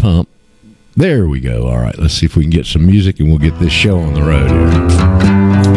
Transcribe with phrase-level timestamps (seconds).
[0.00, 0.28] pump.
[0.96, 1.68] There we go.
[1.68, 3.98] All right, let's see if we can get some music and we'll get this show
[3.98, 5.69] on the road here.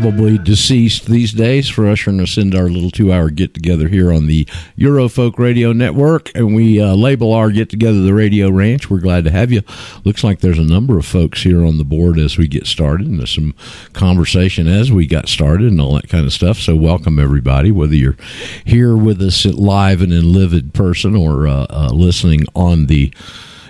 [0.00, 4.10] Probably deceased these days, for ushering us into our little two hour get together here
[4.10, 4.46] on the
[4.78, 6.30] Eurofolk Radio Network.
[6.34, 8.88] And we uh, label our get together the Radio Ranch.
[8.88, 9.60] We're glad to have you.
[10.04, 13.08] Looks like there's a number of folks here on the board as we get started,
[13.08, 13.54] and there's some
[13.92, 16.56] conversation as we got started and all that kind of stuff.
[16.56, 18.16] So, welcome everybody, whether you're
[18.64, 23.12] here with us live and in livid person or uh, uh, listening on the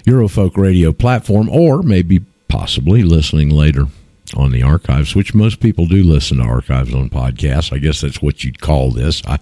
[0.04, 3.86] Eurofolk Radio platform, or maybe possibly listening later
[4.34, 7.72] on the archives, which most people do listen to archives on podcasts.
[7.72, 9.22] I guess that's what you'd call this.
[9.26, 9.38] I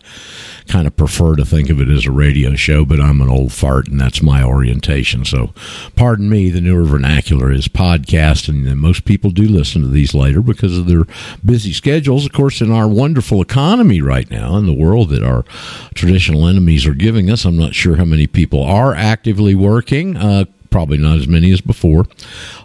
[0.67, 3.53] kind of prefer to think of it as a radio show, but I'm an old
[3.53, 5.25] fart and that's my orientation.
[5.25, 5.53] So
[5.97, 10.41] pardon me, the newer vernacular is podcast, and most people do listen to these later
[10.41, 11.05] because of their
[11.45, 12.27] busy schedules.
[12.27, 15.45] Of course, in our wonderful economy right now, in the world that our
[15.95, 20.17] traditional enemies are giving us, I'm not sure how many people are actively working.
[20.17, 22.07] Uh, probably not as many as before.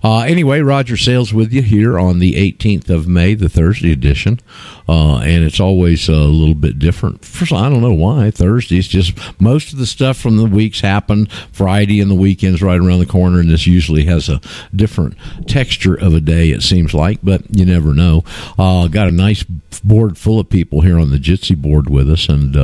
[0.04, 4.40] Uh, anyway, Roger Sayles with you here on the 18th of May, the Thursday edition,
[4.88, 7.24] uh, and it's always a little bit different.
[7.24, 8.88] First, I don't know why Thursdays.
[8.88, 13.00] Just most of the stuff from the weeks happen Friday, and the weekends right around
[13.00, 14.42] the corner, and this usually has a
[14.76, 15.16] different
[15.48, 16.50] texture of a day.
[16.50, 18.24] It seems like, but you never know.
[18.58, 19.44] Uh, got a nice
[19.84, 22.56] board full of people here on the Jitsi board with us, and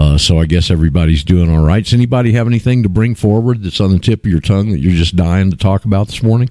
[0.00, 1.84] uh, so I guess everybody's doing all right.
[1.84, 4.78] Does anybody have anything to bring forward that's on the tip of your tongue that
[4.78, 6.48] you're just dying to talk about this morning?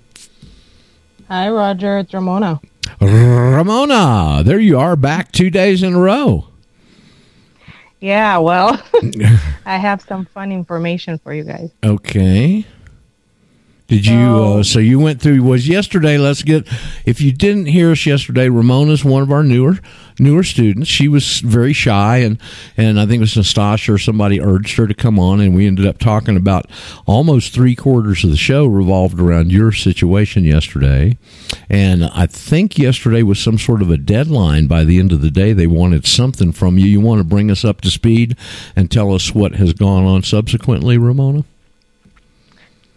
[1.29, 1.97] Hi, Roger.
[1.97, 2.61] It's Ramona.
[3.01, 6.45] Ramona, there you are, back two days in a row.
[7.99, 8.79] Yeah, well,
[9.65, 11.71] I have some fun information for you guys.
[11.83, 12.67] Okay.
[13.89, 14.13] Did you?
[14.13, 15.41] So- Uh, so you went through.
[15.43, 16.17] Was yesterday?
[16.17, 16.67] Let's get.
[17.05, 19.79] If you didn't hear us yesterday, Ramona's one of our newer
[20.19, 20.89] newer students.
[20.89, 22.37] She was very shy, and
[22.77, 25.65] and I think it was Nastasha or somebody urged her to come on, and we
[25.65, 26.67] ended up talking about
[27.07, 31.17] almost three quarters of the show revolved around your situation yesterday.
[31.69, 34.67] And I think yesterday was some sort of a deadline.
[34.67, 36.85] By the end of the day, they wanted something from you.
[36.85, 38.35] You want to bring us up to speed
[38.75, 41.43] and tell us what has gone on subsequently, Ramona?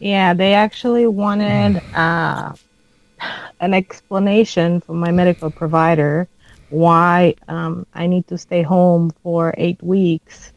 [0.02, 2.52] Yeah, they actually wanted uh,
[3.60, 6.26] an explanation from my medical provider
[6.70, 10.52] why um, I need to stay home for eight weeks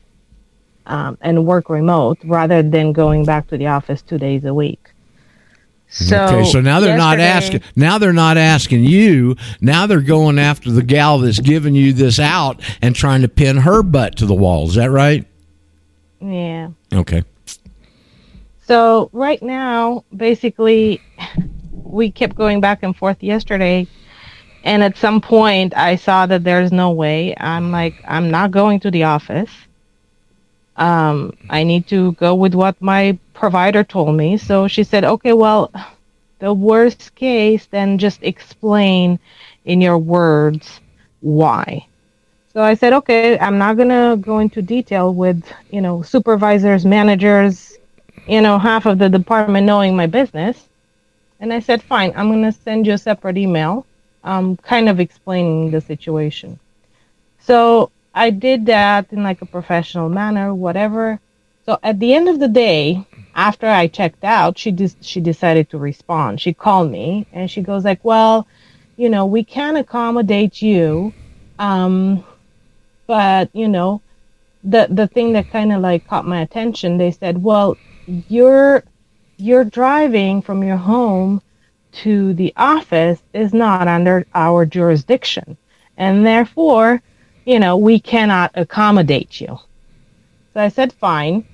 [0.88, 4.90] um, and work remote rather than going back to the office two days a week.
[5.90, 7.62] So okay, so now they're not asking.
[7.76, 9.36] Now they're not asking you.
[9.62, 13.58] Now they're going after the gal that's giving you this out and trying to pin
[13.58, 14.68] her butt to the wall.
[14.68, 15.24] Is that right?
[16.20, 16.72] Yeah.
[16.92, 17.24] Okay.
[18.66, 21.02] So right now, basically,
[21.72, 23.88] we kept going back and forth yesterday,
[24.64, 27.36] and at some point, I saw that there's no way.
[27.40, 29.52] I'm like, I'm not going to the office.
[30.78, 34.38] Um, I need to go with what my provider told me.
[34.38, 35.72] So she said, okay, well,
[36.40, 39.20] the worst case, then just explain
[39.66, 40.82] in your words
[41.22, 41.88] why.
[42.54, 47.75] So I said, okay, I'm not gonna go into detail with you know supervisors, managers,
[48.28, 50.70] you know, half of the department knowing my business.
[51.40, 53.88] And I said, fine, I'm going to send you a separate email,
[54.24, 56.60] um, kind of explaining the situation.
[57.40, 61.20] So I did that in like a professional manner, whatever.
[61.66, 63.06] So at the end of the day,
[63.36, 66.42] after I checked out, she just she decided to respond.
[66.42, 68.48] She called me and she goes like, well,
[68.98, 71.14] you know, we can accommodate you,
[71.60, 72.24] um,
[73.08, 74.02] but you know,
[74.64, 78.84] the the thing that kind of like caught my attention, they said, well, you're
[79.38, 81.42] you're driving from your home
[81.92, 85.58] to the office is not under our jurisdiction.
[85.98, 87.02] And therefore
[87.46, 89.58] you know we cannot accommodate you.
[90.54, 91.46] So i said fine.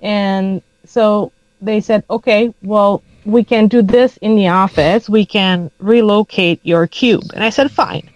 [0.00, 5.08] And so they said okay well we can do this in the office.
[5.08, 7.24] We can relocate your cube.
[7.34, 8.08] And i said fine.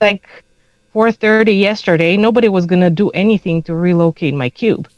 [0.00, 0.26] Like
[0.94, 4.88] 4:30 yesterday nobody was going to do anything to relocate my cube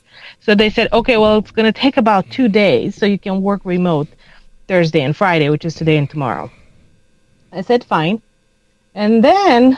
[0.46, 3.42] so they said, okay, well, it's going to take about two days, so you can
[3.42, 4.06] work remote
[4.68, 6.48] Thursday and Friday, which is today and tomorrow.
[7.50, 8.22] I said, fine.
[8.94, 9.76] And then,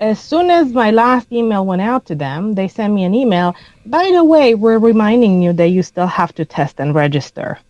[0.00, 3.54] as soon as my last email went out to them, they sent me an email.
[3.86, 7.60] By the way, we're reminding you that you still have to test and register.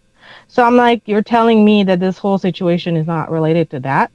[0.48, 4.10] So I'm like, you're telling me that this whole situation is not related to that.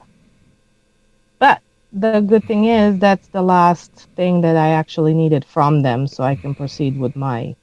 [1.38, 1.62] But
[1.94, 6.24] the good thing is that's the last thing that I actually needed from them so
[6.24, 7.56] I can proceed with my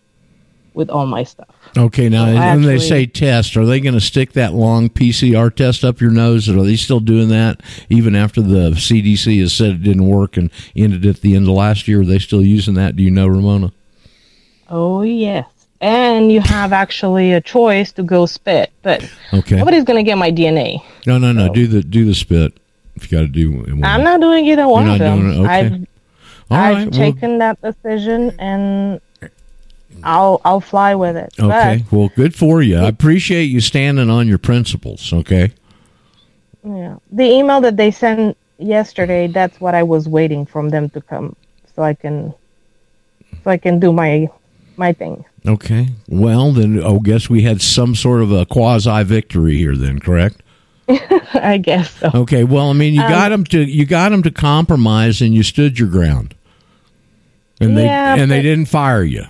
[0.77, 1.49] with all my stuff.
[1.77, 5.53] Okay, now So when they say test, are they going to stick that long PCR
[5.55, 6.49] test up your nose?
[6.49, 10.37] Or are they still doing that even after the CDC has said it didn't work
[10.37, 12.03] and ended at the end of last year?
[12.03, 12.95] Are they still using that?
[12.95, 13.73] Do you know, Ramona?
[14.69, 15.47] Oh yes.
[15.81, 19.57] And you have actually a choice to go spit, but Okay.
[19.57, 20.83] nobody's gonna get my DNA.
[21.07, 21.49] No, no, no.
[21.49, 22.53] So- Do the do the spit
[22.97, 23.51] if you got to do.
[23.53, 23.85] One.
[23.85, 25.21] I'm not doing either one of them.
[25.21, 25.39] doing it?
[25.45, 25.49] Okay.
[25.51, 25.73] I've
[26.51, 29.01] All I've right, well- taken that decision and
[30.05, 31.33] I'll I'll fly with it.
[31.39, 31.85] Okay.
[31.91, 32.79] Well, good for you.
[32.79, 35.13] I appreciate you standing on your principles.
[35.13, 35.53] Okay.
[36.65, 36.97] Yeah.
[37.13, 41.37] The email that they sent yesterday, that's what I was waiting from them to come
[41.75, 42.35] so I can
[43.45, 44.29] so I can do my
[44.77, 45.25] my thing.
[45.47, 45.89] Okay.
[46.09, 49.77] Well, then I guess we had some sort of a quasi victory here.
[49.77, 50.43] Then, correct?
[51.35, 52.11] I guess so.
[52.15, 52.45] Okay.
[52.45, 55.43] Well, I mean, you Um, got them to you got them to compromise, and you
[55.43, 56.35] stood your ground,
[57.61, 59.25] and they Yeah, and they didn't fire you.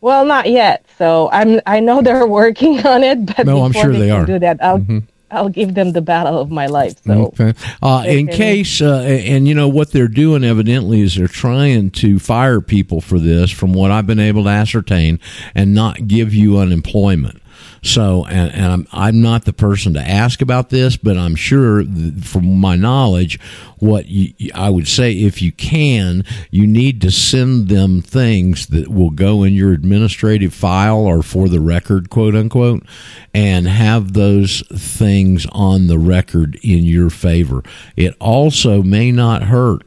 [0.00, 0.84] Well, not yet.
[0.98, 4.24] So I'm I know they're working on it, but No, I'm sure they, they are.
[4.26, 5.04] do that, I'll Mhm.
[5.32, 6.94] I'll give them the battle of my life.
[7.06, 7.52] So Okay.
[7.80, 12.18] Uh, in case, uh, and you know what they're doing evidently is they're trying to
[12.18, 15.20] fire people for this, from what I've been able to ascertain,
[15.54, 17.39] and not give you unemployment.
[17.82, 21.82] So, and, and I'm I'm not the person to ask about this, but I'm sure,
[21.82, 23.40] th- from my knowledge,
[23.78, 28.88] what you, I would say, if you can, you need to send them things that
[28.88, 32.84] will go in your administrative file or for the record, quote unquote,
[33.32, 37.62] and have those things on the record in your favor.
[37.96, 39.82] It also may not hurt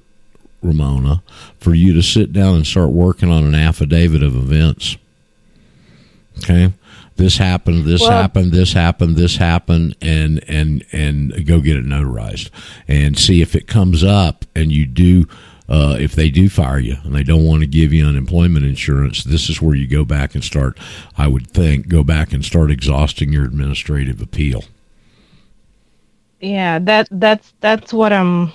[0.64, 1.22] Ramona,
[1.60, 4.98] for you to sit down and start working on an affidavit of events.
[6.40, 6.74] Okay,
[7.16, 11.86] this happened, this Well- happened, this happened, this happened, and and and go get it
[11.86, 12.50] notarized
[12.88, 15.28] and see if it comes up and you do.
[15.70, 19.24] Uh, if they do fire you and they don't want to give you unemployment insurance,
[19.24, 20.78] this is where you go back and start.
[21.18, 24.66] I would think go back and start exhausting your administrative appeal.
[26.42, 28.52] yeah, that that's that's what I'm.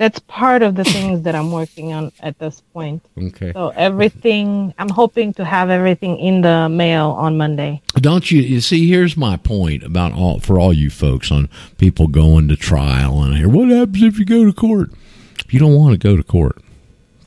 [0.00, 3.04] That's part of the things that I'm working on at this point.
[3.20, 3.52] Okay.
[3.52, 7.82] So everything, I'm hoping to have everything in the mail on Monday.
[7.96, 8.88] Don't you, you see?
[8.88, 13.36] Here's my point about all for all you folks on people going to trial and
[13.36, 13.48] here.
[13.48, 14.90] What happens if you go to court?
[15.50, 16.56] You don't want to go to court.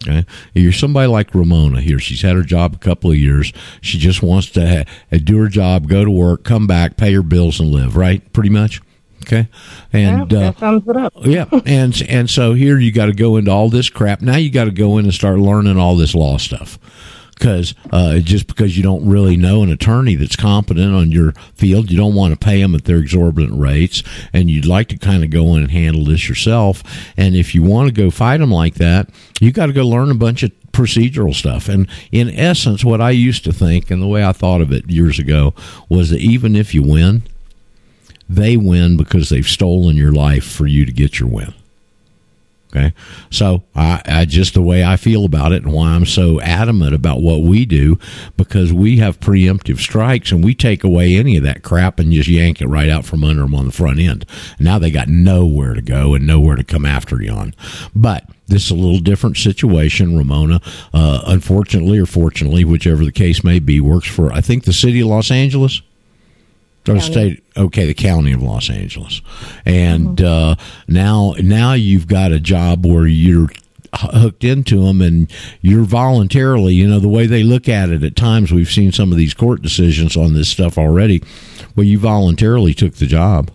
[0.01, 1.99] Okay, you're somebody like Ramona here.
[1.99, 3.53] She's had her job a couple of years.
[3.81, 7.21] She just wants to ha- do her job, go to work, come back, pay her
[7.23, 7.95] bills, and live.
[7.95, 8.81] Right, pretty much.
[9.25, 9.47] Okay,
[9.91, 11.13] and yeah, uh, that sums it up.
[11.21, 14.21] yeah, and and so here you got to go into all this crap.
[14.21, 16.77] Now you got to go in and start learning all this law stuff
[17.33, 21.91] because uh, just because you don't really know an attorney that's competent on your field,
[21.91, 25.23] you don't want to pay them at their exorbitant rates, and you'd like to kind
[25.23, 26.83] of go in and handle this yourself.
[27.17, 29.09] And if you want to go fight them like that,
[29.41, 31.67] you got to go learn a bunch of procedural stuff.
[31.69, 34.89] And in essence, what I used to think and the way I thought of it
[34.89, 35.53] years ago
[35.89, 37.23] was that even if you win,
[38.29, 41.53] they win because they've stolen your life for you to get your win.
[42.75, 42.93] Okay.
[43.29, 46.95] So I, I just the way I feel about it and why I'm so adamant
[46.95, 47.99] about what we do
[48.35, 52.27] because we have preemptive strikes and we take away any of that crap and just
[52.27, 54.25] yank it right out from under them on the front end.
[54.59, 57.53] Now they got nowhere to go and nowhere to come after you on.
[57.93, 60.17] But this is a little different situation.
[60.17, 60.59] Ramona,
[60.95, 64.99] uh, unfortunately or fortunately, whichever the case may be, works for I think the city
[65.01, 65.83] of Los Angeles.
[66.87, 67.01] Or County.
[67.01, 69.21] state, okay, the county of Los Angeles,
[69.65, 70.55] and uh,
[70.87, 73.47] now now you've got a job where you're
[73.95, 78.03] hooked into them, and you're voluntarily, you know, the way they look at it.
[78.03, 81.23] At times, we've seen some of these court decisions on this stuff already,
[81.75, 83.49] well you voluntarily took the job.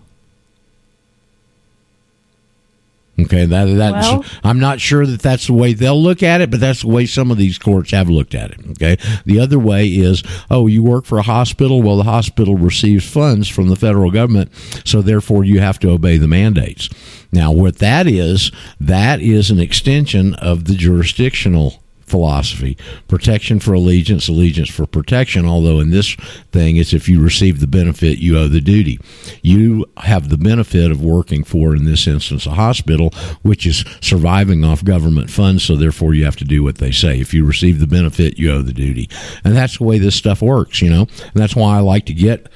[3.25, 4.07] Okay, that that's.
[4.07, 6.87] Well- I'm not sure that that's the way they'll look at it, but that's the
[6.87, 8.59] way some of these courts have looked at it.
[8.71, 11.81] Okay, the other way is, oh, you work for a hospital.
[11.81, 14.51] Well, the hospital receives funds from the federal government,
[14.85, 16.89] so therefore you have to obey the mandates.
[17.31, 22.77] Now, what that is, that is an extension of the jurisdictional philosophy.
[23.07, 26.15] Protection for allegiance allegiance for protection although in this
[26.51, 28.99] thing it's if you receive the benefit you owe the duty.
[29.41, 33.11] You have the benefit of working for in this instance a hospital
[33.41, 37.19] which is surviving off government funds so therefore you have to do what they say.
[37.19, 39.09] If you receive the benefit you owe the duty.
[39.43, 41.01] And that's the way this stuff works you know?
[41.01, 42.47] And that's why i like to get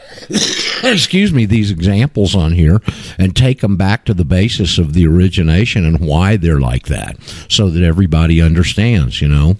[0.91, 2.81] excuse me these examples on here
[3.17, 7.17] and take them back to the basis of the origination and why they're like that
[7.49, 9.55] so that everybody understands you know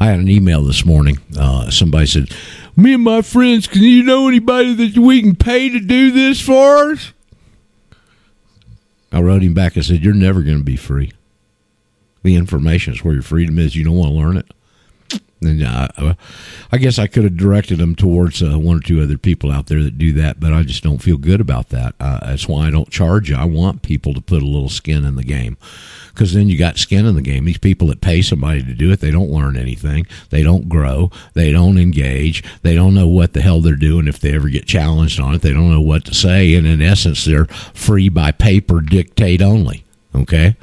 [0.00, 1.18] I had an email this morning.
[1.38, 2.30] Uh, somebody said,
[2.76, 6.40] "Me and my friends, can you know anybody that we can pay to do this
[6.40, 7.12] for us?"
[9.12, 9.76] I wrote him back.
[9.76, 11.12] I said, "You're never going to be free.
[12.22, 13.76] The information is where your freedom is.
[13.76, 14.52] You don't want to learn it."
[15.42, 16.14] And uh,
[16.70, 19.66] I guess I could have directed them towards uh, one or two other people out
[19.66, 21.94] there that do that, but I just don't feel good about that.
[22.00, 23.36] Uh, that's why I don't charge you.
[23.36, 25.56] I want people to put a little skin in the game
[26.12, 27.44] because then you got skin in the game.
[27.44, 30.06] These people that pay somebody to do it, they don't learn anything.
[30.30, 31.10] They don't grow.
[31.34, 32.44] They don't engage.
[32.62, 35.42] They don't know what the hell they're doing if they ever get challenged on it.
[35.42, 36.54] They don't know what to say.
[36.54, 39.84] And in essence, they're free by paper dictate only.
[40.14, 40.56] Okay?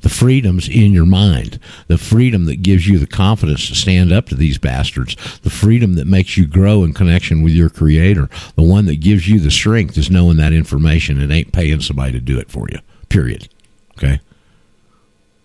[0.00, 4.26] The freedom's in your mind the freedom that gives you the confidence to stand up
[4.26, 8.62] to these bastards the freedom that makes you grow in connection with your creator the
[8.62, 12.20] one that gives you the strength is knowing that information and ain't paying somebody to
[12.20, 12.78] do it for you
[13.08, 13.48] period
[13.96, 14.20] okay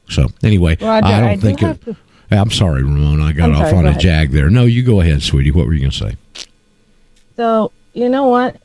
[0.09, 1.95] so anyway Roger, i don't I do think have it to-
[2.31, 4.01] i'm sorry ramon i got I'm off sorry, on go a ahead.
[4.01, 6.15] jag there no you go ahead sweetie what were you going to say
[7.35, 8.57] So you know what?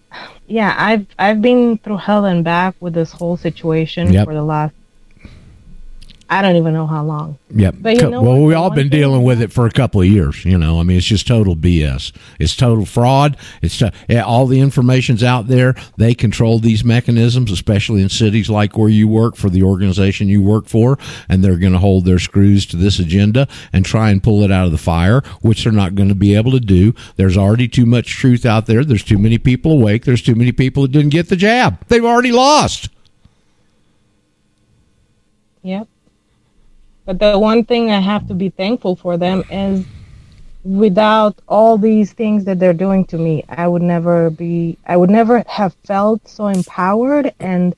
[0.46, 4.24] Yeah, I've I've been through hell and back with this whole situation Yep.
[4.26, 4.74] for the last
[6.30, 7.38] I don't even know how long.
[7.54, 7.76] Yep.
[7.78, 8.46] But you know well, what?
[8.46, 10.44] we all been dealing with it for a couple of years.
[10.44, 12.12] You know, I mean, it's just total BS.
[12.38, 13.38] It's total fraud.
[13.62, 15.74] It's to, yeah, all the information's out there.
[15.96, 20.42] They control these mechanisms, especially in cities like where you work for the organization you
[20.42, 20.98] work for,
[21.30, 24.52] and they're going to hold their screws to this agenda and try and pull it
[24.52, 26.94] out of the fire, which they're not going to be able to do.
[27.16, 28.84] There's already too much truth out there.
[28.84, 30.04] There's too many people awake.
[30.04, 31.86] There's too many people that didn't get the jab.
[31.88, 32.90] They've already lost.
[35.62, 35.88] Yep.
[37.08, 39.88] But the one thing I have to be thankful for them is
[40.62, 45.10] without all these things that they're doing to me, I would never be I would
[45.10, 47.74] never have felt so empowered and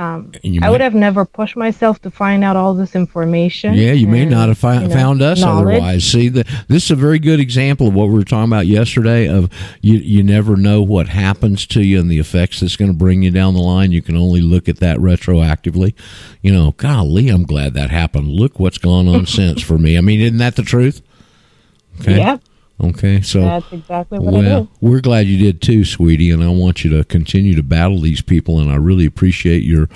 [0.00, 3.74] um, I would have never pushed myself to find out all this information.
[3.74, 5.74] Yeah, you may not have fi- you know, found us knowledge.
[5.76, 6.04] otherwise.
[6.04, 9.28] See, the, this is a very good example of what we were talking about yesterday.
[9.28, 9.50] Of
[9.82, 13.20] you, you never know what happens to you and the effects that's going to bring
[13.20, 13.92] you down the line.
[13.92, 15.92] You can only look at that retroactively.
[16.40, 18.28] You know, golly, I'm glad that happened.
[18.28, 19.98] Look what's gone on since for me.
[19.98, 21.02] I mean, isn't that the truth?
[22.00, 22.16] Okay.
[22.16, 22.40] Yep,
[22.82, 23.20] Okay.
[23.20, 23.40] So.
[23.40, 24.68] that's exactly what I Well, did.
[24.80, 28.22] we're glad you did too, sweetie, and I want you to continue to battle these
[28.22, 28.58] people.
[28.58, 29.88] And I really appreciate your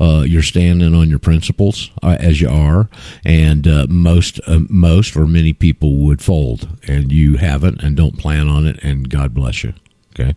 [0.00, 2.88] uh, your standing on your principles uh, as you are.
[3.24, 8.16] And uh, most uh, most or many people would fold, and you haven't, and don't
[8.18, 8.78] plan on it.
[8.82, 9.74] And God bless you.
[10.14, 10.34] Okay.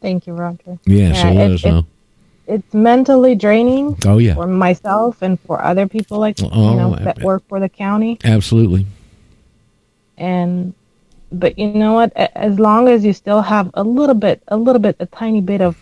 [0.00, 0.78] Thank you, Roger.
[0.86, 1.12] Yeah.
[1.12, 1.86] so let us know.
[2.46, 4.34] It's mentally draining oh yeah.
[4.34, 8.18] for myself and for other people like Oh, you know that work for the county.
[8.22, 8.86] Absolutely.
[10.18, 10.74] And
[11.32, 14.80] but you know what as long as you still have a little bit a little
[14.80, 15.76] bit a tiny bit of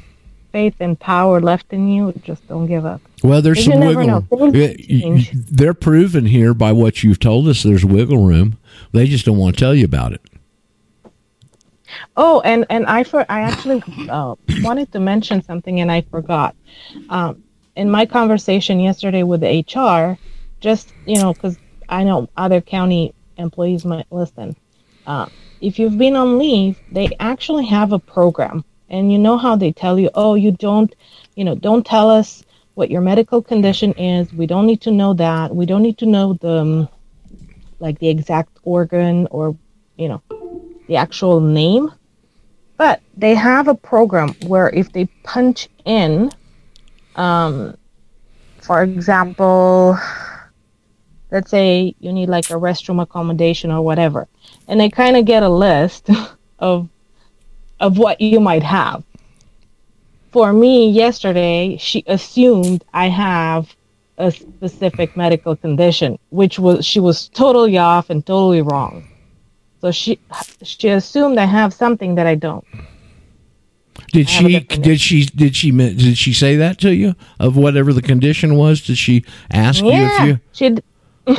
[0.52, 4.28] faith and power left in you just don't give up Well, there's some wiggle room.
[4.30, 5.30] Things Yeah, y- change.
[5.32, 7.62] y- They're proven here by what you've told us.
[7.64, 8.58] There's wiggle room.
[8.92, 10.20] They just don't want to tell you about it.
[12.16, 16.54] oh and and i for i actually uh, wanted to mention something and i forgot
[17.08, 17.42] um,
[17.76, 20.18] in my conversation yesterday with the hr
[20.60, 24.56] just you know because i know other county employees might listen.
[25.06, 25.26] Uh,
[25.60, 29.70] if you've been on leave they actually have a program and you know how they
[29.70, 30.94] tell you oh you don't
[31.36, 32.42] you know don't tell us
[32.74, 34.32] what your medical condition is.
[34.32, 35.54] We don't need to know that.
[35.54, 36.88] We don't need to know the um,
[37.78, 39.56] like the exact organ or
[39.96, 40.22] you know
[40.88, 41.90] the actual name.
[42.76, 46.30] But they have a program where if they punch in
[47.14, 47.76] um,
[48.60, 49.96] for example
[51.34, 54.28] let's say you need like a restroom accommodation or whatever
[54.68, 56.08] and they kind of get a list
[56.60, 56.88] of
[57.80, 59.02] of what you might have
[60.30, 63.74] for me yesterday she assumed i have
[64.18, 69.04] a specific medical condition which was she was totally off and totally wrong
[69.80, 70.16] so she
[70.62, 72.64] she assumed i have something that i don't
[74.12, 74.60] Did I have a she?
[74.60, 75.24] Did she?
[75.24, 75.70] Did she?
[75.72, 78.80] Did she say that to you of whatever the condition was?
[78.80, 80.40] Did she ask you if you?
[80.52, 80.76] she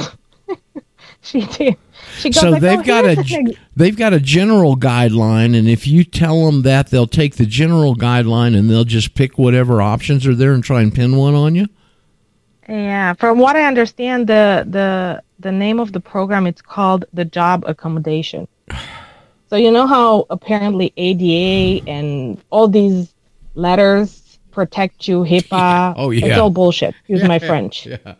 [1.21, 1.77] she did
[2.17, 5.67] she goes So like, they've "Oh, got a the they've got a general guideline, and
[5.67, 9.81] if you tell them that, they'll take the general guideline and they'll just pick whatever
[9.81, 11.67] options are there and try and pin one on you.
[12.67, 17.25] Yeah, from what I understand, the the the name of the program it's called the
[17.25, 18.47] job accommodation.
[19.47, 23.13] So you know how apparently ADA and all these
[23.53, 25.93] letters protect you, HIPAA.
[25.97, 26.25] Oh, yeah.
[26.25, 26.95] it's all bullshit.
[26.95, 27.85] Excuse my French.
[27.85, 28.15] Yeah.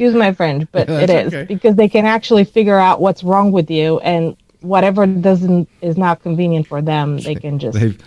[0.00, 1.44] Excuse my French, but it That's okay.
[1.44, 6.22] because they can actually figure out what's wrong with you and whatever doesn't is not
[6.22, 7.98] convenient for them, they can just They've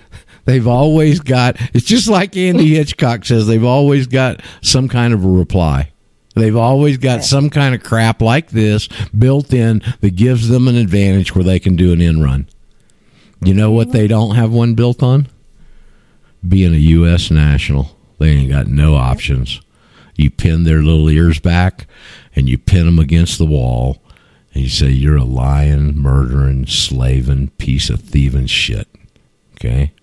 [0.45, 1.57] they've always got.
[1.75, 3.45] It's just like Andy Hitchcock says.
[3.45, 5.91] They've always got some kind of a reply.
[6.33, 10.75] They've always got some kind of crap like this built in that gives them an
[10.75, 12.47] advantage where they can do an in run.
[13.43, 15.27] You know what they don't have one built on?
[16.47, 17.29] Being a U.S.
[17.29, 17.95] national.
[18.17, 19.62] They ain't got no options.
[20.15, 21.88] You pin their little ears back
[22.36, 24.01] and you pin them against the wall
[24.53, 28.88] and you say, You're a lying, murdering, slaving, piece of thieving shit.
[29.55, 29.93] Okay?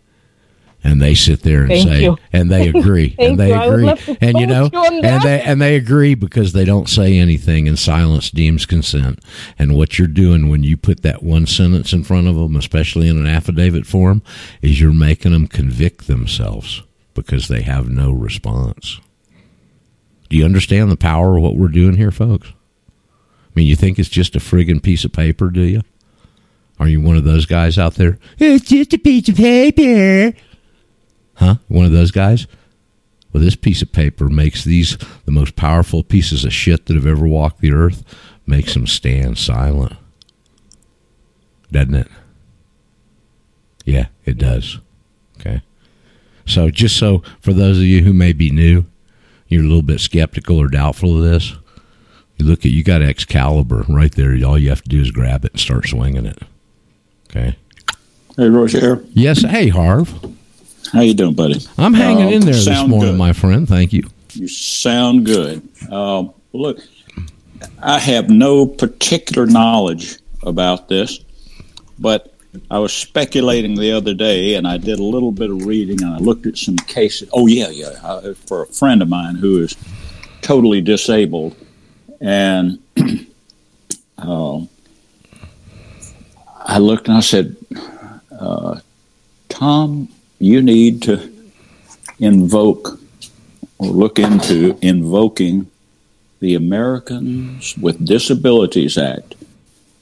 [0.82, 2.18] and they sit there and Thank say you.
[2.32, 3.52] and they agree and they.
[3.52, 5.22] Agree and you know you and that.
[5.22, 9.22] they and they agree because they don't say anything and silence deems consent
[9.58, 13.08] and what you're doing when you put that one sentence in front of them especially
[13.08, 14.22] in an affidavit form
[14.62, 16.82] is you're making them convict themselves
[17.14, 19.00] because they have no response
[20.30, 23.98] do you understand the power of what we're doing here folks i mean you think
[23.98, 25.82] it's just a friggin' piece of paper do you
[26.78, 30.32] are you one of those guys out there it's just a piece of paper
[31.40, 31.54] Huh?
[31.68, 32.46] One of those guys?
[33.32, 37.06] Well, this piece of paper makes these the most powerful pieces of shit that have
[37.06, 38.04] ever walked the earth,
[38.46, 39.94] makes them stand silent.
[41.72, 42.08] Doesn't it?
[43.86, 44.80] Yeah, it does.
[45.40, 45.62] Okay.
[46.44, 48.84] So, just so for those of you who may be new,
[49.50, 51.54] you're a little bit skeptical or doubtful of this,
[52.38, 54.34] you look at, you got Excalibur right there.
[54.46, 56.38] All you have to do is grab it and start swinging it.
[57.28, 57.56] Okay.
[58.36, 59.04] Hey, Roger.
[59.12, 59.42] Yes.
[59.42, 60.12] Hey, Harv.
[60.92, 61.60] How you doing, buddy?
[61.76, 63.18] I'm hanging Uh, in there this morning, good.
[63.18, 63.68] my friend.
[63.68, 64.08] Thank you.
[64.32, 65.62] You sound good.
[65.90, 66.78] Um, look,
[67.82, 71.20] I have no particular knowledge about this,
[71.98, 72.34] but
[72.70, 76.14] I was speculating the other day, and I did a little bit of reading, and
[76.14, 77.28] I looked at some cases.
[77.32, 79.76] Oh yeah, yeah, uh, for a friend of mine who is
[80.42, 81.56] totally disabled,
[82.20, 82.78] and
[84.18, 84.68] um,
[86.56, 87.56] I looked and I said,
[88.38, 88.80] uh,
[89.48, 91.32] "Tom, you need to
[92.18, 93.00] invoke."
[93.80, 95.70] or look into invoking
[96.40, 99.34] the Americans with Disabilities Act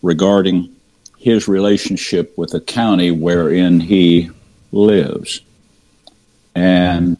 [0.02, 0.74] regarding
[1.18, 4.30] his relationship with the county wherein he
[4.72, 5.40] lives.
[6.54, 7.16] And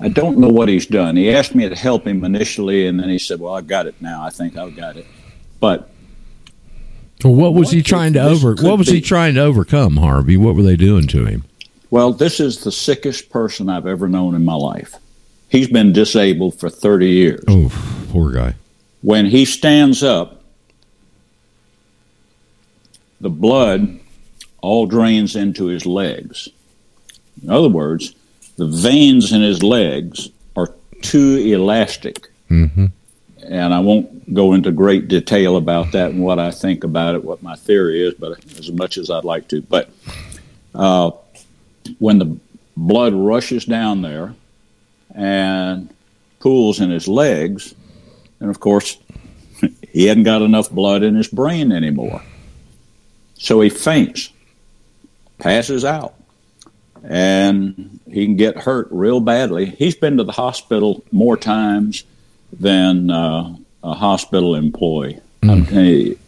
[0.00, 1.16] I don't know what he's done.
[1.16, 3.94] He asked me to help him initially, and then he said, Well, I've got it
[4.00, 4.22] now.
[4.22, 5.06] I think I've got it.
[5.60, 5.90] But
[7.24, 8.54] Well, what was What he trying to over?
[8.54, 10.36] What was he trying to overcome, Harvey?
[10.36, 11.44] What were they doing to him?
[11.90, 14.94] Well, this is the sickest person I've ever known in my life.
[15.48, 17.44] He's been disabled for 30 years.
[17.48, 17.70] Oh,
[18.10, 18.54] poor guy.
[19.02, 20.39] When he stands up,
[23.20, 24.00] the blood
[24.60, 26.48] all drains into his legs.
[27.42, 28.14] In other words,
[28.56, 32.28] the veins in his legs are too elastic.
[32.48, 32.86] hmm
[33.42, 37.24] And I won't go into great detail about that and what I think about it,
[37.24, 39.62] what my theory is, but as much as I'd like to.
[39.62, 39.90] But
[40.74, 41.10] uh,
[41.98, 42.36] when the
[42.76, 44.34] blood rushes down there
[45.14, 45.88] and
[46.38, 47.74] pools in his legs,
[48.40, 48.98] and of course,
[49.92, 52.22] he hadn't got enough blood in his brain anymore.
[53.40, 54.30] So he faints,
[55.38, 56.14] passes out,
[57.02, 59.64] and he can get hurt real badly.
[59.64, 62.04] He's been to the hospital more times
[62.52, 65.20] than uh, a hospital employee.
[65.64, 66.18] Telling you,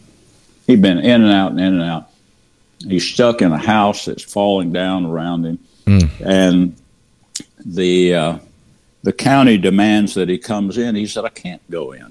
[0.66, 2.08] he's been in and out and in and out.
[2.88, 5.58] He's stuck in a house that's falling down around him,
[6.24, 6.74] and
[7.62, 8.38] the uh,
[9.02, 10.94] the county demands that he comes in.
[10.94, 12.10] He said, "I can't go in,"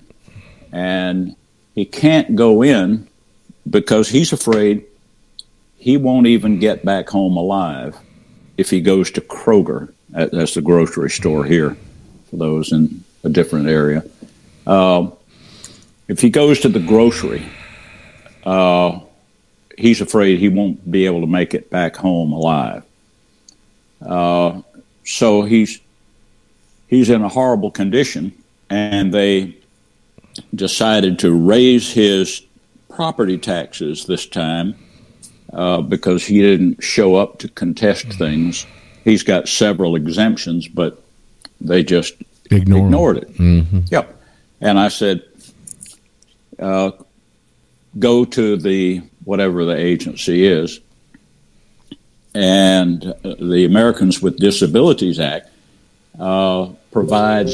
[0.71, 1.35] and
[1.73, 3.07] he can't go in
[3.67, 4.85] because he's afraid
[5.81, 7.97] he won't even get back home alive
[8.55, 9.91] if he goes to Kroger.
[10.11, 11.75] That- That's the grocery store here
[12.29, 14.03] for those in a different area.
[14.67, 15.13] Um,
[16.07, 17.41] if he goes to the grocery,
[18.45, 18.99] uh,
[19.77, 22.83] he's afraid he won't be able to make it back home alive.
[24.05, 24.61] Uh,
[25.03, 25.79] so he's
[26.89, 28.31] he's in a horrible condition,
[28.69, 29.55] and they
[30.53, 32.43] decided to raise his
[32.89, 34.75] property taxes this time
[35.53, 38.65] uh, because he didn't show up to contest things.
[39.03, 41.01] He's got several exemptions, but
[41.59, 42.13] they just
[42.49, 42.85] Ignore him.
[42.85, 43.29] ignored it.
[43.37, 44.21] hmm Yep.
[44.61, 45.23] And I said,
[46.59, 46.91] uh,
[47.99, 50.79] go to the whatever the agency is,
[52.33, 55.49] and uh, the Americans with Disabilities Act
[56.19, 57.53] uh, provides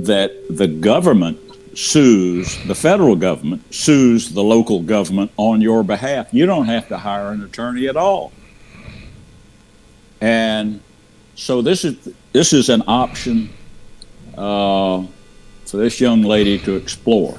[0.00, 1.38] that the government
[1.78, 6.26] sues the federal government sues the local government on your behalf.
[6.32, 8.32] You don't have to hire an attorney at all.
[10.20, 10.80] And
[11.36, 13.50] so this is this is an option
[14.36, 15.04] uh,
[15.66, 17.38] for this young lady to explore.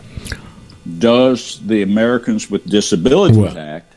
[0.99, 3.93] Does the Americans with Disabilities Well- Act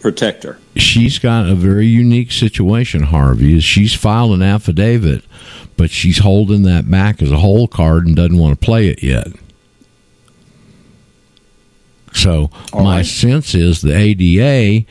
[0.00, 0.58] protect her?
[0.76, 3.56] She's got a very unique situation, Harvey.
[3.56, 5.24] Is she's filed an affidavit
[5.76, 9.02] but she's holding that back as a hole card and doesn't want to play it
[9.02, 9.28] yet.
[12.12, 13.06] So All my right.
[13.06, 14.86] sense is the ADA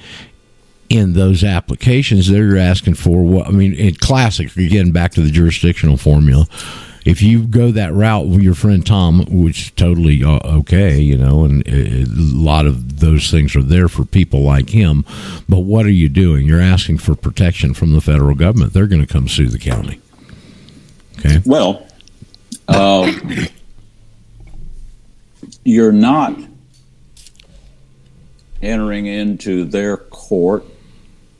[0.89, 5.31] in those applications they're asking for what I mean in classic again back to the
[5.31, 6.47] jurisdictional formula.
[7.03, 11.17] If you go that route with your friend Tom, which is totally uh, okay, you
[11.17, 12.05] know, and uh, a
[12.37, 15.03] lot of those things are there for people like him.
[15.49, 16.45] But what are you doing?
[16.45, 18.73] You're asking for protection from the federal government.
[18.73, 19.99] They're going to come sue the county.
[21.25, 21.41] Okay.
[21.45, 21.85] Well,
[22.67, 23.11] uh,
[25.63, 26.35] you're not
[28.61, 30.65] entering into their court.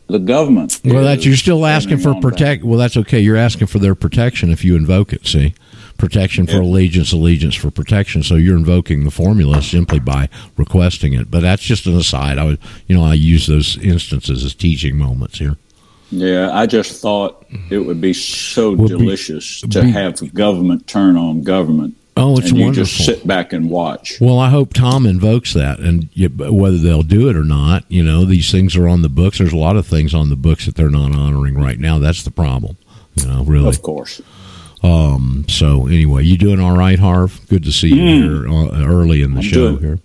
[0.08, 0.82] The government.
[0.84, 2.22] Well, that you're still asking for on that.
[2.22, 2.66] protect.
[2.66, 3.22] Well, that's okay.
[3.22, 5.26] You're asking for their protection if you invoke it.
[5.26, 5.54] See,
[5.98, 6.64] protection for Yeah.
[6.64, 8.22] allegiance, allegiance for protection.
[8.22, 11.32] So you're invoking the formula simply by requesting it.
[11.32, 12.38] But that's just an aside.
[12.40, 15.56] I would, you know, I use those instances as teaching moments here.
[16.12, 20.86] Yeah, I just thought it would be so Would be- delicious to be- have government
[20.88, 22.84] turn on government, Oh, it's and you wonderful.
[22.86, 24.18] just sit back and watch.
[24.20, 28.04] Well, I hope Tom invokes that, and you, whether they'll do it or not, you
[28.04, 29.38] know, these things are on the books.
[29.38, 31.98] There's a lot of things on the books that they're not honoring right now.
[32.00, 32.76] That's the problem.
[33.16, 33.70] You know, really.
[33.70, 34.22] Of course.
[34.84, 35.46] Um.
[35.48, 37.40] So anyway, you doing all right, Harv?
[37.48, 38.24] Good to see you Mm.
[38.24, 40.00] here uh, early in the I'm show doing- here.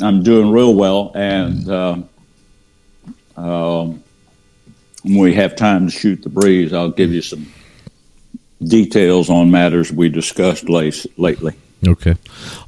[0.00, 1.96] I'm doing real well, and uh,
[3.36, 4.02] um,
[5.08, 7.46] when we have time to shoot the breeze, I'll give you some
[8.62, 11.54] details on matters we discussed late, lately.
[11.86, 12.16] Okay.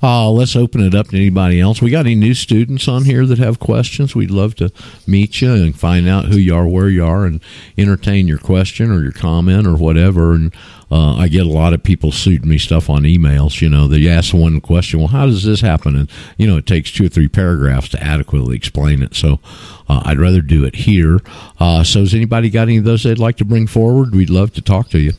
[0.00, 1.82] Uh, let's open it up to anybody else.
[1.82, 4.14] We got any new students on here that have questions?
[4.14, 4.70] We'd love to
[5.04, 7.40] meet you and find out who you are, where you are, and
[7.76, 10.32] entertain your question or your comment or whatever.
[10.34, 10.54] And
[10.92, 13.60] uh, I get a lot of people shooting me stuff on emails.
[13.60, 15.96] You know, they ask one question, well, how does this happen?
[15.96, 19.16] And, you know, it takes two or three paragraphs to adequately explain it.
[19.16, 19.40] So
[19.88, 21.18] uh, I'd rather do it here.
[21.58, 24.14] Uh, so has anybody got any of those they'd like to bring forward?
[24.14, 25.14] We'd love to talk to you.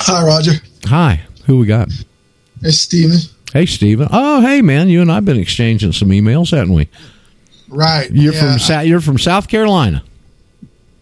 [0.00, 0.54] Hi, Roger.
[0.86, 1.20] Hi.
[1.46, 1.88] Who we got?
[2.62, 3.18] It's Steven.
[3.52, 4.08] Hey, Steven.
[4.10, 4.88] Oh, hey, man.
[4.88, 6.88] You and I've been exchanging some emails, haven't we?
[7.68, 8.10] Right.
[8.10, 8.40] You're yeah.
[8.50, 10.02] from Sa- you're from South Carolina.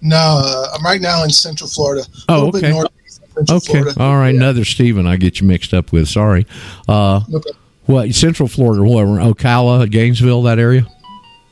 [0.03, 2.05] No, uh, I'm right now in Central Florida.
[2.29, 2.61] Oh, a little okay.
[2.61, 3.83] bit northeast of Central Okay.
[3.83, 4.03] Florida.
[4.03, 4.31] All right.
[4.31, 4.40] Yeah.
[4.40, 6.09] Another Steven I get you mixed up with.
[6.09, 6.47] Sorry.
[6.88, 7.51] Uh, Okay.
[7.87, 10.87] what, Central Florida, whatever, Ocala, Gainesville, that area?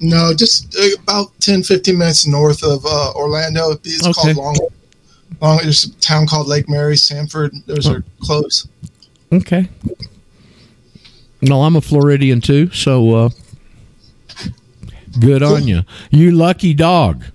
[0.00, 3.70] No, just uh, about 10, 15 minutes north of uh, Orlando.
[3.84, 4.34] It's Okay.
[4.34, 4.68] called Long.
[5.40, 5.58] Long.
[5.62, 7.52] There's a town called Lake Mary, Sanford.
[7.66, 8.68] Those are close.
[9.34, 9.68] Okay.
[11.42, 13.28] No, I'm a Floridian too, so uh,
[15.18, 15.82] good on you.
[16.10, 17.24] You lucky dog.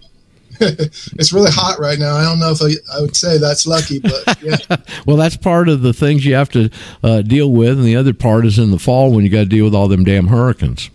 [0.61, 2.17] It's really hot right now.
[2.17, 4.57] I don't know if I, I would say that's lucky, but yeah.
[5.05, 6.69] Well, that's part of the things you have to
[7.01, 9.45] uh, deal with, and the other part is in the fall when you got to
[9.45, 10.89] deal with all them damn hurricanes.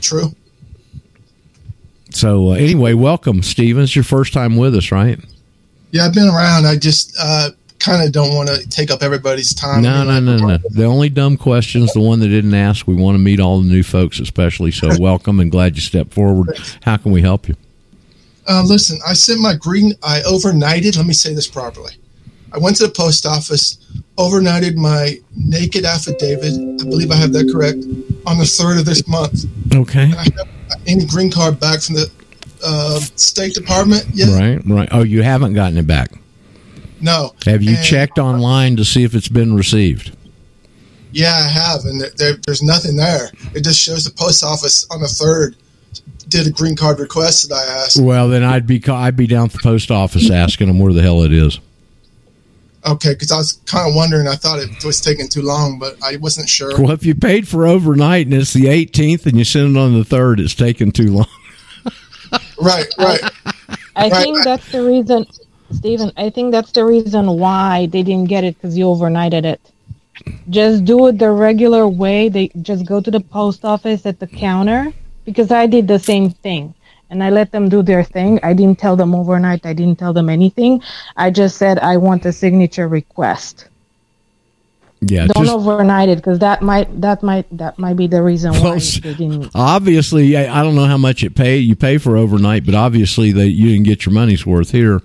[0.00, 0.34] True.
[2.10, 3.84] So uh, anyway, welcome, Steven.
[3.84, 5.20] It's your first time with us, right?
[5.92, 6.66] Yeah, I've been around.
[6.66, 7.50] I just uh,
[7.82, 9.82] kind of don't want to take up everybody's time.
[9.82, 10.58] No, no, no, no.
[10.70, 12.86] The only dumb question's the one that didn't ask.
[12.86, 14.70] We want to meet all the new folks, especially.
[14.70, 16.56] So welcome and glad you stepped forward.
[16.82, 17.56] How can we help you?
[18.48, 19.92] Uh, listen, I sent my green.
[20.02, 20.96] I overnighted.
[20.96, 21.92] Let me say this properly.
[22.52, 23.78] I went to the post office,
[24.18, 26.52] overnighted my naked affidavit.
[26.80, 27.78] I believe I have that correct.
[28.26, 30.04] On the third of this month, Okay.
[30.04, 30.48] and I haven't
[30.86, 32.10] any green card back from the
[32.64, 34.28] uh, State Department yet.
[34.38, 34.88] Right, right.
[34.92, 36.10] Oh, you haven't gotten it back.
[37.02, 37.34] No.
[37.46, 40.16] Have you And- checked online to see if it's been received?
[41.12, 43.30] Yeah, I have, and there, there, there's nothing there.
[43.54, 45.56] It just shows the post office on the third
[46.28, 48.00] did a green card request that I asked.
[48.00, 51.02] Well, then I'd be I'd be down at the post office asking them where the
[51.02, 51.58] hell it is.
[52.86, 54.26] Okay, because I was kind of wondering.
[54.26, 56.80] I thought it was taking too long, but I wasn't sure.
[56.80, 59.92] Well, if you paid for overnight and it's the 18th and you send it on
[59.92, 61.26] the third, it's taking too long.
[62.58, 63.20] Right, right.
[63.94, 65.26] I Right, think that's the reason,
[65.72, 66.12] Stephen.
[66.16, 69.60] I think that's the reason why they didn't get it because you overnighted it.
[70.50, 72.28] Just do it the regular way.
[72.28, 74.92] They just go to the post office at the counter
[75.24, 76.74] because I did the same thing
[77.10, 78.40] and I let them do their thing.
[78.42, 79.66] I didn't tell them overnight.
[79.66, 80.82] I didn't tell them anything.
[81.16, 83.68] I just said I want a signature request.
[85.04, 88.52] Yeah, Don't just overnight it because that might that might that might be the reason
[88.52, 89.50] Well, why didn't.
[89.54, 93.32] obviously I I don't know how much it pay you pay for overnight, but obviously
[93.32, 95.00] that you didn't get your money's worth here.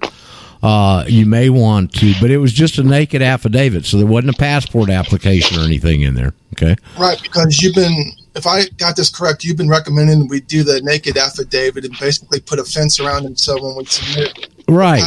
[0.64, 4.34] Uh, you may want to, but it was just a naked affidavit, so there wasn't
[4.34, 6.34] a passport application or anything in there.
[6.54, 10.64] Okay, Right, because you've been, if I got this correct, you've been recommending we do
[10.64, 15.04] the naked affidavit and basically put a fence around it so when we submit right.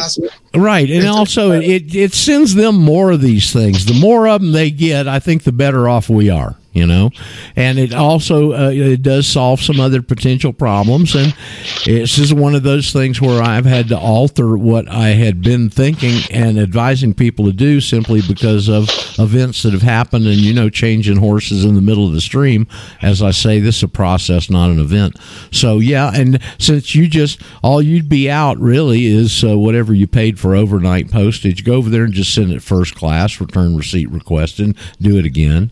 [0.53, 3.85] Right, and also it it sends them more of these things.
[3.85, 6.57] The more of them they get, I think the better off we are.
[6.73, 7.09] You know,
[7.57, 11.15] and it also uh, it does solve some other potential problems.
[11.15, 11.35] And
[11.83, 15.69] this is one of those things where I've had to alter what I had been
[15.69, 20.27] thinking and advising people to do simply because of events that have happened.
[20.27, 22.67] And you know, changing horses in the middle of the stream.
[23.01, 25.17] As I say, this is a process, not an event.
[25.51, 29.93] So yeah, and since you just all you'd be out really is uh, Uh, whatever
[29.93, 31.63] you paid for overnight postage.
[31.63, 35.25] Go over there and just send it first class, return receipt requested, and do it
[35.25, 35.71] again.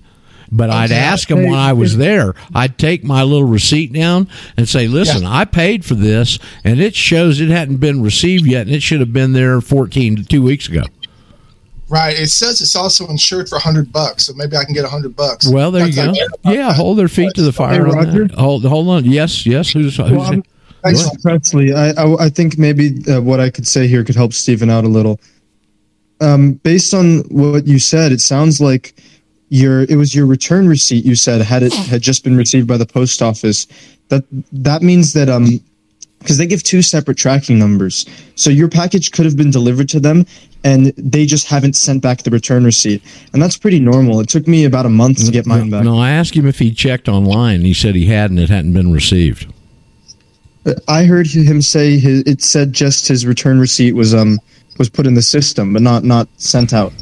[0.52, 2.34] But I'd ask them when I was there.
[2.56, 6.96] I'd take my little receipt down and say, "Listen, I paid for this, and it
[6.96, 10.42] shows it hadn't been received yet, and it should have been there 14 to two
[10.42, 10.84] weeks ago."
[11.88, 12.20] Right.
[12.20, 15.48] It says it's also insured for hundred bucks, so maybe I can get hundred bucks.
[15.48, 16.52] Well, there That's you go.
[16.52, 17.86] Yeah, hold their feet to the fire.
[17.86, 18.28] Hey, Roger?
[18.36, 19.06] Hold, hold on.
[19.06, 19.72] Yes, yes.
[19.72, 20.42] Who's, who's Well,
[20.86, 21.22] I'm- Thanks.
[21.22, 24.70] Presley, I, I, I think maybe uh, what I could say here could help Stephen
[24.70, 25.20] out a little.
[26.22, 28.94] Um, based on what you said, it sounds like
[29.50, 31.06] your it was your return receipt.
[31.06, 33.68] You said had it had just been received by the post office.
[34.10, 35.62] That that means that um,
[36.20, 40.00] because they give two separate tracking numbers, so your package could have been delivered to
[40.00, 40.26] them,
[40.65, 44.20] and they just haven't sent back the return receipt, and that's pretty normal.
[44.20, 45.84] It took me about a month to get mine back.
[45.86, 47.62] No, I asked him if he checked online.
[47.62, 48.39] He said he hadn't.
[48.39, 49.48] It hadn't been received.
[50.88, 54.40] I heard him say his, it said just his return receipt was um
[54.78, 56.94] was put in the system, but not not sent out.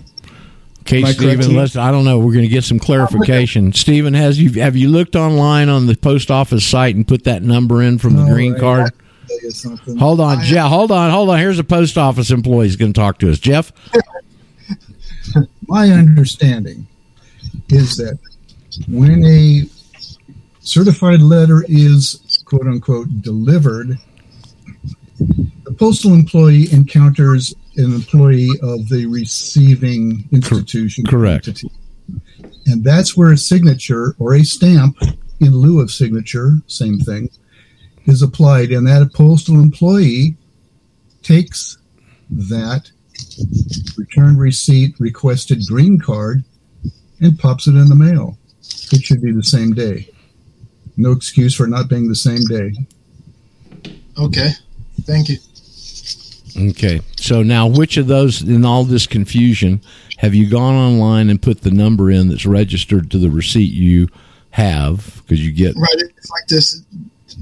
[0.81, 1.43] Okay, I correct, Stephen.
[1.43, 1.57] Steve?
[1.57, 1.75] Let's.
[1.75, 2.17] I don't know.
[2.19, 3.73] We're going to get some clarification.
[3.73, 7.43] Stephen, has you have you looked online on the post office site and put that
[7.43, 8.91] number in from the No, green card?
[8.91, 9.77] tell.
[9.97, 10.69] Hold on, Jeff.
[10.69, 11.39] Hold on, hold on.
[11.39, 13.39] Here's a post office employee who's going to talk to us.
[13.39, 13.71] Jeff.
[15.67, 16.87] My understanding
[17.69, 18.17] is that
[18.87, 19.63] when a
[20.61, 23.97] certified letter is quote unquote delivered,
[25.19, 31.05] the postal employee encounters an employee of the receiving institution.
[31.05, 31.47] correct.
[31.47, 31.69] entity.
[32.65, 34.97] And that's where a signature or a stamp
[35.39, 37.29] in lieu of signature, same thing,
[38.05, 38.71] is applied.
[38.71, 40.37] And that postal employee
[41.23, 41.77] takes
[42.29, 42.89] that
[43.97, 46.43] return receipt requested green card
[47.19, 48.37] and pops it in the mail.
[48.91, 50.09] It should be the same day.
[50.97, 52.73] No excuse for not being the same day.
[54.17, 54.49] Okay.
[55.03, 55.37] Thank you.
[56.71, 57.01] Okay.
[57.17, 59.81] So now, which of those in all this confusion
[60.17, 64.07] have you gone online and put the number in that's registered to the receipt you
[64.51, 65.21] have?
[65.21, 66.09] Because you get Right.
[66.17, 66.83] It's like this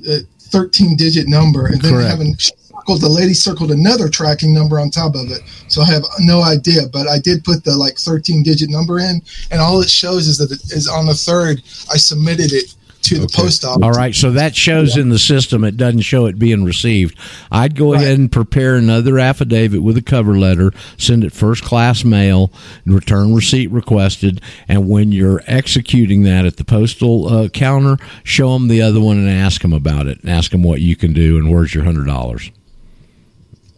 [0.10, 1.68] uh, 13 digit number.
[1.68, 2.10] And then Correct.
[2.10, 5.42] having circled, the lady circled another tracking number on top of it.
[5.70, 9.22] So I have no idea, but I did put the like 13 digit number in.
[9.52, 12.75] And all it shows is that it is on the third, I submitted it
[13.06, 13.84] to the post office.
[13.84, 15.64] All right, so that shows in the system.
[15.64, 17.18] It doesn't show it being received.
[17.52, 22.04] I'd go ahead and prepare another affidavit with a cover letter, send it first class
[22.04, 22.52] mail,
[22.86, 28.68] return receipt requested, and when you're executing that at the postal uh, counter, show them
[28.68, 30.22] the other one and ask them about it.
[30.22, 32.52] And ask them what you can do and where's your hundred dollars.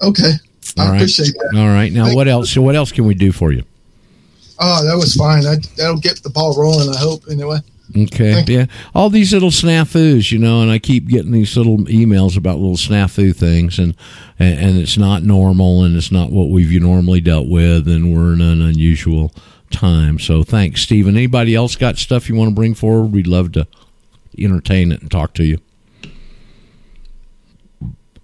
[0.02, 0.34] Okay.
[0.78, 0.98] I All right.
[0.98, 1.60] appreciate that.
[1.60, 1.92] All right.
[1.92, 2.52] Now, what else?
[2.52, 3.64] So, what else can we do for you?
[4.60, 5.44] Oh, that was fine.
[5.44, 7.58] That, that'll get the ball rolling, I hope, anyway.
[7.96, 8.44] Okay.
[8.48, 8.66] Yeah.
[8.96, 12.76] All these little snafus, you know, and I keep getting these little emails about little
[12.78, 13.96] snafu things, and
[14.40, 18.34] and, and it's not normal, and it's not what we've normally dealt with, and we're
[18.34, 19.34] in an unusual
[19.70, 20.20] time.
[20.20, 21.16] So thanks, Stephen.
[21.16, 23.12] Anybody else got stuff you want to bring forward?
[23.12, 23.68] We'd love to
[24.38, 25.60] entertain it and talk to you.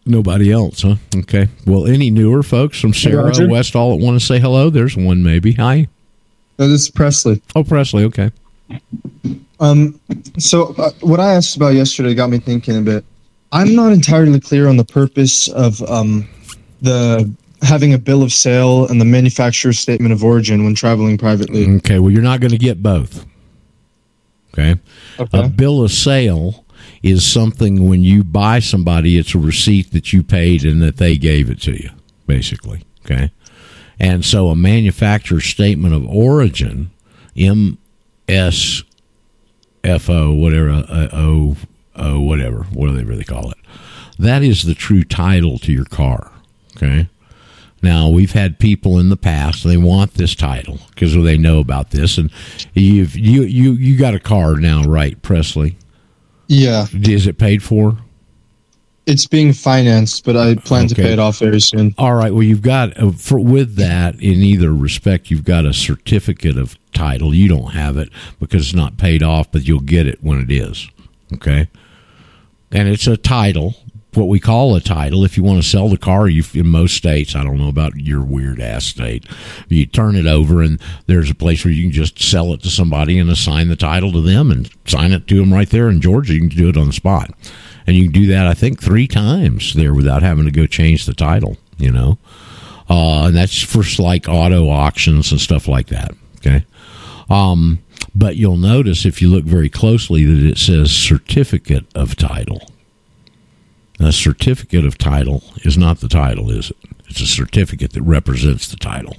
[0.06, 0.96] Nobody else, huh?
[1.16, 1.48] Okay.
[1.66, 3.48] Well, any newer folks from Sarah Roger.
[3.48, 4.70] Westall that want to say hello?
[4.70, 5.54] There's one, maybe.
[5.54, 5.88] Hi.
[6.60, 7.42] No, this is Presley.
[7.56, 8.04] Oh, Presley.
[8.06, 8.32] Okay.
[9.64, 10.00] Um,
[10.38, 13.06] so uh, what I asked about yesterday got me thinking a bit.
[13.54, 16.28] I'm not entirely clear on the purpose of um,
[16.82, 21.70] the having a bill of sale and the manufacturer's statement of origin when traveling privately.
[21.78, 22.00] Okay.
[22.00, 23.26] Well, you're not going to get both.
[24.54, 24.76] Okay.
[25.32, 26.66] A bill of sale
[27.02, 31.18] is something when you buy somebody, it's a receipt that you paid and that they
[31.18, 31.90] gave it to you,
[32.28, 32.84] basically.
[33.06, 33.32] Okay.
[34.00, 36.92] And so a manufacturer's statement of origin,
[39.84, 41.58] MSFO, whatever, uh, O,
[41.96, 43.58] O, whatever, what do they really call it?
[44.18, 46.32] That is the true title to your car.
[46.78, 47.10] Okay.
[47.82, 51.92] Now we've had people in the past they want this title because they know about
[51.92, 52.32] this, and
[52.74, 55.78] you've you you you got a car now, right, Presley?
[56.48, 57.98] Yeah, Is it paid for?
[59.06, 61.94] It's being financed, but I plan to pay it off very soon.
[61.98, 62.34] All right.
[62.34, 66.78] Well, you've got uh, for with that in either respect, you've got a certificate of
[66.94, 67.34] title.
[67.34, 70.52] You don't have it because it's not paid off, but you'll get it when it
[70.52, 70.90] is.
[71.34, 71.68] Okay.
[72.72, 73.76] And it's a title,
[74.14, 75.24] what we call a title.
[75.24, 77.96] If you want to sell the car, you in most states, I don't know about
[77.96, 79.26] your weird ass state,
[79.68, 82.70] you turn it over and there's a place where you can just sell it to
[82.70, 86.02] somebody and assign the title to them and sign it to them right there in
[86.02, 86.34] Georgia.
[86.34, 87.32] You can do it on the spot,
[87.86, 91.06] and you can do that I think three times there without having to go change
[91.06, 91.58] the title.
[91.78, 92.18] You know,
[92.90, 96.14] uh, and that's for like auto auctions and stuff like that.
[96.38, 96.66] Okay.
[97.30, 97.80] Um,
[98.16, 102.62] but you'll notice if you look very closely that it says certificate of title.
[104.00, 106.78] A certificate of title is not the title, is it?
[107.08, 109.18] It's a certificate that represents the title.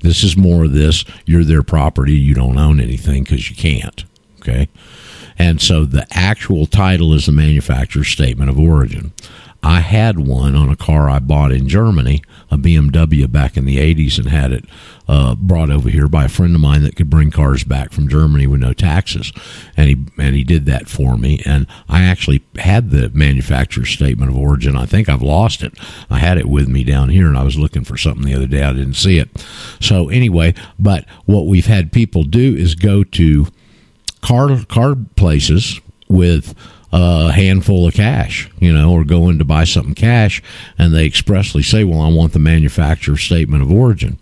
[0.00, 4.04] This is more of this you're their property, you don't own anything because you can't.
[4.40, 4.68] Okay?
[5.42, 9.12] And so the actual title is the manufacturer's statement of origin.
[9.60, 13.78] I had one on a car I bought in Germany, a BMW back in the
[13.78, 14.64] 80s, and had it
[15.08, 18.06] uh, brought over here by a friend of mine that could bring cars back from
[18.06, 19.32] Germany with no taxes,
[19.76, 21.42] and he and he did that for me.
[21.44, 24.76] And I actually had the manufacturer's statement of origin.
[24.76, 25.76] I think I've lost it.
[26.08, 28.46] I had it with me down here, and I was looking for something the other
[28.46, 28.62] day.
[28.62, 29.28] I didn't see it.
[29.80, 33.48] So anyway, but what we've had people do is go to
[34.22, 36.54] car car places with
[36.92, 40.42] a handful of cash, you know, or go in to buy something cash,
[40.78, 44.18] and they expressly say, "Well, I want the manufacturer statement of origin,"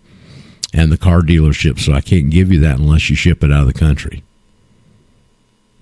[0.73, 3.61] and the car dealership, so I can't give you that unless you ship it out
[3.61, 4.23] of the country.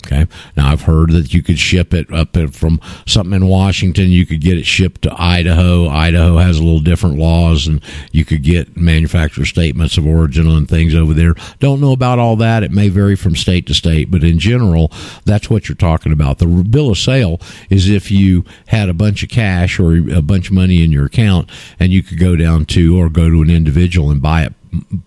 [0.05, 0.27] Okay.
[0.55, 4.09] Now I've heard that you could ship it up from something in Washington.
[4.09, 5.88] You could get it shipped to Idaho.
[5.88, 7.81] Idaho has a little different laws, and
[8.12, 11.35] you could get manufacturer statements of origin on things over there.
[11.59, 12.63] Don't know about all that.
[12.63, 14.91] It may vary from state to state, but in general,
[15.25, 16.39] that's what you're talking about.
[16.39, 20.47] The bill of sale is if you had a bunch of cash or a bunch
[20.47, 23.49] of money in your account, and you could go down to or go to an
[23.49, 24.53] individual and buy it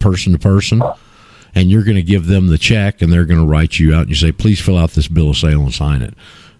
[0.00, 0.82] person to person
[1.54, 4.02] and you're going to give them the check and they're going to write you out
[4.02, 6.14] and you say please fill out this bill of sale and sign it.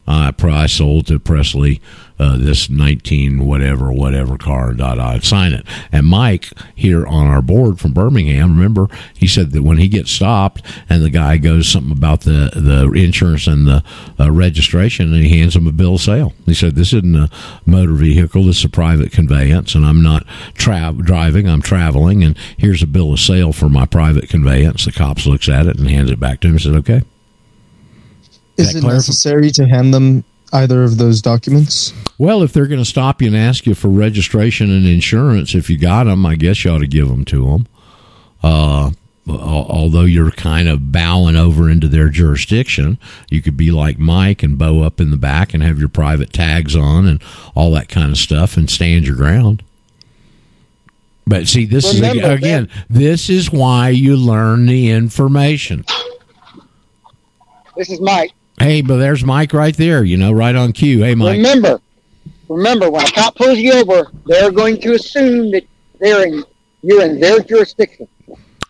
[0.07, 1.81] Uh, I sold to Presley
[2.23, 5.67] uh, this 19 whatever whatever car dot dot sign it.
[5.91, 10.13] And Mike here on our board from Birmingham remember he said that when he gets
[10.13, 13.83] stopped and the guy goes something about the the insurance and the
[14.21, 16.33] uh, registration and he hands him a bill of sale.
[16.47, 17.29] He said this isn't a
[17.67, 18.45] motor vehicle.
[18.45, 21.49] This is a private conveyance and I'm not tra- driving.
[21.49, 24.85] I'm traveling and here's a bill of sale for my private conveyance.
[24.85, 27.03] The cops looks at it and hands it back to him and said okay.
[28.57, 31.93] Is that it clarif- necessary to hand them either of those documents?
[32.19, 35.71] Well, if they're going to stop you and ask you for registration and insurance, if
[35.71, 37.67] you got them, I guess you ought to give them to them.
[38.43, 38.91] Uh,
[39.29, 42.99] although you're kind of bowing over into their jurisdiction,
[43.31, 46.33] you could be like Mike and bow up in the back and have your private
[46.33, 47.23] tags on and
[47.55, 49.63] all that kind of stuff and stand your ground.
[51.27, 55.85] But see, this Remember, is again, this is why you learn the information.
[57.77, 58.33] This is Mike.
[58.59, 61.03] Hey, but there's Mike right there, you know, right on cue.
[61.03, 61.37] Hey, Mike.
[61.37, 61.81] Remember,
[62.49, 65.65] remember, when a cop pulls you over, they're going to assume that
[65.99, 66.45] they're in,
[66.83, 68.09] you're in their jurisdiction.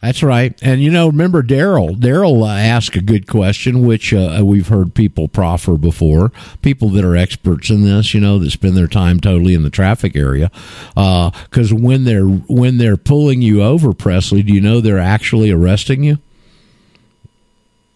[0.02, 0.58] That's right.
[0.62, 1.94] And you know, remember Daryl?
[1.94, 6.32] Daryl uh, asked a good question, which uh, we've heard people proffer before.
[6.60, 9.70] People that are experts in this, you know, that spend their time totally in the
[9.70, 10.50] traffic area.
[10.96, 16.02] Because when they're when they're pulling you over, Presley, do you know they're actually arresting
[16.02, 16.18] you?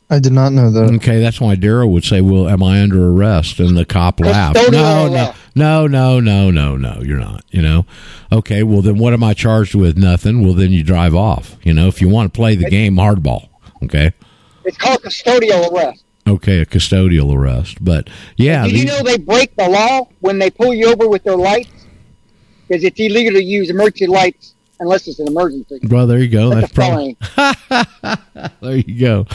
[0.08, 0.94] I did not know that.
[0.94, 4.54] Okay, that's why Daryl would say, "Well, am I under arrest?" And the cop laughed.
[4.70, 7.00] No, no, no, no, no, no, no.
[7.02, 7.44] You're not.
[7.50, 7.86] You know.
[8.30, 9.98] Okay, well then, what am I charged with?
[9.98, 10.44] Nothing.
[10.44, 11.56] Well, then you drive off.
[11.64, 13.48] You know, if you want to play the game hardball.
[13.82, 14.12] Okay.
[14.64, 16.04] It's called custodial arrest.
[16.26, 17.84] Okay, a custodial arrest.
[17.84, 21.24] But yeah, Did you know they break the law when they pull you over with
[21.24, 21.70] their lights?
[22.66, 25.80] Because it's illegal to use emergency lights unless it's an emergency.
[25.88, 26.50] well, there you go.
[26.50, 27.16] That's, That's probably
[28.60, 29.26] there you go.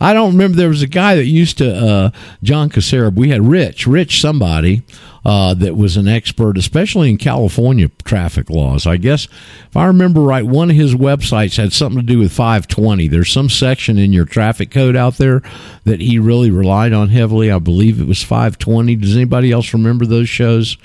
[0.00, 0.56] I don't remember.
[0.56, 2.10] There was a guy that used to uh,
[2.42, 3.14] John Cassera.
[3.14, 4.82] We had Rich, Rich somebody
[5.24, 8.86] uh, that was an expert, especially in California traffic laws.
[8.86, 9.26] I guess
[9.68, 13.08] if I remember right, one of his websites had something to do with 520.
[13.08, 15.42] There's some section in your traffic code out there
[15.84, 17.50] that he really relied on heavily.
[17.50, 18.96] I believe it was 520.
[18.96, 20.76] Does anybody else remember those shows?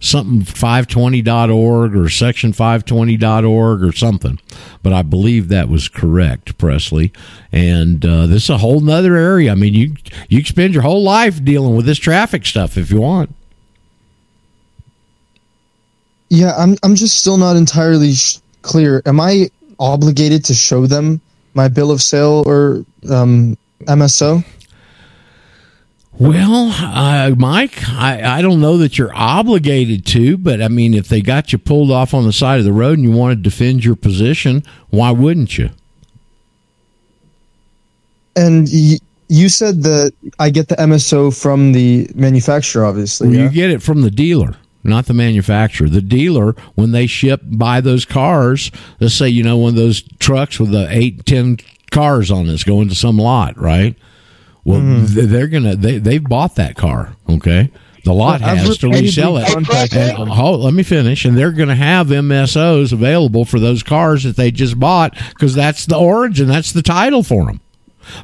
[0.00, 4.40] Something 520.org or section 520.org or something
[4.82, 7.12] but i believe that was correct presley
[7.52, 9.94] and uh, this is a whole nother area i mean you
[10.28, 13.34] you can spend your whole life dealing with this traffic stuff if you want
[16.30, 16.76] Yeah, I'm.
[16.84, 19.02] I'm just still not entirely sh- clear.
[19.04, 21.20] Am I obligated to show them
[21.54, 24.44] my bill of sale or um, MSO?
[26.18, 31.08] Well uh, mike I, I don't know that you're obligated to but i mean if
[31.08, 33.42] they got you pulled off on the side of the road and you want to
[33.42, 35.70] defend your position why wouldn't you
[38.36, 38.98] And y-
[39.28, 43.28] you said that I get the MSO from the manufacturer, obviously.
[43.28, 43.42] Well, yeah?
[43.44, 45.88] You get it from the dealer, not the manufacturer.
[45.88, 48.72] The dealer, when they ship, buy those cars.
[48.98, 51.58] Let's say you know one of those trucks with the eight, ten
[51.92, 53.94] cars on it's going to some lot, right?
[54.64, 55.30] Well, Mm-hmm.
[55.32, 57.70] they're gonna they they've bought that car, okay.
[58.04, 59.48] The lot Well, has to resell it.
[59.54, 61.26] And, let me finish.
[61.26, 65.54] And they're going to have MSOs available for those cars that they just bought because
[65.54, 67.60] that's the origin, that's the title for them.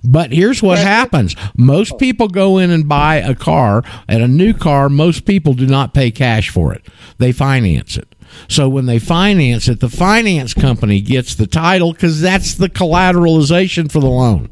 [0.02, 1.36] But here's what happens.
[1.58, 5.66] Most people go in and buy a car, and a new car, most people do
[5.66, 6.86] not pay cash for it.
[7.18, 8.14] They finance it.
[8.48, 13.92] So when they finance it, the finance company gets the title because that's the collateralization
[13.92, 14.48] for the loan.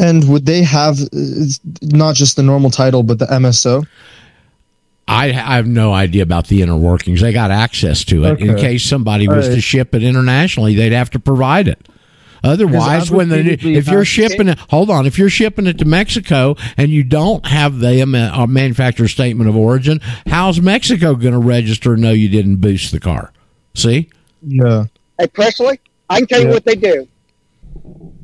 [0.00, 1.46] And would they have uh,
[1.82, 3.86] not just the normal title, but the MSO?
[5.06, 7.20] I, I have no idea about the inner workings.
[7.20, 10.74] They got access to it in case somebody All was to ship it internationally.
[10.74, 11.86] They'd have to provide it.
[12.42, 15.04] Otherwise, when the if you're shipping it, hold on.
[15.06, 19.50] If you're shipping it to Mexico and you don't have the M- uh, manufacturer statement
[19.50, 23.32] of origin, how's Mexico going to register and know you didn't boost the car?
[23.74, 24.08] See,
[24.42, 24.86] Yeah.
[25.18, 27.06] Hey, Presley, I can tell you what they do.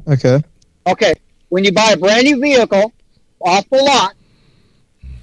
[0.08, 0.40] Okay.
[0.86, 1.14] Okay,
[1.49, 2.92] when you buy a brand new vehicle
[3.40, 4.14] off the lot,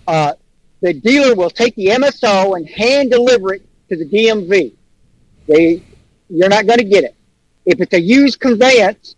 [0.07, 0.33] uh,
[0.81, 4.73] the dealer will take the MSO and hand deliver it to the DMV.
[5.47, 5.81] They,
[6.29, 7.15] you're not going to get it.
[7.65, 9.15] If it's a used conveyance,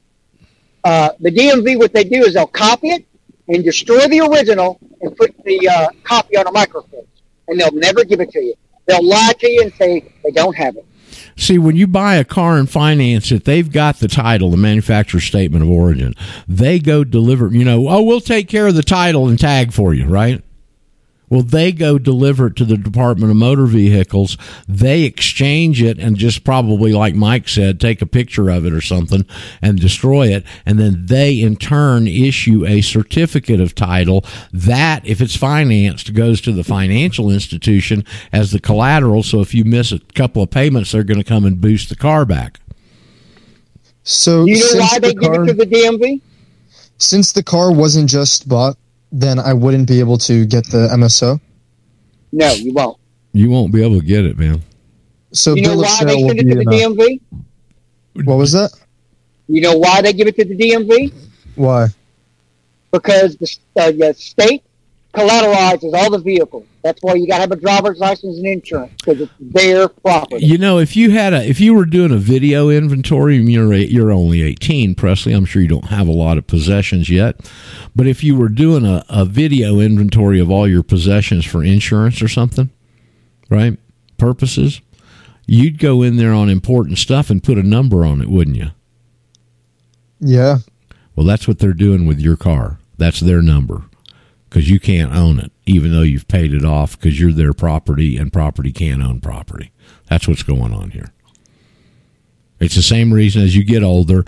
[0.84, 3.06] uh, the DMV, what they do is they'll copy it
[3.47, 7.06] and destroy the original and put the uh, copy on a microfilm,
[7.47, 8.53] and they'll never give it to you.
[8.86, 10.86] They'll lie to you and say they don't have it.
[11.38, 15.19] See, when you buy a car and finance it, they've got the title, the manufacturer
[15.19, 16.13] statement of origin.
[16.47, 19.93] They go deliver, you know, oh, we'll take care of the title and tag for
[19.93, 20.41] you, right?
[21.36, 24.38] Well, they go deliver it to the Department of Motor Vehicles.
[24.69, 28.79] They exchange it and just probably, like Mike said, take a picture of it or
[28.79, 29.25] something
[29.61, 30.45] and destroy it.
[30.65, 34.23] And then they, in turn, issue a certificate of title
[34.53, 39.21] that, if it's financed, goes to the financial institution as the collateral.
[39.21, 41.97] So if you miss a couple of payments, they're going to come and boost the
[41.97, 42.61] car back.
[44.03, 46.21] So you know since why they the give car, it to the DMV?
[46.97, 48.77] since the car wasn't just bought,
[49.20, 51.39] then I wouldn't be able to get the MSO.
[52.34, 52.97] No, you won't.
[53.32, 54.61] You won't be able to get it, man.
[55.32, 56.97] So You know bill of why they sale will send it be to the enough.
[56.97, 58.26] DMV?
[58.26, 58.72] What was that?
[59.47, 61.13] You know why they give it to the DMV?
[61.55, 61.88] Why?
[62.91, 64.63] Because the, uh, the state
[65.13, 66.66] collateralizes all the vehicles.
[66.86, 70.45] That's why you got to have a driver's license and insurance because it's their property.
[70.45, 73.73] You know, if you had a, if you were doing a video inventory, and you're
[73.73, 75.33] eight- you're only eighteen, Presley.
[75.33, 77.38] I'm sure you don't have a lot of possessions yet,
[77.95, 82.21] but if you were doing a, a video inventory of all your possessions for insurance
[82.21, 82.69] or something,
[83.49, 83.79] right?
[84.19, 84.79] Purposes,
[85.47, 88.67] you'd go in there on important stuff and put a number on it, wouldn't you?
[90.19, 90.59] Yeah.
[91.15, 92.77] Well, that's what they're doing with your car.
[92.97, 93.86] That's their number
[94.49, 98.18] because you can't own it, even though you've paid it off because you're their property
[98.18, 99.72] and property can't own property.
[100.09, 101.11] That's what's going on here.
[102.59, 104.26] It's the same reason as you get older.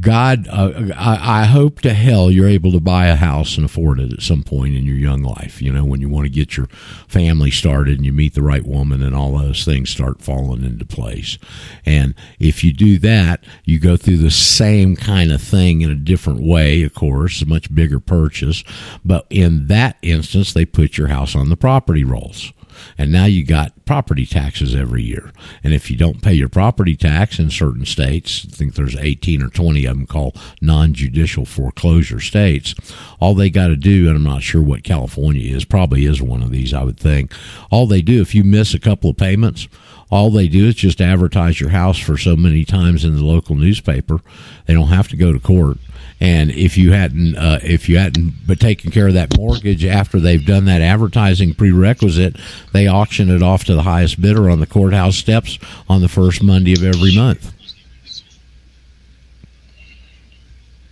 [0.00, 4.00] God, uh, I, I hope to hell you're able to buy a house and afford
[4.00, 5.62] it at some point in your young life.
[5.62, 6.66] You know, when you want to get your
[7.06, 10.84] family started and you meet the right woman and all those things start falling into
[10.84, 11.38] place.
[11.86, 15.96] And if you do that, you go through the same kind of thing in a
[15.96, 18.64] different way, of course, a much bigger purchase.
[19.04, 22.52] But in that instance, they put your house on the property rolls.
[22.96, 25.32] And now you got property taxes every year.
[25.62, 29.42] And if you don't pay your property tax in certain states, I think there's 18
[29.42, 32.74] or 20 of them called non-judicial foreclosure states.
[33.20, 36.42] All they got to do, and I'm not sure what California is, probably is one
[36.42, 37.32] of these, I would think.
[37.70, 39.68] All they do, if you miss a couple of payments,
[40.10, 43.56] all they do is just advertise your house for so many times in the local
[43.56, 44.20] newspaper.
[44.66, 45.78] They don't have to go to court.
[46.20, 50.20] And if you hadn't, uh, if you hadn't, but taken care of that mortgage after
[50.20, 52.36] they've done that advertising prerequisite,
[52.72, 55.58] they auction it off to the highest bidder on the courthouse steps
[55.88, 57.52] on the first Monday of every month.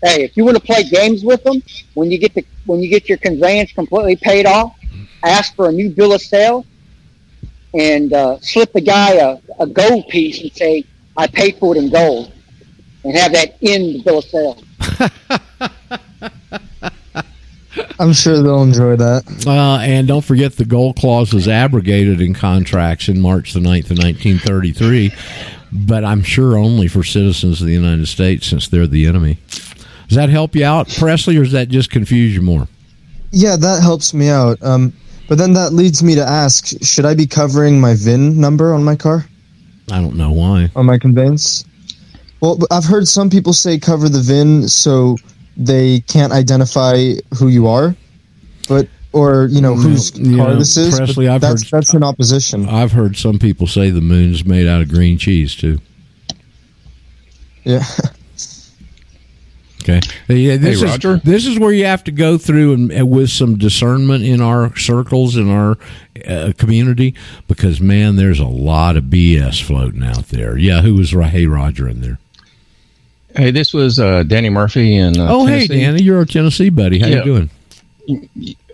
[0.03, 1.62] Hey, if you want to play games with them,
[1.95, 4.77] when you get the when you get your conveyance completely paid off,
[5.23, 6.66] ask for a new bill of sale,
[7.73, 10.85] and uh, slip the guy a, a gold piece and say,
[11.16, 12.33] "I paid for it in gold,"
[13.05, 14.61] and have that in the bill of sale.
[17.99, 19.45] I'm sure they'll enjoy that.
[19.47, 23.91] Uh, and don't forget the gold clause was abrogated in contracts in March the 9th
[23.91, 25.12] of 1933,
[25.72, 29.39] but I'm sure only for citizens of the United States since they're the enemy.
[30.09, 32.66] Does that help you out, Presley, or does that just confuse you more?
[33.30, 34.62] Yeah, that helps me out.
[34.62, 34.93] Um,
[35.28, 38.85] but then that leads me to ask: Should I be covering my VIN number on
[38.85, 39.24] my car
[39.91, 40.70] I don't know why.
[40.76, 41.64] on my conveyance?
[42.43, 45.16] Well, I've heard some people say cover the VIN so
[45.57, 47.95] they can't identify who you are,
[48.68, 50.97] but or you know whose You car know, this is.
[50.99, 52.68] Presley, I've that's heard- that's an opposition.
[52.68, 55.78] I've heard some people say the moon's made out of green cheese too.
[57.64, 57.84] Yeah.
[59.82, 60.01] Okay.
[60.28, 61.16] Yeah, this Hey, is Roger?
[61.24, 64.76] this is where you have to go through and, and with some discernment in our
[64.76, 65.76] circles in our
[66.24, 67.16] uh, community
[67.49, 70.57] because man, there's a lot of BS floating out there.
[70.57, 71.30] Yeah, who was right?
[71.30, 72.20] Hey, Roger in there.
[73.35, 76.99] Hey, this was uh, Danny Murphy in uh, oh, hey, Danny, you're a Tennessee buddy.
[76.99, 77.16] How Yeah.
[77.18, 77.51] you doing?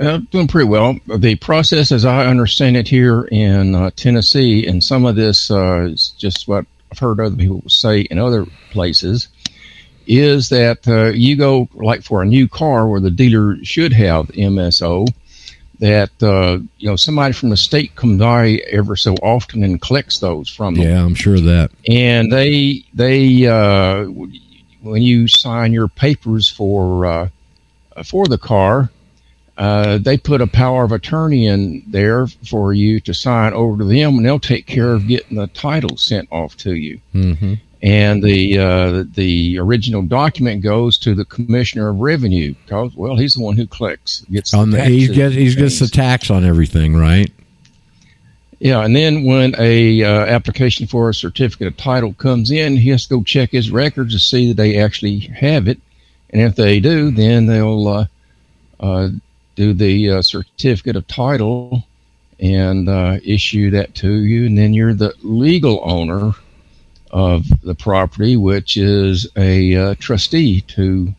[0.01, 0.99] Uh, doing pretty well.
[1.07, 5.83] The process, as I understand it here in uh, Tennessee, and some of this uh,
[5.93, 9.29] is just what I've heard other people say in other places,
[10.07, 14.29] is that uh, you go like for a new car where the dealer should have
[14.29, 15.07] MSO.
[15.81, 20.19] That uh, you know somebody from the state comes by ever so often and collects
[20.19, 21.71] those from them Yeah, I'm sure of that.
[21.89, 24.07] and they they uh,
[24.89, 27.29] when you sign your papers for uh,
[28.05, 28.91] for the car,
[29.57, 33.85] uh, they put a power of attorney in there for you to sign over to
[33.85, 37.01] them, and they'll take care of getting the title sent off to you.
[37.13, 43.17] hmm And the uh, the original document goes to the commissioner of revenue because well
[43.17, 46.45] he's the one who collects gets On the he gets he gets the tax on
[46.45, 47.31] everything, right?
[48.61, 52.91] Yeah, and then when a uh, application for a certificate of title comes in, he
[52.91, 55.81] has to go check his records to see that they actually have it,
[56.31, 58.07] and if they do, then they'll uh,
[58.81, 59.09] uh,
[59.55, 61.85] do the uh, certificate of title
[62.41, 66.33] and uh, issue that to you, and then you're the legal owner
[67.11, 71.13] of the property, which is a uh, trustee to,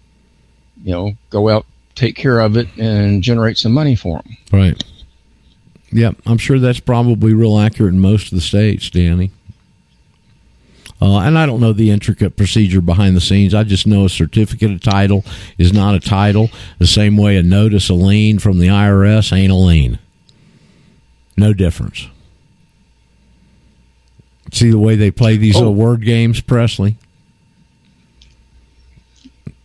[0.83, 1.65] you know, go out,
[1.95, 4.37] take care of it, and generate some money for them.
[4.51, 4.83] Right.
[5.91, 9.31] Yep, I'm sure that's probably real accurate in most of the states, Danny.
[11.01, 13.53] Uh, and I don't know the intricate procedure behind the scenes.
[13.55, 15.23] I just know a certificate of title
[15.57, 16.49] is not a title.
[16.77, 19.97] The same way a notice of lien from the IRS ain't a lien.
[21.37, 22.07] No difference.
[24.51, 25.59] See the way they play these Oh.
[25.59, 26.97] little word games, Presley?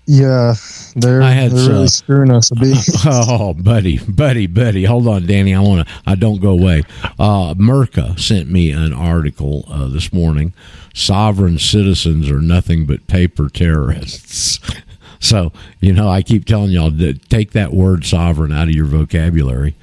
[0.07, 0.55] Yeah,
[0.97, 2.77] they're I had, they're really screwing us a bit.
[3.07, 4.85] Oh, buddy, buddy, buddy.
[4.85, 5.55] Hold on, Danny.
[5.55, 5.95] I want to.
[6.07, 6.83] I don't go away.
[7.19, 10.53] Uh, Merca sent me an article uh, this morning.
[10.93, 14.59] Sovereign citizens are nothing but paper terrorists.
[15.21, 18.85] So you know, I keep telling y'all to take that word "sovereign" out of your
[18.85, 19.75] vocabulary.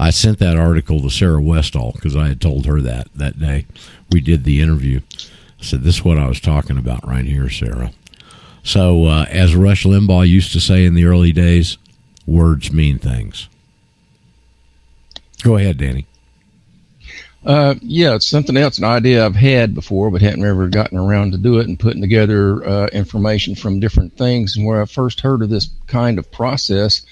[0.00, 3.66] I sent that article to Sarah Westall because I had told her that that day
[4.10, 4.98] we did the interview.
[5.60, 7.92] I said, "This is what I was talking about right here, Sarah."
[8.62, 11.78] So, uh, as Rush Limbaugh used to say in the early days,
[12.26, 13.48] words mean things.
[15.42, 16.06] Go ahead, Danny.
[17.44, 21.32] Uh, yeah, it's something else, an idea I've had before, but hadn't ever gotten around
[21.32, 24.56] to do it and putting together uh, information from different things.
[24.56, 27.02] And where I first heard of this kind of process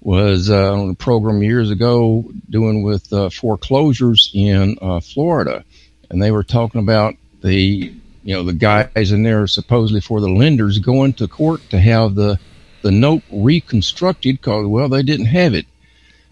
[0.00, 5.64] was uh, on a program years ago doing with uh, foreclosures in uh, Florida,
[6.10, 10.28] and they were talking about the you know the guys in there supposedly for the
[10.28, 12.38] lenders going to court to have the
[12.82, 15.66] the note reconstructed because well they didn't have it.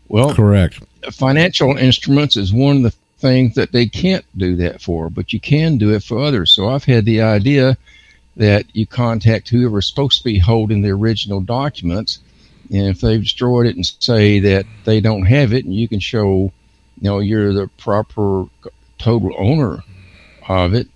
[0.09, 0.80] Well, Correct.
[1.12, 5.38] financial instruments is one of the things that they can't do that for, but you
[5.38, 6.53] can do it for others.
[6.53, 7.76] So I've had the idea
[8.36, 12.18] that you contact whoever's supposed to be holding the original documents,
[12.72, 16.01] and if they've destroyed it and say that they don't have it, and you can
[16.01, 16.53] show,
[17.01, 18.47] you know, you're the proper
[18.99, 19.84] total owner
[20.49, 20.88] of it,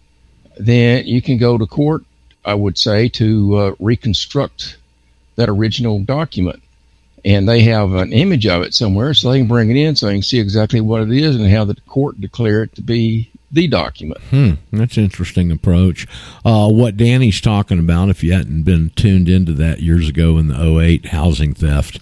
[0.58, 2.04] then you can go to court.
[2.44, 4.76] I would say to uh, reconstruct
[5.36, 6.62] that original document
[7.24, 10.06] and they have an image of it somewhere so they can bring it in so
[10.06, 13.30] they can see exactly what it is and how the court declare it to be
[13.50, 14.20] the document.
[14.30, 16.06] Hmm, that's an interesting approach.
[16.44, 20.48] Uh, what Danny's talking about, if you hadn't been tuned into that years ago in
[20.48, 22.00] the 08 housing theft,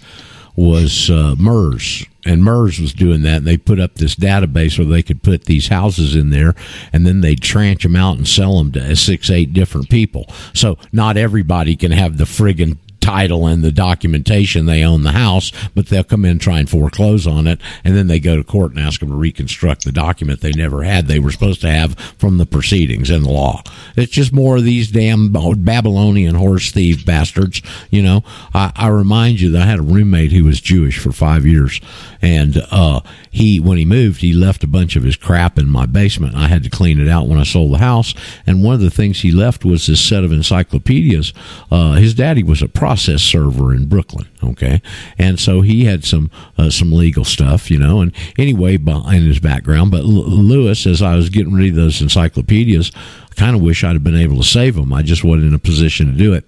[0.56, 2.06] was uh, MERS.
[2.24, 3.38] And MERS was doing that.
[3.38, 6.54] And they put up this database where they could put these houses in there
[6.92, 10.26] and then they'd tranche them out and sell them to six, eight different people.
[10.54, 15.52] So not everybody can have the friggin' title and the documentation they own the house,
[15.74, 18.44] but they'll come in and try and foreclose on it, and then they go to
[18.44, 21.70] court and ask them to reconstruct the document they never had they were supposed to
[21.70, 23.62] have from the proceedings in the law.
[23.96, 27.60] It's just more of these damn Babylonian horse thief bastards.
[27.90, 28.24] You know,
[28.54, 31.80] I, I remind you that I had a roommate who was Jewish for five years,
[32.22, 33.00] and uh,
[33.30, 36.36] he when he moved, he left a bunch of his crap in my basement.
[36.36, 38.14] I had to clean it out when I sold the house,
[38.46, 41.32] and one of the things he left was this set of encyclopedias.
[41.70, 44.28] Uh, his daddy was a prophet process server in Brooklyn.
[44.44, 44.82] Okay,
[45.16, 48.02] and so he had some uh, some legal stuff, you know.
[48.02, 52.02] And anyway, behind his background, but L- Lewis, as I was getting rid of those
[52.02, 52.92] encyclopedias,
[53.30, 54.92] I kind of wish I'd have been able to save them.
[54.92, 56.44] I just wasn't in a position to do it.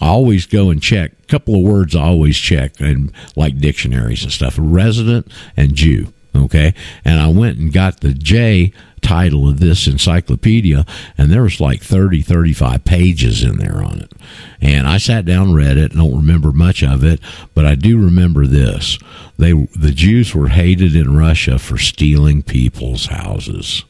[0.00, 1.96] I always go and check a couple of words.
[1.96, 4.54] I always check and like dictionaries and stuff.
[4.56, 6.12] Resident and Jew.
[6.34, 6.74] Okay,
[7.04, 10.84] and I went and got the J title of this encyclopedia
[11.16, 14.12] and there was like 30 35 pages in there on it.
[14.60, 17.20] And i sat down read it don't remember much of it
[17.54, 18.98] but i do remember this.
[19.38, 23.84] They the jews were hated in russia for stealing people's houses.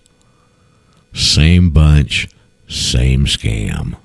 [1.15, 2.29] Same bunch
[2.69, 3.97] same scam.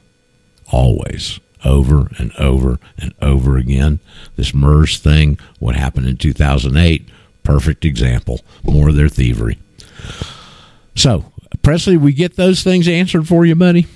[0.72, 1.40] Always.
[1.66, 4.00] Over and over and over again.
[4.36, 7.08] This mers thing what happened in 2008
[7.44, 9.58] perfect example more of their thievery
[10.96, 11.26] so,
[11.62, 13.88] Presley, we get those things answered for you, buddy.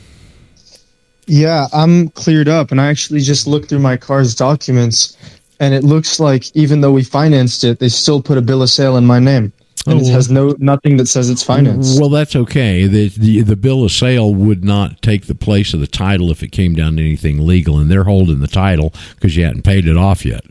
[1.27, 5.17] Yeah, I'm cleared up, and I actually just looked through my car's documents,
[5.59, 8.69] and it looks like even though we financed it, they still put a bill of
[8.69, 9.51] sale in my name,
[9.85, 11.99] and Oh, it has no nothing that says it's financed.
[11.99, 12.87] Well, that's okay.
[12.87, 16.41] The, the the bill of sale would not take the place of the title if
[16.43, 19.85] it came down to anything legal, and they're holding the title because you hadn't paid
[19.85, 20.45] it off yet.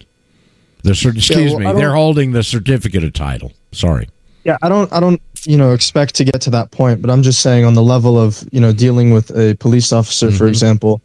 [0.86, 3.52] The cer- excuse well, me, they're holding the certificate of title.
[3.72, 4.08] Sorry.
[4.44, 7.22] Yeah, I don't, I don't, you know, expect to get to that point, but I'm
[7.22, 10.50] just saying on the level of, you know, dealing with a police officer, for Mhm.
[10.50, 11.02] example,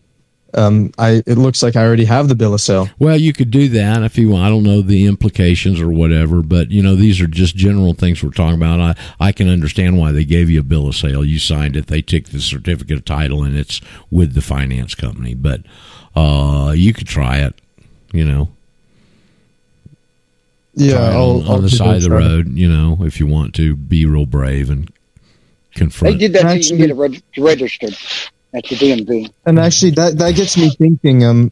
[0.54, 2.90] um, I it looks like I already have the bill of sale.
[3.00, 4.44] Well, you could do that if you want.
[4.44, 8.22] I don't know the implications or whatever, but you know these are just general things
[8.22, 8.80] we're talking about.
[8.80, 11.26] I I can understand why they gave you a bill of sale.
[11.26, 11.88] You signed it.
[11.88, 15.34] They took the certificate of title, and it's with the finance company.
[15.34, 15.62] But
[16.16, 17.56] uh, you could try it.
[18.14, 18.50] You know,
[20.74, 22.20] Yeah, try I'll, on, I'll on the side of the try.
[22.20, 22.58] road.
[22.58, 24.92] You know, if you want to be real brave and
[25.76, 26.14] confront.
[26.20, 27.96] They did that so you can get it reg- registered
[28.54, 29.32] at the DMV.
[29.46, 31.24] And actually, that that gets me thinking.
[31.26, 31.52] Um,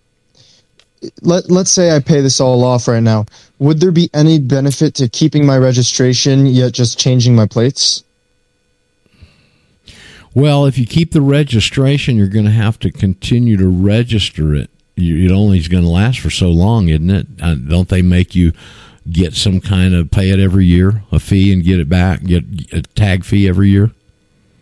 [1.21, 3.25] let let's say I pay this all off right now.
[3.59, 8.03] Would there be any benefit to keeping my registration yet just changing my plates?
[10.33, 14.69] Well, if you keep the registration, you're going to have to continue to register it.
[14.95, 17.27] You, it only is going to last for so long, isn't it?
[17.41, 18.51] Uh, don't they make you
[19.11, 22.43] get some kind of pay it every year, a fee, and get it back, get
[22.71, 23.91] a tag fee every year?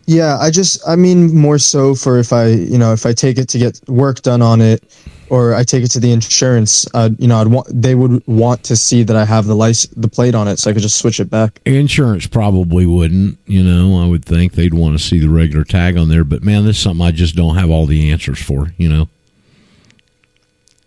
[0.06, 3.36] Yeah, I just I mean more so for if I you know if I take
[3.36, 4.82] it to get work done on it,
[5.30, 6.86] or I take it to the insurance.
[6.94, 9.92] Uh, you know, I'd want they would want to see that I have the license
[9.94, 11.60] the plate on it, so I could just switch it back.
[11.64, 13.38] Insurance probably wouldn't.
[13.46, 16.24] You know, I would think they'd want to see the regular tag on there.
[16.24, 18.72] But man, this is something I just don't have all the answers for.
[18.76, 19.08] You know.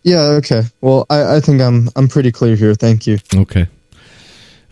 [0.04, 0.22] Yeah.
[0.38, 0.64] Okay.
[0.82, 2.74] Well, I, I think I'm I'm pretty clear here.
[2.74, 3.20] Thank you.
[3.36, 3.68] Okay.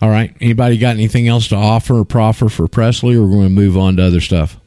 [0.02, 0.34] All right.
[0.40, 3.78] Anybody got anything else to offer or proffer for Presley, or we're going to move
[3.78, 4.58] on to other stuff?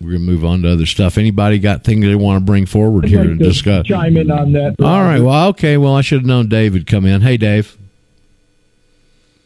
[0.00, 1.16] We're going to move on to other stuff.
[1.16, 3.86] Anybody got things they want to bring forward here to like to discuss?
[3.86, 4.76] chime in on that.
[4.80, 5.20] All right.
[5.20, 5.76] Well, okay.
[5.76, 7.20] Well, I should have known Dave would come in.
[7.20, 7.76] Hey, Dave.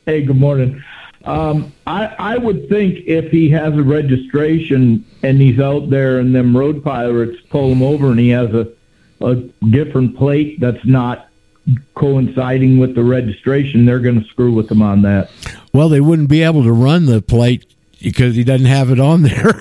[0.07, 0.83] Hey, good morning.
[1.25, 6.35] Um, I, I would think if he has a registration and he's out there and
[6.35, 8.69] them road pirates pull him over and he has a,
[9.21, 9.35] a
[9.71, 11.29] different plate that's not
[11.95, 15.31] coinciding with the registration, they're going to screw with them on that.
[15.73, 17.67] Well, they wouldn't be able to run the plate
[18.01, 19.53] because he doesn't have it on there.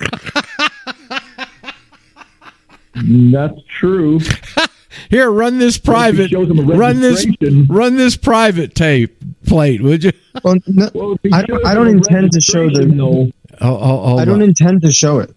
[2.94, 4.20] That's true.
[5.10, 6.30] Here, run this private.
[6.30, 7.26] shows him a Run this.
[7.68, 10.12] Run this private tape plate, would you?
[10.44, 12.80] Well, no, Well, I don't, I don't intend to show the.
[12.86, 13.30] registration, though,
[13.62, 14.48] Oh, oh, hold I don't on.
[14.48, 15.34] intend to show it.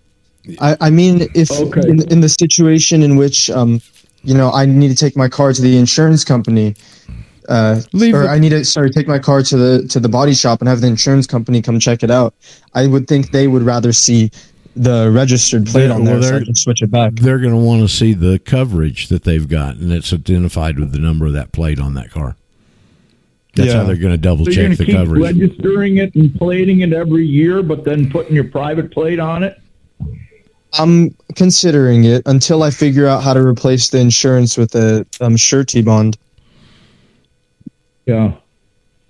[0.59, 1.87] I, I mean, if Okay.
[1.89, 3.81] in, in the situation in which, um,
[4.23, 6.75] you know, I need to take my car to the insurance company,
[7.47, 10.09] uh, Leave or the- I need to sorry take my car to the to the
[10.09, 12.33] body shop and have the insurance company come check it out.
[12.75, 14.31] I would think they would rather see
[14.75, 17.13] the registered plate Yeah, on there well, so I they're- can switch it back.
[17.15, 20.91] they're going to want to see the coverage that they've got, and it's identified with
[20.91, 22.35] the number of that plate on that car.
[23.55, 25.21] That's how they're going to double so you're check the keep coverage.
[25.21, 29.57] registering it and plating it every year, but then putting your private plate on it.
[30.73, 35.35] I'm considering it until I figure out how to replace the insurance with a um,
[35.35, 36.17] surety bond.
[38.05, 38.33] Yeah,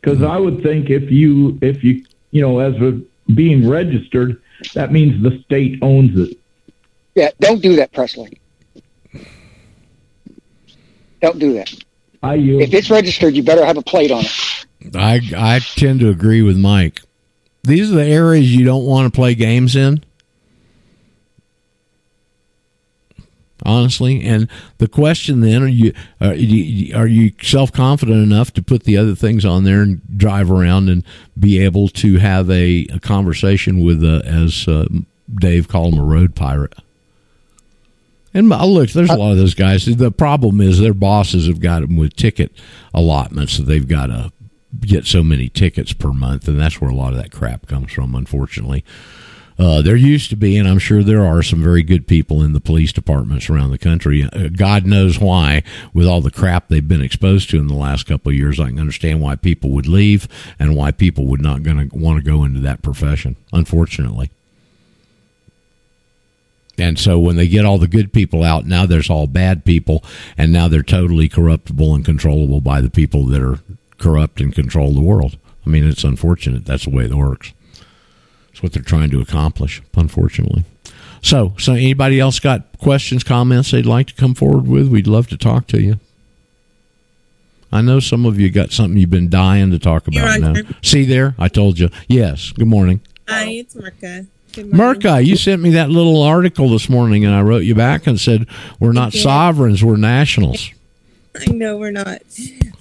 [0.01, 3.01] because I would think if you if you you know as a
[3.33, 4.41] being registered,
[4.73, 6.37] that means the state owns it.
[7.15, 8.39] Yeah, don't do that, Presley.
[11.21, 11.73] Don't do that.
[12.23, 12.61] I yield.
[12.61, 14.95] If it's registered, you better have a plate on it.
[14.95, 17.01] I I tend to agree with Mike.
[17.63, 20.03] These are the areas you don't want to play games in.
[23.65, 24.47] Honestly, and
[24.77, 29.15] the question then are you are you, you self confident enough to put the other
[29.15, 31.03] things on there and drive around and
[31.37, 34.85] be able to have a, a conversation with uh, as uh,
[35.41, 36.73] Dave called him a road pirate?
[38.33, 39.85] And uh, look, there's a lot of those guys.
[39.85, 42.51] The problem is their bosses have got them with ticket
[42.93, 44.31] allotments, so they've got to
[44.81, 47.91] get so many tickets per month, and that's where a lot of that crap comes
[47.91, 48.15] from.
[48.15, 48.85] Unfortunately,
[49.59, 52.53] uh, there used to be, and I'm sure there are some very good people in
[52.53, 54.23] the police departments around the country.
[54.23, 58.05] Uh, God knows why, with all the crap they've been exposed to in the last
[58.05, 61.63] couple of years, I can understand why people would leave and why people would not
[61.63, 63.35] going to want to go into that profession.
[63.51, 64.31] Unfortunately.
[66.77, 70.05] And so when they get all the good people out, now there's all bad people,
[70.37, 73.59] and now they're totally corruptible and controllable by the people that are
[73.97, 75.37] corrupt and control the world.
[75.65, 76.65] I mean, it's unfortunate.
[76.65, 77.51] That's the way it works.
[78.59, 80.65] It's what they're trying to accomplish, unfortunately.
[81.21, 84.89] So, so anybody else got questions, comments they'd like to come forward with?
[84.89, 85.97] We'd love to talk to you.
[87.71, 90.55] I know some of you got something you've been dying to talk about now.
[90.81, 91.35] See there?
[91.39, 91.89] I told you.
[92.09, 92.51] Yes.
[92.51, 92.99] Good morning.
[93.29, 94.27] Hi, it's Marka.
[94.51, 94.71] Good.
[94.71, 98.19] Merca, you sent me that little article this morning, and I wrote you back and
[98.19, 98.45] said
[98.77, 99.21] we're not did.
[99.21, 100.69] sovereigns, we're nationals.
[101.33, 102.23] I know we're not.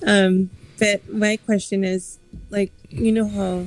[0.05, 0.51] Um,
[0.81, 2.19] but my question is
[2.51, 3.67] like, you know how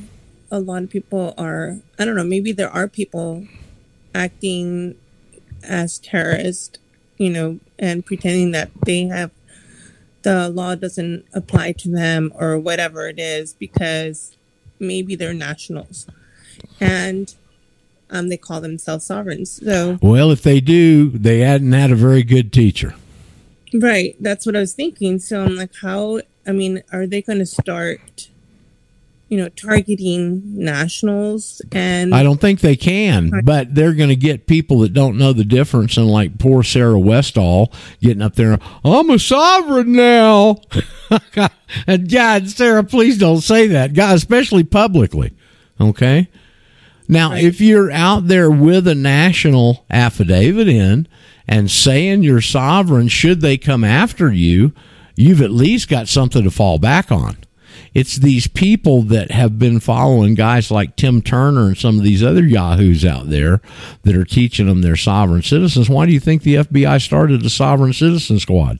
[0.52, 3.48] a lot of people are, I don't know, maybe there are people
[4.14, 4.96] acting
[5.64, 6.78] as terrorists,
[7.18, 9.32] you know, and pretending that they have
[10.24, 14.36] the law doesn't apply to them or whatever it is because
[14.80, 16.06] maybe they're nationals.
[16.80, 17.34] And
[18.10, 19.62] um, they call themselves sovereigns.
[19.64, 22.94] So, Well, if they do, they hadn't had a very good teacher.
[23.74, 25.18] right, that's what I was thinking.
[25.20, 26.22] So I'm like, how?
[26.46, 28.30] I mean, are they going to start,
[29.32, 31.62] you know, targeting nationals?
[31.72, 35.32] And I don't think they can, but they're going to get people that don't know
[35.32, 35.96] the difference.
[35.96, 37.72] And like poor Sarah Westall
[38.02, 40.58] getting up there, I'm a sovereign now.
[41.88, 45.34] and God, Sarah, please don't say that, God, especially publicly.
[45.80, 46.28] Okay.
[47.08, 51.08] Now, if you're out there with a national affidavit in
[51.48, 54.74] and saying you're sovereign, should they come after you,
[55.16, 57.38] you've at least got something to fall back on.
[57.94, 62.24] It's these people that have been following guys like Tim Turner and some of these
[62.24, 63.62] other yahoos out there
[64.04, 65.90] that are teaching them they're sovereign citizens.
[65.90, 68.80] Why do you think the FBI started the Sovereign Citizen Squad?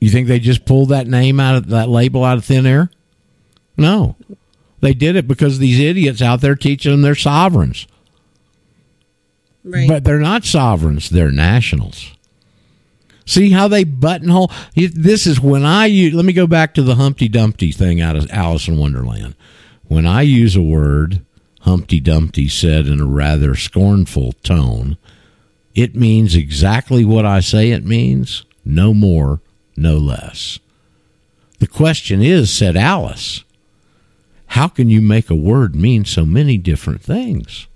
[0.00, 2.90] You think they just pulled that name out of that label out of thin air?
[3.76, 4.16] No.
[4.80, 7.86] They did it because these idiots out there teaching them they're sovereigns.
[9.64, 9.88] Right.
[9.88, 12.12] But they're not sovereigns, they're nationals.
[13.28, 14.50] See how they buttonhole?
[14.74, 18.16] This is when I use, let me go back to the Humpty Dumpty thing out
[18.16, 19.34] of Alice in Wonderland.
[19.84, 21.20] When I use a word,
[21.60, 24.96] Humpty Dumpty said in a rather scornful tone,
[25.74, 29.42] it means exactly what I say it means, no more,
[29.76, 30.58] no less.
[31.58, 33.44] The question is, said Alice,
[34.46, 37.66] how can you make a word mean so many different things?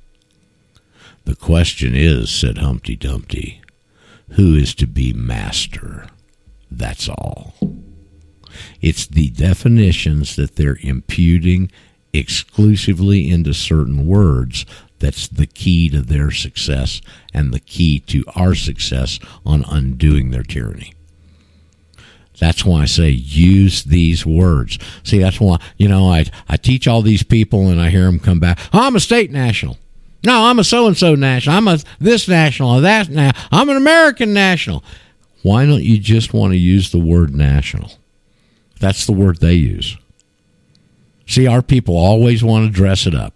[1.27, 3.62] The question is, said Humpty Dumpty,
[4.33, 6.07] who is to be master?
[6.71, 7.55] That's all.
[8.81, 11.71] It's the definitions that they're imputing
[12.13, 14.67] exclusively into certain words
[14.99, 17.01] that's the key to their success
[17.35, 20.95] and the key to our success on undoing their tyranny.
[22.39, 24.79] That's why I say use these words.
[25.05, 28.19] See, that's why, you know, I, I teach all these people and I hear them
[28.19, 28.59] come back.
[28.73, 29.77] Oh, I'm a state national.
[30.25, 31.57] No, I'm a so and so national.
[31.57, 33.33] I'm a this national or that now.
[33.51, 34.85] I'm an American national.
[35.43, 37.91] Why don't you just want to use the word national?
[38.79, 39.97] That's the word they use.
[41.27, 43.35] See, our people always want to dress it up.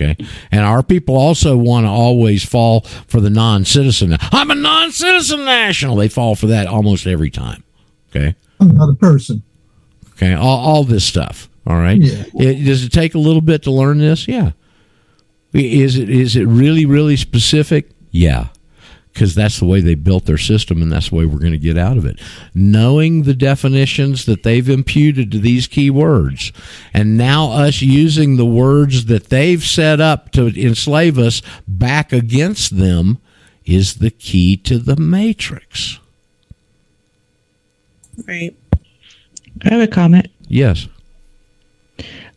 [0.00, 0.16] Okay.
[0.52, 4.16] And our people also want to always fall for the non citizen.
[4.20, 5.96] I'm a non citizen national.
[5.96, 7.64] They fall for that almost every time.
[8.10, 8.34] Okay.
[8.60, 9.42] I'm not a person.
[10.12, 10.34] Okay.
[10.34, 11.48] All, all this stuff.
[11.66, 12.00] All right.
[12.00, 12.24] Yeah.
[12.34, 14.28] It, does it take a little bit to learn this?
[14.28, 14.52] Yeah.
[15.52, 17.90] Is it is it really really specific?
[18.10, 18.48] Yeah.
[19.12, 21.58] Because that's the way they built their system, and that's the way we're going to
[21.58, 22.20] get out of it.
[22.54, 26.52] Knowing the definitions that they've imputed to these keywords,
[26.94, 32.76] and now us using the words that they've set up to enslave us back against
[32.76, 33.18] them,
[33.64, 35.98] is the key to the matrix.
[38.26, 38.56] Right.
[39.64, 40.28] I have a comment.
[40.46, 40.86] Yes.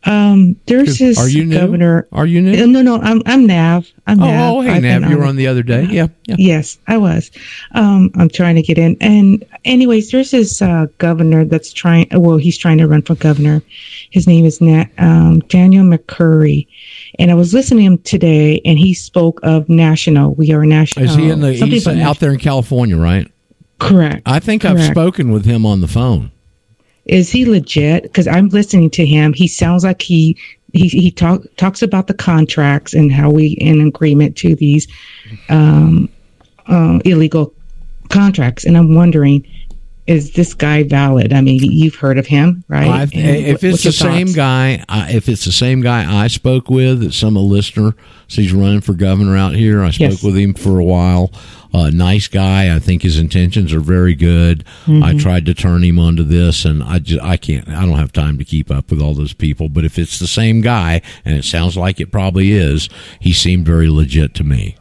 [0.04, 1.58] Um, there's this Are you new?
[1.60, 2.08] governor.
[2.12, 2.64] Are you new?
[2.64, 3.88] Uh, No, no, I'm I'm Nav.
[4.08, 4.54] I'm Oh, Nav.
[4.56, 5.84] oh, hey, I've Nav, you were on the other day.
[5.84, 6.36] Yeah, yeah.
[6.40, 7.30] Yes, I was.
[7.74, 8.98] Um, I'm trying to get in.
[9.00, 12.08] And anyways, there's this uh, governor that's trying.
[12.12, 13.62] Well, he's trying to run for governor.
[14.10, 16.68] His name is Nat, um, Daniel Mercuri.
[17.20, 20.34] And I was listening to him today, and he spoke of national.
[20.34, 21.06] We are national.
[21.06, 21.54] Is he in the?
[21.54, 23.32] He's out there in California, right?
[23.80, 24.24] Correct.
[24.26, 26.32] I think I've spoken with him on the phone.
[27.12, 28.04] Is he legit?
[28.04, 29.34] Because I'm listening to him.
[29.34, 30.38] He sounds like he
[30.74, 34.88] he he talk, talks about the contracts and how we in agreement to these
[35.50, 36.10] um,
[36.68, 37.54] uh, illegal
[38.10, 39.46] contracts, and I'm wondering,
[40.08, 41.34] is this guy valid?
[41.34, 43.14] I mean, you've heard of him, right?
[43.14, 44.36] And if it's the same thoughts?
[44.36, 47.94] guy, I, if it's the same guy I spoke with, that some a listener,
[48.28, 49.84] so he's running for governor out here.
[49.84, 50.24] I spoke Yes.
[50.24, 51.32] with him for a while.
[51.74, 52.76] Uh, nice guy.
[52.76, 54.66] I think his intentions are very good.
[54.88, 55.22] I Mhm.
[55.22, 57.68] tried to turn him onto this, and I just I can't.
[57.70, 59.70] I don't have time to keep up with all those people.
[59.70, 63.66] But if it's the same guy, and it sounds like it probably is, he seemed
[63.66, 64.76] very legit to me.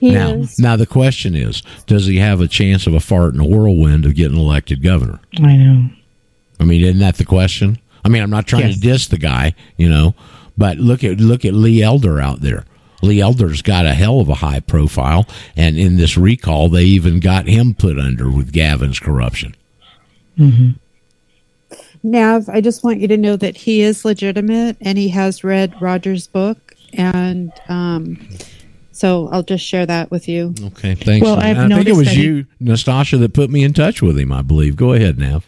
[0.00, 0.58] He now, is.
[0.58, 4.04] now the question is, does he have a chance of a fart in a whirlwind
[4.04, 5.20] of getting elected governor?
[5.40, 5.88] I know.
[6.58, 7.78] I mean, isn't that the question?
[8.04, 8.74] I mean, I'm not trying Yes.
[8.74, 10.14] to diss the guy, you know,
[10.58, 12.64] but look at look at Lee Elder out there.
[13.02, 15.26] Lee Elder's got a hell of a high profile,
[15.56, 19.54] and in this recall, they even got him put under with Gavin's corruption.
[22.02, 25.80] Nav, I just want you to know that he is legitimate and he has read
[25.80, 26.74] Roger's book.
[26.92, 28.18] And um,
[28.92, 30.54] so I'll just share that with you.
[30.66, 31.24] Okay, thanks.
[31.24, 34.02] Well, I've I think it was that he- you, Nastasha, that put me in touch
[34.02, 34.32] with him.
[34.32, 34.76] I believe.
[34.76, 35.46] Go ahead, Nav.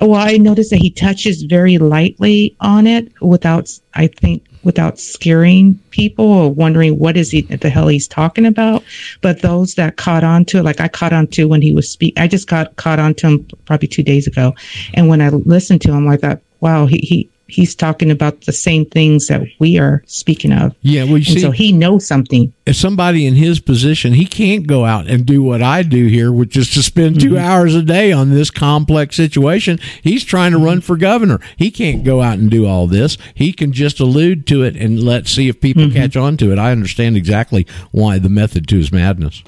[0.00, 5.78] Well, I noticed that he touches very lightly on it without, I think, without scaring
[5.90, 8.82] people or wondering what is he the hell he's talking about.
[9.20, 11.90] But those that caught on to it, like I caught on to when he was
[11.90, 14.54] speak, I just got caught on to him probably two days ago,
[14.94, 18.52] and when I listened to him, I thought, wow, he he he's talking about the
[18.52, 20.74] same things that we are speaking of.
[20.82, 22.52] Yeah, well, see, so he knows something.
[22.66, 26.32] if somebody in his position, he can't go out and do what I do here,
[26.32, 27.38] which is to spend 2 mm-hmm.
[27.38, 29.78] hours a day on this complex situation.
[30.02, 31.40] He's trying to run for governor.
[31.56, 33.18] He can't go out and do all this.
[33.34, 35.96] He can just allude to it and let's see if people mm-hmm.
[35.96, 36.58] catch on to it.
[36.58, 39.42] I understand exactly why the method to his madness.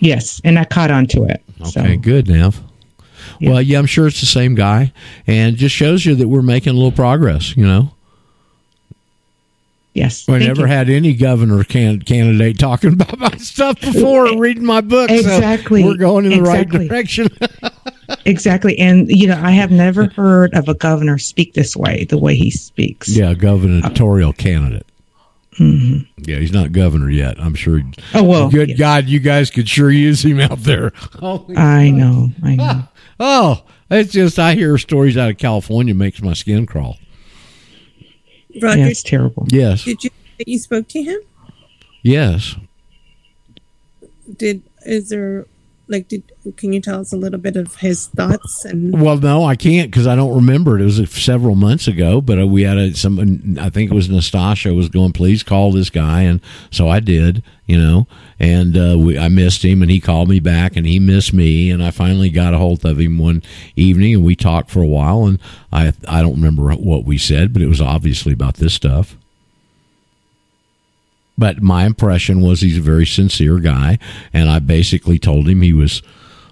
[0.00, 1.42] Yes, and I caught on to it.
[1.66, 1.80] So.
[1.80, 2.62] Okay, good, Nav.
[3.40, 4.92] Well, yeah, I'm sure it's the same guy,
[5.26, 7.56] and just shows you that we're making a little progress.
[7.56, 7.90] You know,
[9.92, 10.66] Yes, I never you.
[10.68, 15.08] had any governor can- candidate talking about my stuff before, or reading my book.
[15.10, 15.82] so Exactly.
[15.84, 17.28] we're going in the right direction.
[18.24, 18.76] Exactly.
[18.80, 22.34] And, you know, I have never heard of a governor speak this way, the way
[22.34, 23.08] he speaks.
[23.08, 24.84] yeah, gubernatorial candidate.
[25.60, 26.08] Mhm.
[26.18, 27.38] Yeah, he's not governor yet.
[27.40, 27.80] I'm sure.
[28.12, 30.90] Oh, well, good God, you guys could sure use him out there.
[31.20, 32.30] Holy I know.
[32.42, 32.82] I know.
[33.20, 36.96] Oh, it's just I hear stories out of California makes my skin crawl.
[38.60, 39.46] Roger, Yeah, it's terrible.
[39.50, 40.10] Yes, did you
[40.46, 41.20] you spoke to him?
[42.02, 42.56] yes.
[44.36, 45.46] Did is there
[45.88, 46.22] like did
[46.56, 49.90] can you tell us a little bit of his thoughts and Well, no, I can't
[49.90, 50.82] because I don't remember it.
[50.82, 53.56] It was several months ago, but uh, we had a, some.
[53.60, 55.12] I think it was Nastasha was going.
[55.12, 56.40] Please call this guy, and
[56.70, 57.42] so I did.
[57.66, 58.08] You know,
[58.40, 61.70] and uh, we I missed him, and he called me back, and he missed me,
[61.70, 63.42] and I finally got a hold of him one
[63.76, 65.38] evening, and we talked for a while, and
[65.72, 69.16] I I don't remember what we said, but it was obviously about this stuff.
[71.40, 73.98] But my impression was he's a very sincere guy,
[74.30, 76.02] and I basically told him he was,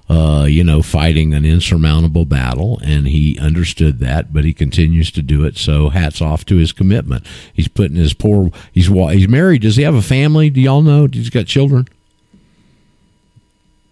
[0.09, 4.33] uh, you know, fighting an insurmountable battle, and he understood that.
[4.33, 5.57] But he continues to do it.
[5.57, 7.27] So hats off to his commitment.
[7.53, 8.51] He's putting his poor.
[8.73, 9.63] He's he's married.
[9.63, 10.51] Does he have a family?
[10.51, 11.09] Do y'all know?
[11.11, 11.87] He's got children.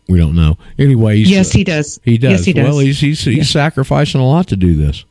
[0.08, 0.56] We don't know.
[0.78, 2.00] Anyway, he's, Yes, he does.
[2.04, 2.32] He does.
[2.32, 2.64] Yes, he does.
[2.68, 5.04] Well, he's he's, he's sacrificing a lot to do this.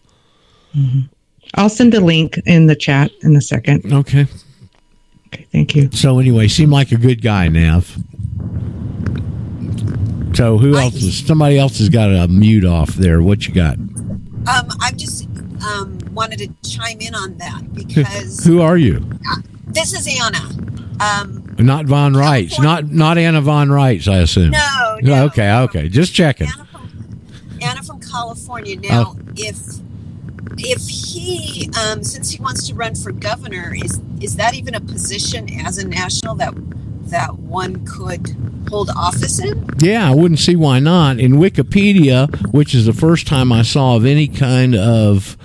[1.55, 3.91] I'll send a link in the chat in a second.
[3.91, 4.25] Okay.
[5.27, 5.89] Okay, thank you.
[5.91, 7.97] So anyway, seemed like a good guy, Nav.
[10.35, 10.95] So who else?
[10.95, 13.21] Is, somebody else has got a mute off there.
[13.21, 13.77] What you got?
[13.77, 15.27] Um, I just
[15.65, 19.07] um, wanted to chime in on that because Who are you?
[19.67, 20.39] this is Anna.
[20.99, 22.61] Um, Not Von Reitz.
[22.61, 24.51] Not not Anna Von Reitz, I assume.
[24.51, 25.25] No, no.
[25.25, 25.89] Okay, okay.
[25.89, 26.47] Just checking.
[27.61, 28.77] Anna from California.
[28.77, 29.19] Now, Oh.
[29.35, 29.57] if
[30.57, 34.79] if he, um, since he wants to run for governor, is is that even a
[34.79, 36.53] position as a national that
[37.05, 38.35] that one could
[38.69, 39.67] hold office in?
[39.79, 41.19] Yeah, I wouldn't see why not.
[41.19, 45.37] In Wikipedia, which is the first time I saw of any kind of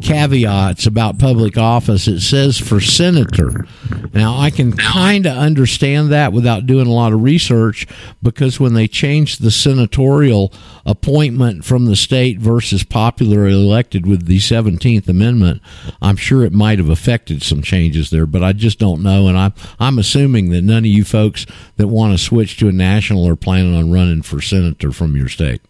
[0.00, 3.66] caveats about public office, it says for senator.
[4.12, 7.86] Now, I can kind of understand that without doing a lot of research
[8.22, 10.52] because when they changed the senatorial
[10.86, 15.62] appointment from the state versus popularly elected with the 17th Amendment,
[16.00, 19.28] I'm sure it might have affected some changes there, but I just don't know.
[19.28, 22.72] And I'm, I'm assuming that none of you folks that want to switch to a
[22.72, 25.60] national are planning on running for senator from your state.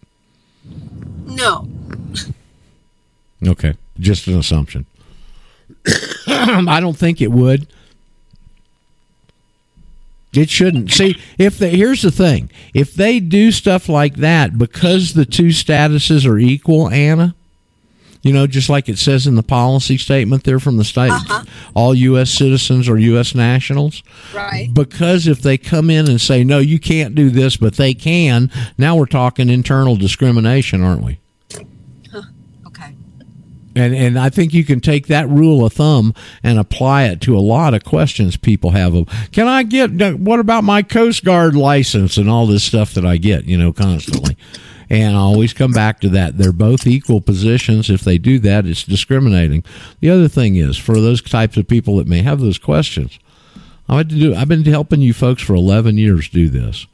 [1.25, 1.67] No.
[3.47, 4.85] Okay, just an assumption.
[6.27, 7.67] I don't think it would.
[10.33, 10.91] It shouldn't.
[10.91, 15.47] See, if they here's the thing: if they do stuff like that because the two
[15.47, 17.33] statuses are equal, Anna,
[18.21, 21.43] You know, just like it says in the policy statement there from the state, Uh-huh.
[21.73, 22.29] all U.S.
[22.29, 23.33] citizens are U.S.
[23.33, 24.03] nationals.
[24.35, 24.69] Right.
[24.71, 28.51] Because if they come in and say, no, you can't do this, but they can,
[28.77, 31.17] now we're talking internal discrimination, aren't we?
[33.79, 36.13] And and I think you can take that rule of thumb
[36.43, 40.39] and apply it to a lot of questions people have of can I get what
[40.39, 44.37] about my Coast Guard license and all this stuff that I get, you know, constantly.
[44.91, 46.39] And I always come back to that.
[46.39, 47.91] They're both equal positions.
[47.91, 49.63] If they do that, it's discriminating.
[49.99, 53.19] The other thing is for those types of people that may have those questions,
[53.87, 56.85] I had to do I've been helping you folks for eleven years do this.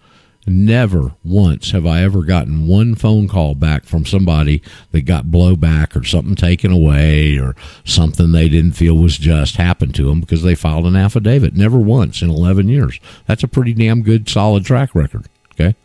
[0.47, 5.99] Never once have I ever gotten one phone call back from somebody that got blowback
[5.99, 10.43] or something taken away or something they didn't feel was just happened to them because
[10.43, 11.55] they filed an affidavit.
[11.55, 12.99] Never once in 11 years.
[13.25, 15.25] That's a pretty damn good, solid track record.
[15.53, 15.75] Okay.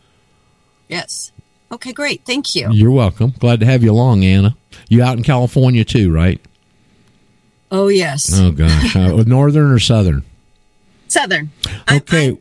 [0.87, 1.31] Yes.
[1.71, 2.23] Okay, great.
[2.25, 2.69] Thank you.
[2.71, 3.33] You're welcome.
[3.39, 4.55] Glad to have you along, Anna.
[4.89, 6.39] You out in California too, right?
[7.71, 8.29] Oh, yes.
[8.39, 8.95] Oh, gosh.
[8.95, 10.23] Uh, northern or southern?
[11.07, 11.49] Southern.
[11.91, 12.31] Okay.
[12.31, 12.37] I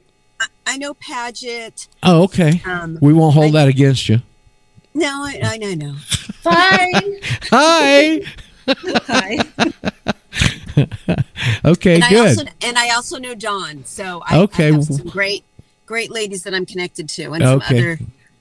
[0.78, 1.88] know Paget.
[2.02, 2.62] Oh, okay.
[2.64, 4.22] Um, we won't hold that against you.
[4.94, 5.94] No, I, I know, know.
[6.42, 7.18] Fine.
[7.50, 8.20] Hi.
[8.68, 9.38] Hi.
[11.64, 12.38] okay, and I good.
[12.38, 13.84] also and I also know Dawn.
[13.84, 14.68] So I, Okay.
[14.68, 15.44] I have some great
[15.86, 17.98] great ladies that I'm connected to and some other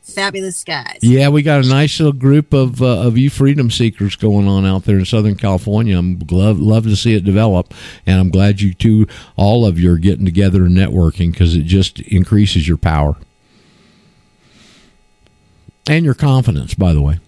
[0.09, 0.99] fabulous guys.
[1.01, 4.65] Yeah, we got a nice little group of uh, of you freedom seekers going on
[4.65, 5.97] out there in Southern California.
[5.97, 7.73] I'm love love to see it develop,
[8.05, 11.63] and I'm glad you two, all of you, are getting together and networking because it
[11.63, 13.15] just increases your power
[15.87, 16.73] and your confidence.
[16.73, 17.19] By the way,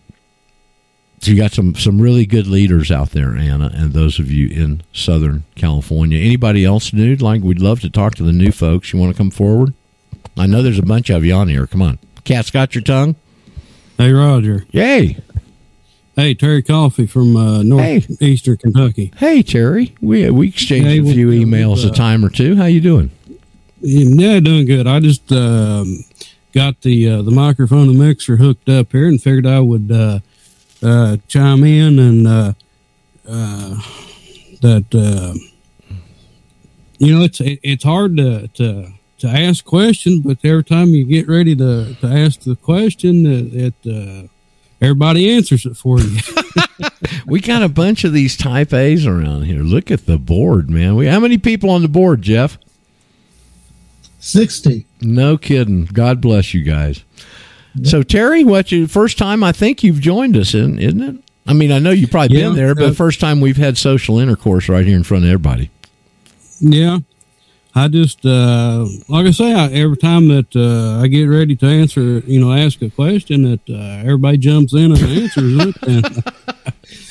[1.22, 4.48] so you got some some really good leaders out there, Anna, and those of you
[4.48, 6.20] in Southern California.
[6.20, 7.16] Anybody else new?
[7.16, 8.92] Like we'd love to talk to the new folks.
[8.92, 9.76] You want to come forward?
[10.36, 11.68] I know there's a bunch of you on here.
[11.68, 13.16] Come on, cat's got your tongue.
[13.98, 14.66] Hey, Roger.
[14.72, 15.18] Yay.
[16.16, 19.12] Hey, Terry Coffee from uh, northeastern Kentucky.
[19.18, 19.96] Hey, Terry.
[20.02, 22.56] We we exchanged Hey, a few what- emails a uh, time or two.
[22.56, 23.12] How you doing?
[23.80, 24.86] Yeah, doing good.
[24.88, 26.04] I just um,
[26.54, 30.20] got the uh, the microphone and mixer hooked up here and figured I would uh,
[30.84, 32.54] uh, chime in and uh,
[33.28, 33.82] uh,
[34.62, 35.34] that uh,
[37.00, 38.92] you know it's it, it's hard to to
[39.22, 43.74] to ask questions, but every time you get ready to to ask the question, it,
[43.86, 44.28] it uh,
[44.82, 46.20] everybody answers it for you.
[47.26, 49.62] We got a bunch of these type A's around here.
[49.62, 50.96] Look at the board, man.
[50.96, 52.58] We how many people on the board, Jeff?
[54.20, 54.86] 60.
[55.02, 55.86] No kidding.
[55.86, 57.04] God bless you guys.
[57.84, 61.16] So Terry, what you first time I think you've joined us in, isn't it?
[61.48, 64.20] I mean, I know you've probably been there, but uh, first time we've had social
[64.20, 65.70] intercourse right here in front of everybody.
[66.60, 67.00] Yeah.
[67.74, 71.66] I just, uh, like I say, I, every time that uh, I get ready to
[71.66, 75.76] answer, you know, ask a question, that uh, everybody jumps in and answers it.
[75.88, 76.24] And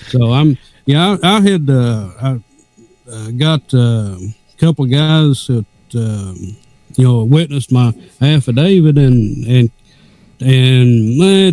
[0.08, 2.40] so I'm, yeah, I, I had, uh, I
[3.10, 6.56] uh, got uh, a couple guys that, um,
[6.96, 9.70] you know, witnessed my affidavit and, and,
[10.40, 11.52] and eh,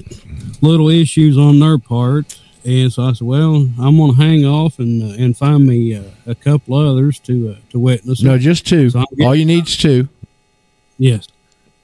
[0.62, 2.40] little issues on their part.
[2.66, 5.96] And so I said, well, I'm going to hang off and uh, and find me
[5.96, 8.22] uh, a couple others to uh, to witness.
[8.22, 8.90] No, just two.
[8.90, 10.10] So All you need's two.
[10.98, 11.28] Yes.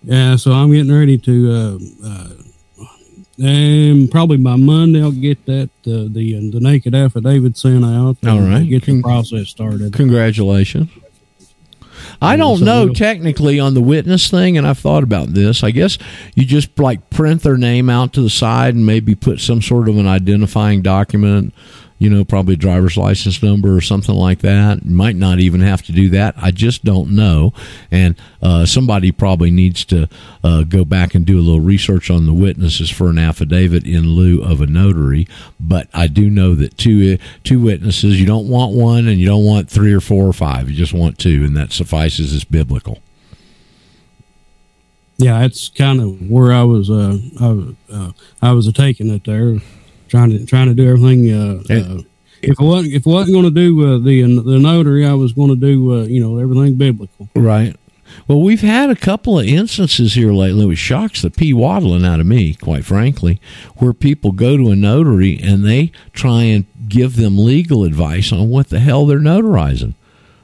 [0.03, 0.35] Yeah.
[0.35, 2.29] So I'm getting ready to, uh, uh,
[3.39, 7.89] and probably by Monday I'll get that uh, the the naked affidavit sent out.
[7.91, 8.37] All right.
[8.37, 8.69] and, right.
[8.69, 9.93] Get the process started.
[9.93, 10.89] Congratulations.
[12.21, 15.63] I don't know we'll- technically on the witness thing, and I've thought about this.
[15.63, 15.97] I guess
[16.35, 19.89] you just like print their name out to the side and maybe put some sort
[19.89, 21.53] of an identifying document,
[22.03, 24.83] you know, probably driver's license number or something like that.
[24.83, 26.35] Might not even have to do that.
[26.35, 27.53] I just don't know.
[27.91, 30.09] And uh, somebody probably needs to
[30.43, 34.09] uh, go back and do a little research on the witnesses for an affidavit in
[34.09, 35.29] lieu of a notary.
[35.61, 39.45] But I do know that two two witnesses, you don't want one, and you don't
[39.45, 40.69] want three or four or five.
[40.69, 42.99] You just want two, and that suffices as biblical.
[45.15, 46.89] Yeah, that's kind of where I was.
[46.89, 49.59] Uh, I, uh, I was taking it there,
[50.13, 51.31] trying to trying to do everything.
[51.31, 52.01] Uh, uh,
[52.43, 55.33] if I wasn't if I wasn't going to do uh, the the notary, I was
[55.33, 57.29] going to do uh, you know everything biblical.
[57.35, 57.75] Right.
[58.27, 62.19] Well, we've had a couple of instances here lately, which shocks the pee waddling out
[62.19, 63.41] of me, quite frankly,
[63.77, 68.51] where people go to a notary and they try and give them legal advice on
[68.51, 69.95] what the hell they're notarizing.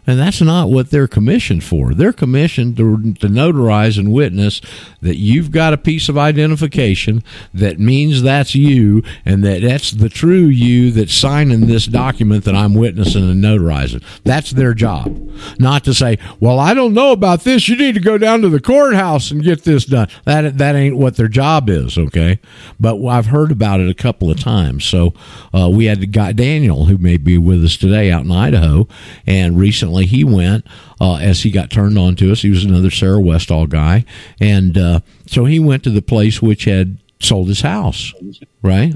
[0.09, 1.93] And that's not what they're commissioned for.
[1.93, 4.59] They're commissioned to, to notarize and witness
[5.03, 10.09] that you've got a piece of identification that means that's you and that that's the
[10.09, 14.03] true you that's signing this document that I'm witnessing and notarizing.
[14.23, 15.15] That's their job.
[15.59, 17.69] Not to say, well, I don't know about this.
[17.69, 20.07] You need to go down to the courthouse and get this done.
[20.25, 22.39] That, that ain't what their job is, okay?
[22.79, 24.85] But I've heard about it a couple of times.
[24.85, 25.13] So
[25.53, 28.87] uh, we had the guy, Daniel, who may be with us today out in Idaho,
[29.27, 30.65] and recently he went
[30.99, 32.41] uh, as he got turned on to us.
[32.41, 34.05] He was another Sarah Westall guy,
[34.39, 38.13] and uh, so he went to the place which had sold his house,
[38.61, 38.95] right?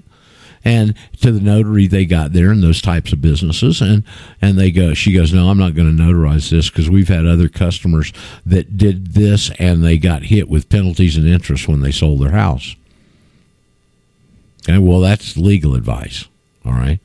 [0.66, 4.04] And to the notary they got there and those types of businesses, and
[4.41, 4.93] and they go.
[4.93, 8.14] She goes, no, I'm not going to notarize this because we've had other customers
[8.45, 12.32] that did this and they got hit with penalties and interest when they sold their
[12.32, 12.76] house.
[14.64, 16.26] Okay, well, that's legal advice.
[16.66, 16.99] All right.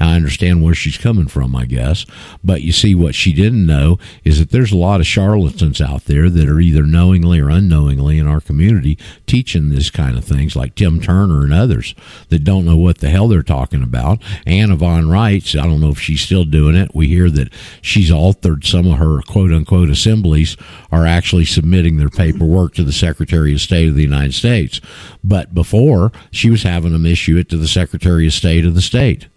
[0.00, 2.06] I understand where she's coming from, I guess.
[2.42, 6.06] But you see, what she didn't know is that there's a lot of charlatans out
[6.06, 10.56] there that are either knowingly or unknowingly in our community teaching this kind of things,
[10.56, 11.94] like Tim Turner and others
[12.28, 14.22] that don't know what the hell they're talking about.
[14.46, 16.94] Anna Von Reitz, I don't know if she's still doing it.
[16.94, 20.56] We hear that she's altered some of her quote unquote assemblies
[20.90, 24.80] are actually submitting their paperwork to the Secretary of State of the United States.
[25.22, 28.82] But before, she was having them issue it to the Secretary of State of the
[28.82, 29.28] state.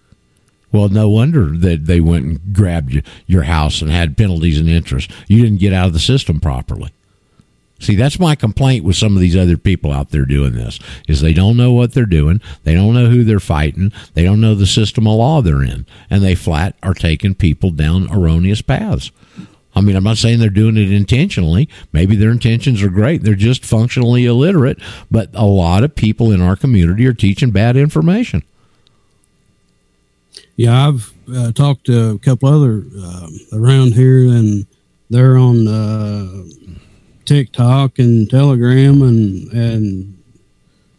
[0.75, 4.67] Well, no wonder that they went and grabbed you, your house and had penalties and
[4.67, 5.09] interest.
[5.29, 6.91] You didn't get out of the system properly.
[7.79, 11.21] See, that's my complaint with some of these other people out there doing this is
[11.21, 12.41] they don't know what they're doing.
[12.65, 13.93] They don't know who they're fighting.
[14.15, 15.85] They don't know the system of law they're in.
[16.09, 19.11] And they flat are taking people down erroneous paths.
[19.77, 21.69] I mean, I'm not saying they're doing it intentionally.
[21.93, 23.23] Maybe their intentions are great.
[23.23, 24.79] They're just functionally illiterate.
[25.09, 28.43] But a lot of people in our community are teaching bad information.
[30.57, 34.65] Yeah, I've uh, talked to a couple other um, around here, and
[35.09, 36.43] they're on uh,
[37.25, 40.23] TikTok and Telegram, and and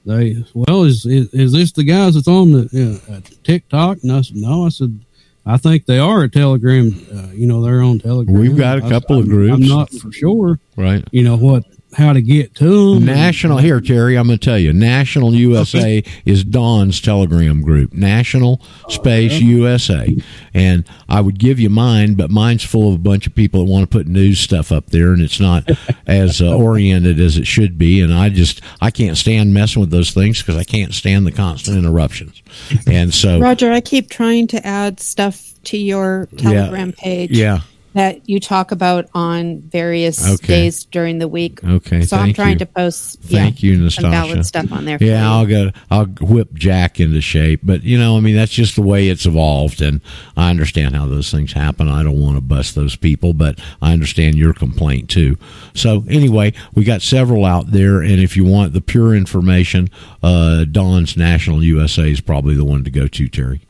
[0.05, 3.99] they well, is is, is this the guys that's on the uh, TikTok?
[4.03, 4.67] And I said, no.
[4.67, 5.01] I said,
[5.47, 6.93] I think they are a Telegram.
[7.13, 8.39] Uh, you know, they're on Telegram.
[8.39, 9.55] We've got a couple of I'm- groups.
[9.55, 10.59] I'm not for sure.
[10.77, 11.05] Right.
[11.13, 11.65] You know what?
[11.95, 13.07] How to get to them?
[13.07, 14.19] National here, Terry.
[14.19, 14.73] I'm going to tell you.
[14.73, 17.95] National USA is Don's Telegram group.
[17.95, 20.15] National Space USA,
[20.53, 23.71] and I would give you mine, but mine's full of a bunch of people that
[23.71, 25.71] want to put news stuff up there, and it's not
[26.07, 28.01] as uh, oriented as it should be.
[28.01, 31.33] And I just I can't stand messing with those things because I can't stand the
[31.33, 32.43] constant interruptions.
[32.87, 37.31] And so, Roger, I keep trying to add stuff to your Telegram page.
[37.31, 37.61] yeah.
[37.97, 40.47] That you talk about on various Okay.
[40.47, 41.65] days during the week.
[41.65, 42.59] Okay, So I'm trying you.
[42.59, 44.99] to post Thank yeah, you, some valid stuff on there.
[44.99, 45.27] for Yeah, you.
[45.27, 45.71] I'll go.
[45.91, 49.25] I'll whip Jack into shape, but you know, I mean, that's just the way it's
[49.25, 50.03] evolved, and
[50.37, 51.89] I understand how those things happen.
[51.89, 55.39] I don't want to bust those people, but I understand your complaint too.
[55.73, 59.89] So anyway, we got several out there, and if you want the pure information,
[60.23, 63.63] uh, Dawn's National USA is probably the one to go to, Terry.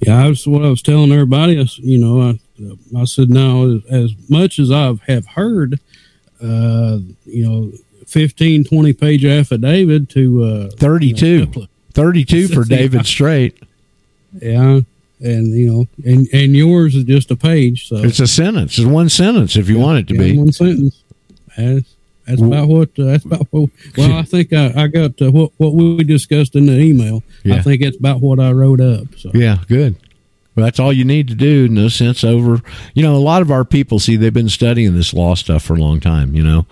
[0.00, 1.58] Yeah, that's what I was telling everybody.
[1.58, 2.38] I, s- you know, I,
[2.96, 5.80] I said now, as, much as I have heard,
[6.42, 7.72] uh, you know,
[8.06, 11.66] 15, 20 page affidavit to uh, 32.
[11.92, 13.58] 32 for David Straight.
[14.40, 14.80] Yeah,
[15.20, 17.88] and you know, and and yours is just a page.
[17.88, 18.78] So It's a sentence.
[18.78, 20.38] It's one sentence if you want it to Yeah, be.
[20.38, 21.02] one sentence.
[21.56, 21.94] That's
[22.26, 22.88] that's about what.
[22.98, 23.70] Uh, that's about what.
[23.96, 27.22] Well, I think I, I got what what we discussed in the email.
[27.44, 27.56] Yeah.
[27.56, 29.06] I think it's about what I wrote up.
[29.16, 29.94] So Yeah, good.
[30.54, 31.68] Well, that's all you need to do.
[31.68, 32.60] No sense over.
[32.94, 35.74] You know, a lot of our people see they've been studying this law stuff for
[35.74, 36.34] a long time.
[36.34, 36.66] You know,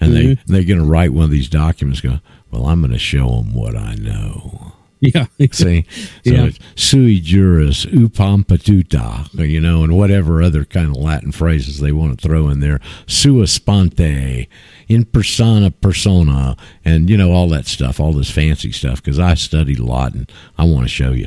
[0.00, 0.38] and they Mhm.
[0.46, 2.00] they're going to write one of these documents.
[2.00, 2.20] Go,
[2.50, 4.72] well, I'm going to show them what I know.
[5.00, 5.26] Yeah.
[5.52, 5.84] See,
[6.24, 6.44] so Yeah.
[6.46, 11.92] it's sui juris upam patuta, you know, and whatever other kind of Latin phrases they
[11.92, 12.80] want to throw in there.
[13.06, 14.46] Sua sponte,
[14.88, 19.02] in persona persona, and you know all that stuff, all this fancy stuff.
[19.02, 21.26] Because I studied a lot, and I want to show you.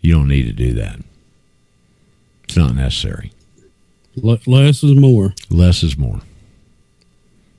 [0.00, 1.00] You don't need to do that.
[2.44, 3.32] It's not necessary.
[4.16, 5.34] Le- less is more.
[5.50, 6.20] Less is more.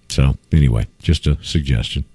[0.09, 2.05] So anyway, just a suggestion.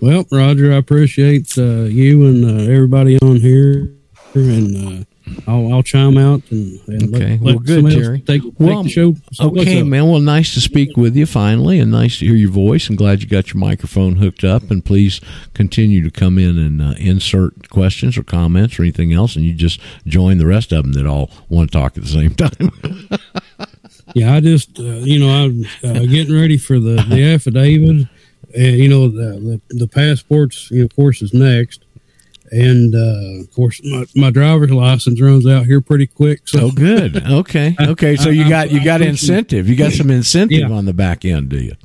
[0.00, 3.92] Well, Roger, I appreciate uh, you and uh, everybody on here,
[4.34, 5.04] and uh,
[5.46, 8.20] I'll, I'll chime out and, and Okay, let, well, let good, somebody else Terry.
[8.20, 9.14] Take, take Well, the show.
[9.32, 10.08] So okay, man.
[10.08, 12.88] Well, nice to speak with you finally, and nice to hear your voice.
[12.88, 14.70] And glad you got your microphone hooked up.
[14.70, 15.20] And please
[15.54, 19.54] continue to come in and uh, insert questions or comments or anything else, and you
[19.54, 23.68] just join the rest of them that all want to talk at the same time.
[24.14, 28.08] Yeah, I just uh, you know I'm uh, getting ready for the the affidavit,
[28.54, 30.70] and you know the, the the passports.
[30.70, 31.84] You know, of course, is next,
[32.50, 36.46] and uh, of course my, my driver's license runs out here pretty quick.
[36.48, 37.22] So Oh, good.
[37.30, 37.76] Okay.
[37.80, 38.16] Okay.
[38.16, 39.68] So you got you got incentive.
[39.68, 41.76] You got some incentive on the back end, do you?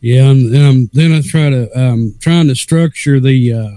[0.00, 3.70] Yeah, and, um, then I try to um, trying to structure the uh,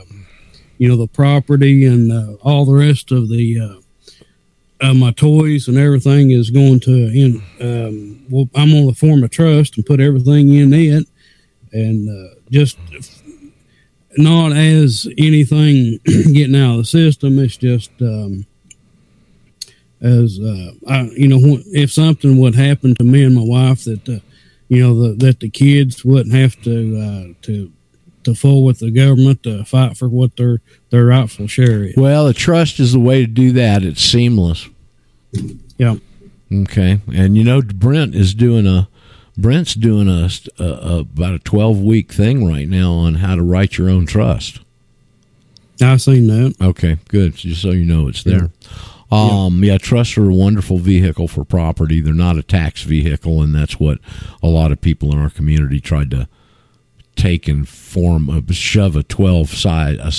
[0.78, 5.68] you know the property and uh, all the rest of the uh, uh, my toys
[5.68, 7.44] and everything is going to in.
[7.62, 11.06] Um, well, I'm going to form a trust and put everything in it,
[11.74, 12.78] and uh, just
[14.18, 17.40] not as anything getting out of the system.
[17.40, 18.46] It's just um,
[20.02, 21.40] as uh, I, you know,
[21.72, 24.20] if something would happen to me and my wife that uh,
[24.68, 27.72] you know the, that the kids wouldn't have to uh, to
[28.24, 31.96] to fool with the government to fight for what their their rightful share is.
[31.96, 33.84] Well, a trust is the way to do that.
[33.84, 34.70] It's seamless.
[35.78, 35.96] Yeah.
[36.52, 37.00] Okay.
[37.14, 38.88] And you know, Brent is doing a
[39.38, 40.30] Brent's doing a,
[40.60, 44.06] a, a about a twelve week thing right now on how to write your own
[44.06, 44.60] trust.
[45.82, 46.56] I've seen that.
[46.62, 47.36] Okay, good.
[47.36, 48.52] Just so you know, it's there.
[49.12, 49.78] Um, yeah.
[49.78, 52.02] trusts are a wonderful vehicle for property.
[52.02, 54.00] They're not a tax vehicle, and that's what
[54.42, 56.28] a lot of people in our community tried to
[57.16, 60.12] take and form a shove a twelve size a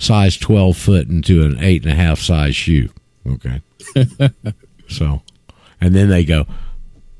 [0.00, 2.88] size twelve foot into an eight and a half size shoe.
[3.26, 3.60] Okay,
[4.88, 5.22] so
[5.80, 6.46] and then they go,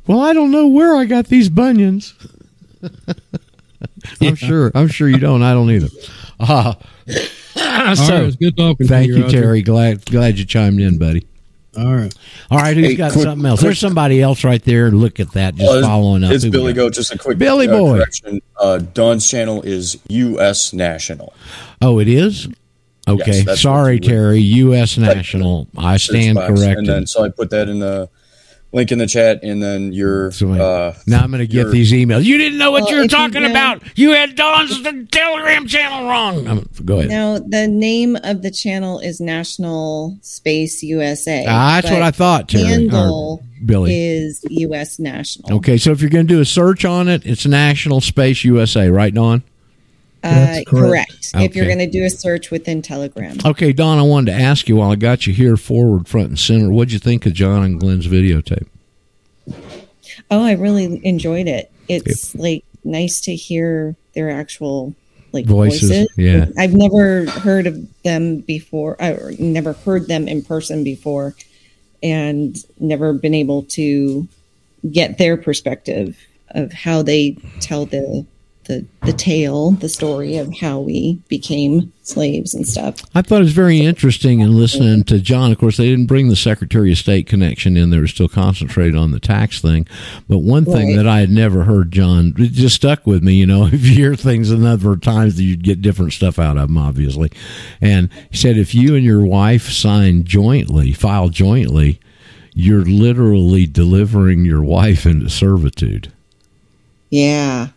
[0.06, 2.14] well, I don't know where I got these bunions.
[4.20, 4.70] I'm sure.
[4.74, 5.42] I'm sure you don't.
[5.42, 5.88] I don't either.
[7.54, 9.60] Uh, so, right, it's good talking to Thank you, you, Terry.
[9.62, 11.26] Glad glad you chimed in, buddy.
[11.76, 12.14] All right.
[12.50, 12.76] All right.
[12.76, 13.60] Who's Hey, got quick- something else?
[13.60, 14.90] quick- There's somebody else right there.
[14.90, 15.54] Look at that.
[15.56, 16.32] Just it's- following up.
[16.32, 16.82] It's Who Billy got?
[16.84, 16.94] Goat.
[16.94, 17.96] Just a quick Billy uh, boy.
[17.98, 18.40] correction.
[18.58, 20.72] Uh, Don's channel is U.S.
[20.72, 21.34] National.
[21.82, 22.48] Oh, it is.
[23.06, 23.42] Okay.
[23.46, 24.40] Yes, Sorry, what you would- Terry.
[24.40, 24.96] U.S.
[24.96, 25.66] National.
[25.76, 26.78] I stand corrected.
[26.78, 28.08] And then so I put that in the
[28.72, 31.92] link in the chat, and then your uh, now I'm going to get your- these
[31.92, 32.24] emails.
[32.24, 33.82] You didn't know what Well, you were if you talking about.
[33.98, 36.46] You had Don's Telegram channel wrong.
[36.46, 37.10] Um, go ahead.
[37.10, 41.44] Now, the name of the channel is National Space USA.
[41.48, 43.94] Ah, that's what I thought, Terry, or Handle Billy.
[43.94, 44.98] is U.S.
[44.98, 45.56] National.
[45.58, 45.76] Okay.
[45.76, 49.12] So if you're going to do a search on it, it's National Space USA, right,
[49.12, 49.42] Don?
[50.22, 51.30] Uh, correct.
[51.34, 53.38] If you're going to do a search within Telegram.
[53.44, 56.38] Okay, Don, I wanted to ask you while I got you here forward, front, and
[56.38, 58.66] center, what'd you think of John and Glenn's videotape?
[60.30, 61.70] Oh, I really enjoyed it.
[61.88, 64.94] It's like nice to hear their actual
[65.32, 66.08] like Voices, voices.
[66.16, 66.46] yeah.
[66.58, 69.00] I've never heard of them before.
[69.00, 71.34] I never heard them in person before,
[72.02, 74.28] and never been able to
[74.90, 76.18] get their perspective
[76.50, 78.26] of how they tell the
[78.64, 82.96] the the tale, the story of how we became slaves and stuff.
[83.14, 85.50] I thought it was very interesting in listening to John.
[85.52, 87.90] Of course, they didn't bring the Secretary of State connection in.
[87.90, 89.86] They were still concentrated on the tax thing.
[90.28, 90.96] But one thing Right.
[90.96, 93.34] that I had never heard, John, it just stuck with me.
[93.34, 96.56] You know, if you hear things a number of times, you'd get different stuff out
[96.56, 97.30] of them, obviously.
[97.80, 101.98] And he said, if you and your wife sign jointly, file jointly,
[102.54, 106.12] you're literally delivering your wife into servitude.
[107.10, 107.68] Yeah,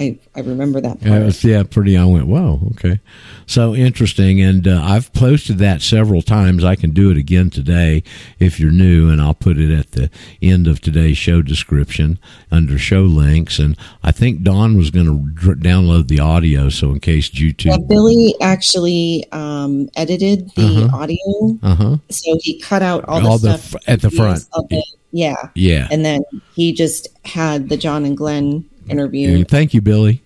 [0.00, 1.02] I I remember that.
[1.02, 1.96] Yeah, it was, yeah, pretty.
[1.96, 3.00] I went, whoa, okay.
[3.46, 4.40] So interesting.
[4.40, 6.64] And uh, I've posted that several times.
[6.64, 8.02] I can do it again today
[8.38, 10.08] if you're new, and I'll put it at the
[10.40, 12.18] end of today's show description
[12.50, 13.58] under show links.
[13.58, 17.50] And I think Don was going to dr- download the audio, so in case Yeah,
[17.50, 17.88] YouTube.
[17.88, 20.96] Billy actually um, edited the Uh-huh.
[20.96, 21.96] audio, Uh huh.
[22.08, 24.44] so he cut out all, All the the stuff at the front.
[24.54, 24.64] of.
[25.12, 25.88] Yeah, Yeah.
[25.90, 26.22] and then
[26.54, 29.38] he just had the John and Glenn interview.
[29.38, 30.22] Yeah, Thank you, Billy.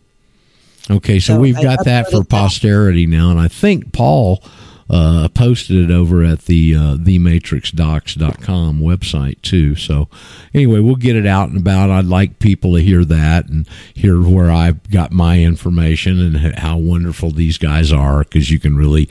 [0.91, 4.43] Okay, so, So we've I got that for posterity now, and I think Paul
[4.91, 9.75] uh, posted it over at the uh, thematrixdocs.com website too.
[9.77, 10.09] So
[10.53, 11.91] anyway, we'll get it out and about.
[11.91, 16.77] I'd like people to hear that and hear where I've got my information and how
[16.77, 19.09] wonderful these guys are because you can really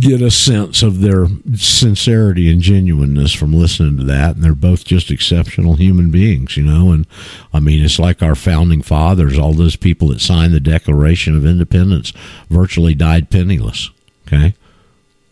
[0.00, 1.26] get a sense of their
[1.56, 6.62] sincerity and genuineness from listening to that and they're both just exceptional human beings you
[6.62, 7.06] know and
[7.52, 11.46] i mean it's like our founding fathers all those people that signed the declaration of
[11.46, 12.12] independence
[12.50, 13.90] virtually died penniless
[14.26, 14.54] okay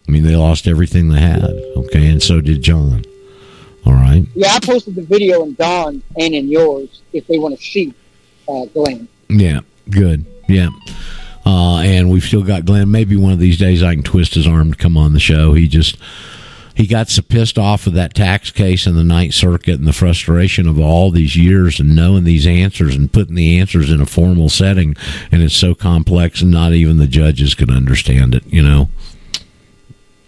[0.07, 1.45] i mean they lost everything they had
[1.77, 3.05] okay and so did john
[3.85, 7.59] all right Yeah, I posted the video in Dawn and in yours if they want
[7.59, 7.93] to see
[8.49, 9.09] uh, Glenn.
[9.29, 9.61] Yeah,
[9.91, 10.25] good.
[10.49, 10.69] Yeah.
[11.45, 12.91] Uh, and we've still got Glenn.
[12.91, 15.55] Maybe one of these days I can twist his arm to come on the show.
[15.55, 15.97] He just
[16.75, 19.93] he got so pissed off with that tax case in the Ninth Circuit and the
[19.93, 24.07] frustration of all these years and knowing these answers and putting the answers in a
[24.07, 24.97] formal setting,
[25.31, 28.45] and it's so complex and not even the judges could understand it.
[28.47, 28.89] You know.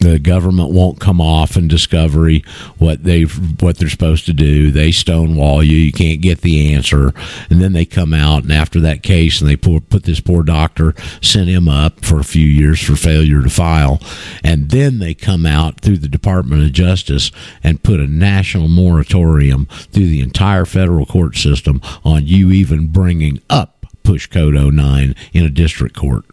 [0.04, 2.44] The government won't come off in discovery
[2.76, 4.70] what they what they're supposed to do.
[4.70, 5.78] They stonewall you.
[5.78, 7.14] You can't get the answer,
[7.48, 10.42] and then they come out and after that case, and they pour, put this poor
[10.42, 13.98] doctor, sent him up for a few years for failure to file,
[14.42, 17.30] and then they come out through the Department of Justice
[17.62, 23.40] and put a national moratorium through the entire federal court system on you even bringing
[23.48, 26.26] up push code 09 in a district court.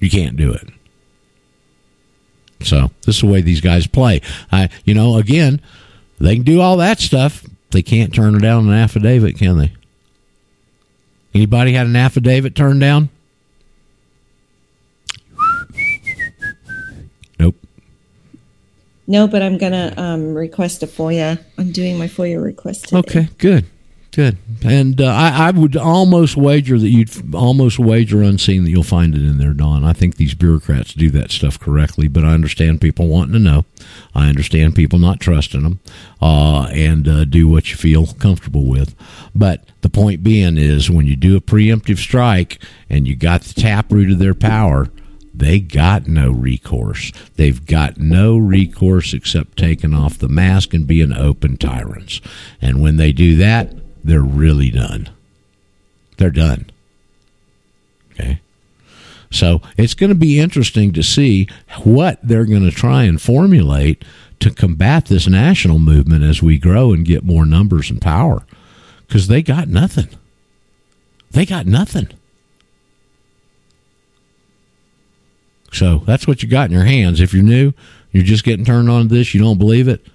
[0.00, 0.68] You can't do it.
[2.60, 4.20] So this is the way these guys play.
[4.50, 5.60] I, you know, again,
[6.18, 7.44] they can do all that stuff.
[7.70, 9.72] They can't turn it down an affidavit, can they?
[11.34, 13.10] Anybody had an affidavit turned down?
[17.38, 17.54] Nope.
[19.06, 21.42] No, but I'm gonna um, request a FOIA.
[21.58, 22.98] I'm doing my FOIA request today.
[22.98, 23.66] Okay, good,
[24.18, 24.36] good.
[24.64, 29.14] And uh, I, I would almost wager that you'd almost wager unseen that you'll find
[29.14, 29.84] it in there, Don.
[29.84, 33.64] I think these bureaucrats do that stuff correctly, but I understand people wanting to know.
[34.16, 35.78] I understand people not trusting them,
[36.20, 38.96] uh, and uh, do what you feel comfortable with.
[39.36, 43.54] But the point being is, when you do a preemptive strike and you got the
[43.54, 44.88] taproot of their power,
[45.32, 47.12] they got no recourse.
[47.36, 52.20] They've got no recourse except taking off the mask and being open tyrants.
[52.60, 53.72] And when they do that,
[54.04, 55.08] they're really done.
[56.16, 56.70] They're done.
[58.12, 58.40] Okay.
[59.30, 61.48] So it's going to be interesting to see
[61.84, 64.04] what they're going to try and formulate
[64.40, 68.44] to combat this national movement as we grow and get more numbers and power.
[69.06, 70.08] Because they got nothing.
[71.30, 72.08] They got nothing.
[75.72, 77.20] So that's what you got in your hands.
[77.20, 77.72] If you're new,
[78.10, 80.06] you're just getting turned on to this, you don't believe it.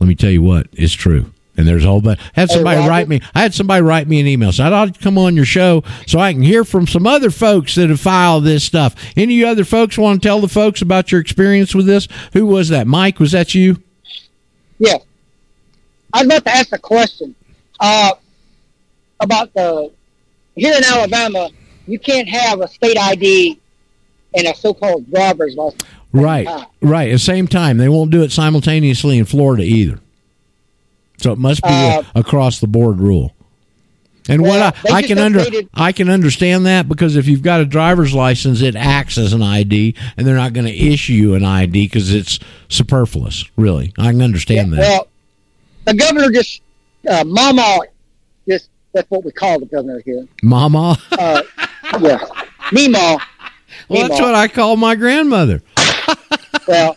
[0.00, 1.32] Let me tell you what, it's true.
[1.56, 2.18] And there's a whole bunch.
[2.32, 3.20] Had somebody write me.
[3.34, 4.52] I had somebody write me an email.
[4.52, 7.30] So I ought to come on your show so I can hear from some other
[7.30, 8.94] folks that have filed this stuff.
[9.16, 12.08] Any other folks want to tell the folks about your experience with this?
[12.32, 12.86] Who was that?
[12.86, 13.82] Mike, was that you?
[14.78, 14.96] Yeah.
[16.14, 17.34] I was about to ask a question
[17.80, 18.12] uh,
[19.20, 19.92] about the
[20.56, 21.50] here in Alabama.
[21.86, 23.60] You can't have a state ID
[24.34, 25.82] and a so-called driver's license.
[26.12, 26.46] Right,
[26.80, 27.08] right.
[27.08, 29.98] At the same time, they won't do it simultaneously in Florida either.
[31.22, 33.32] So it must be Uh, a across the board rule.
[34.28, 35.44] And Well, what I, I can under
[35.74, 39.42] I can understand that because if you've got a driver's license, it acts as an
[39.42, 42.38] ID, and they're not going to issue you an ID because it's
[42.68, 43.44] superfluous.
[43.56, 44.78] Really, I can understand that.
[44.78, 45.08] Well,
[45.86, 46.62] the governor just
[47.08, 47.80] uh, Mama,
[48.48, 50.24] just that's what we call the governor here.
[50.40, 51.42] Mama, Uh,
[52.00, 52.18] yeah,
[52.70, 53.20] Meemaw.
[53.88, 55.62] well, that's what I call my grandmother.
[56.68, 56.96] Well,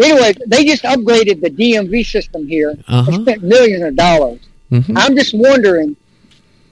[0.00, 2.76] anyway, they just upgraded the DMV system here.
[2.88, 3.10] Uh-huh.
[3.10, 4.40] They spent millions of dollars.
[4.70, 4.94] Mhm.
[4.96, 5.96] I'm just wondering,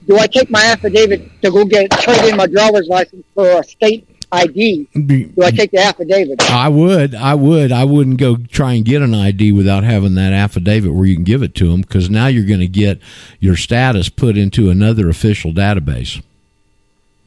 [0.07, 3.63] do I take my affidavit to go get trade in my driver's license for a
[3.63, 4.87] state ID?
[4.93, 6.41] Do I take the affidavit?
[6.51, 10.33] I would, I would, I wouldn't go try and get an ID without having that
[10.33, 12.99] affidavit where you can give it to them because now you're going to get
[13.39, 16.21] your status put into another official database.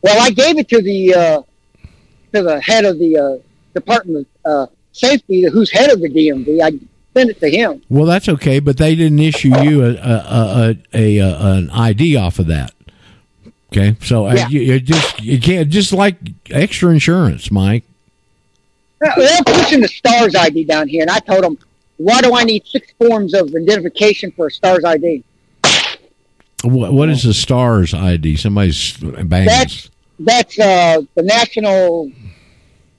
[0.02, 1.42] Well, I gave it to the uh,
[2.34, 3.42] to the head of the uh,
[3.74, 6.60] Department of uh, Safety, who's head of the DMV.
[6.62, 6.70] I
[7.14, 7.82] sent it to him.
[7.88, 12.38] Well, that's okay, but they didn't issue you a a, a, a, an ID off
[12.38, 12.72] of that.
[13.72, 14.48] Okay, so uh, Yeah.
[14.48, 16.16] you, you just you can't just like
[16.50, 17.84] extra insurance, Mike.
[19.00, 21.56] They're pushing the STARS ID down here, and I told them,
[21.98, 25.22] why do I need six forms of identification for a STARS ID?
[26.64, 28.34] What, what is the stars ID?
[28.36, 29.46] Somebody's banging.
[29.46, 32.10] That's that's uh, the national.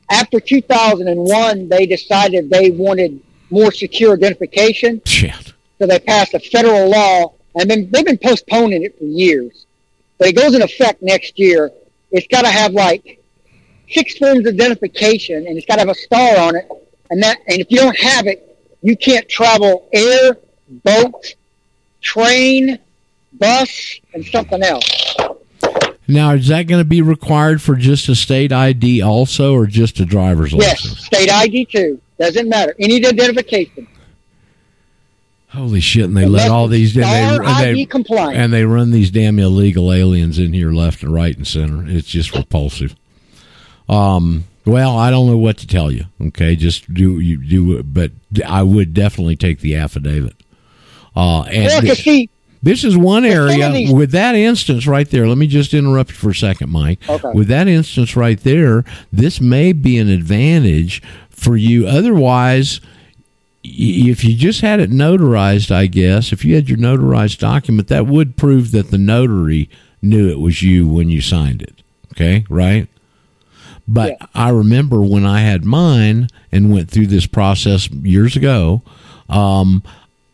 [0.10, 5.54] After 2001, they decided they wanted more secure identification, Shit.
[5.78, 9.66] so they passed a federal law, and then they've been postponing it for years.
[10.18, 11.72] But it goes in effect next year.
[12.12, 13.22] It's got to have like
[13.90, 16.68] six forms of identification, and it's got to have a star on it.
[17.10, 18.46] And that, and if you don't have it,
[18.82, 20.38] you can't travel air,
[20.84, 21.36] boat,
[22.02, 22.80] train,
[23.34, 25.09] bus, and something else.
[26.10, 30.00] Now, is that going to be required for just a state ID also, or just
[30.00, 30.98] a driver's Yes, license?
[31.00, 32.02] Yes, state ID too.
[32.20, 32.76] Doesn't matter.
[32.80, 33.88] Any identification.
[35.50, 36.04] Holy shit!
[36.06, 38.38] And they let all these and they, and they- compliant.
[38.38, 41.86] and they run these damn illegal aliens in here left and right and center.
[41.88, 42.96] It's just repulsive.
[43.88, 44.46] Um.
[44.66, 46.06] Well, I don't know what to tell you.
[46.22, 48.12] Okay, just do you do it, but
[48.46, 50.36] I would definitely take the affidavit.
[51.16, 52.30] Uh, and Well, see,
[52.62, 55.28] this is one area with that instance right there.
[55.28, 57.00] Let me just interrupt you for a second, Mike.
[57.08, 57.32] Okay.
[57.34, 61.88] With that instance right there, this may be an advantage for you.
[61.88, 62.82] Otherwise,
[63.64, 68.08] if you just had it notarized, I guess, if you had your notarized document, that
[68.08, 69.70] would prove that the notary
[70.02, 71.82] knew it was you when you signed it.
[72.14, 72.88] Okay, right?
[73.88, 78.84] But I remember when I had mine and went through this process years ago,
[79.30, 79.84] um,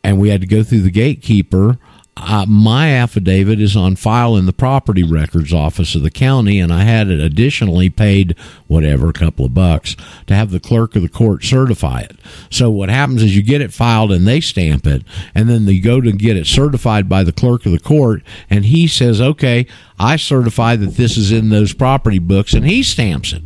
[0.03, 1.77] and we had to go through the gatekeeper.
[2.17, 6.71] Uh, my affidavit is on file in the property records office of the county, and
[6.71, 8.37] I had it additionally paid
[8.67, 9.97] whatever, a couple of bucks,
[10.27, 12.17] to have the clerk of the court certify it.
[12.49, 15.03] So what happens is you get it filed and they stamp it,
[15.35, 18.65] and then they go to get it certified by the clerk of the court, and
[18.65, 19.67] he says, "Okay,
[19.99, 23.43] I certify that this is in those property books," and he stamps it.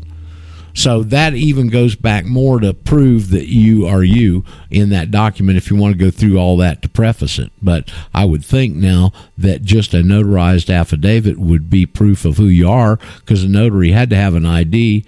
[0.73, 5.57] So that even goes back more to prove that you are you in that document
[5.57, 7.51] if you want to go through all that to preface it.
[7.61, 12.45] But I would think now that just a notarized affidavit would be proof of who
[12.45, 15.05] you are because the notary had to have an ID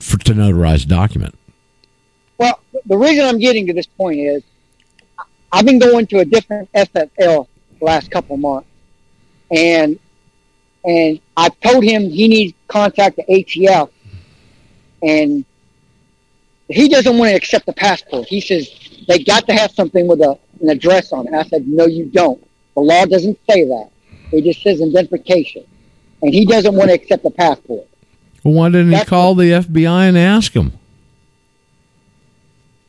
[0.00, 1.34] for to notarize a document.
[2.38, 4.42] Well, the reason I'm getting to this point is
[5.52, 7.46] I've been going to a different FFL
[7.78, 8.68] the last couple months,
[9.50, 9.98] and
[10.84, 13.90] and I've told him he needs contact the ATF,
[15.02, 15.44] and
[16.68, 18.26] he doesn't want to accept the passport.
[18.26, 18.68] He says
[19.06, 21.34] they got to have something with a, an address on it.
[21.34, 22.42] I said, no, you don't.
[22.74, 23.90] The law doesn't say that.
[24.32, 25.64] It just says identification,
[26.22, 27.86] and he doesn't want to accept the passport.
[28.42, 30.72] Well, why didn't he call the FBI and ask them?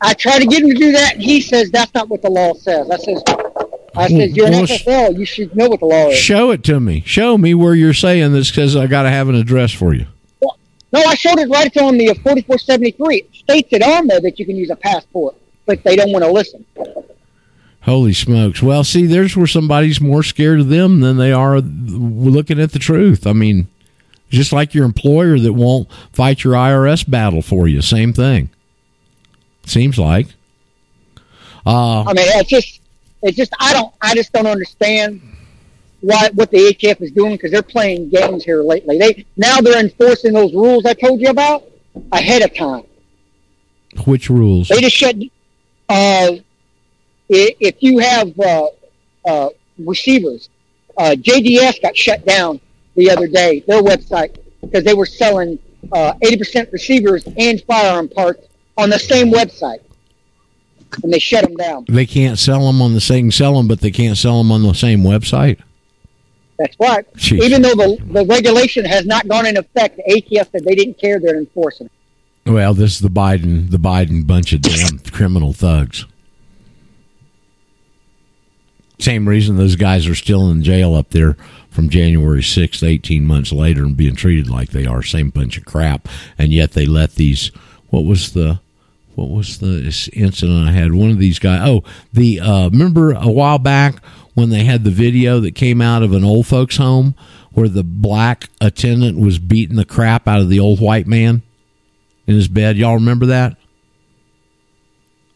[0.02, 2.30] I try to get him to do that, and he says that's not what the
[2.30, 2.90] law says.
[2.90, 5.18] I says, I oh, says you're an Well, sh- FFL.
[5.18, 6.18] You should know what the law is.
[6.18, 7.04] Show it to me.
[7.06, 10.08] Show me where you're saying this because I got to have an address for you.
[10.92, 13.16] No, I showed it right on the 4473.
[13.18, 15.36] It states it on there that you can use a passport,
[15.66, 16.66] but they don't want to listen.
[17.82, 18.62] Holy smokes.
[18.62, 22.80] Well, see, there's where somebody's more scared of them than they are looking at the
[22.80, 23.28] truth.
[23.28, 23.68] I mean,
[24.30, 27.82] just like your employer that won't fight your IRS battle for you.
[27.82, 28.50] Same thing.
[29.66, 30.28] Seems like.
[31.66, 32.82] Uh, I mean, it's just,
[33.22, 35.22] it's just, I don't, I just don't understand
[36.02, 38.98] why what the ATF is doing because they're playing games here lately.
[38.98, 41.64] They now they're enforcing those rules I told you about
[42.12, 42.84] ahead of time.
[44.06, 44.68] which rules?
[44.68, 45.16] They just shut.
[45.90, 46.34] Uh,
[47.30, 48.68] if you have uh,
[49.26, 49.50] uh,
[49.80, 50.50] receivers,
[50.98, 52.60] uh, JDS got shut down
[52.96, 53.64] the other day.
[53.68, 55.60] Their website because they were selling
[55.92, 58.48] uh, eighty percent receivers and firearm parts
[58.78, 59.80] on the same website,
[61.02, 61.86] and they shut them down.
[61.88, 64.62] They can't sell them on the same sell them, but they can't sell them on
[64.62, 65.60] the same website.
[66.58, 67.14] That's right.
[67.14, 67.44] Jeez.
[67.44, 71.00] Even though the, the regulation has not gone in effect, the ATF said they didn't
[71.00, 71.20] care.
[71.20, 72.52] They're enforcing it.
[72.52, 76.06] Well, this is the Biden, the Biden bunch of damn criminal thugs.
[79.00, 81.38] Same reason those guys are still in jail up there
[81.70, 85.04] from January 6th, 18 months later, and being treated like they are.
[85.04, 86.08] Same bunch of crap.
[86.38, 87.52] And yet they let these,
[87.90, 88.60] what was the,
[89.14, 90.94] what was the incident I had?
[90.94, 94.02] One of these guys, oh, the, uh, remember a while back
[94.38, 97.16] when they had the video that came out of an old folks home
[97.54, 101.42] where the black attendant was beating the crap out of the old white man?
[102.28, 102.78] in his bed.
[102.78, 103.58] Y'all remember that?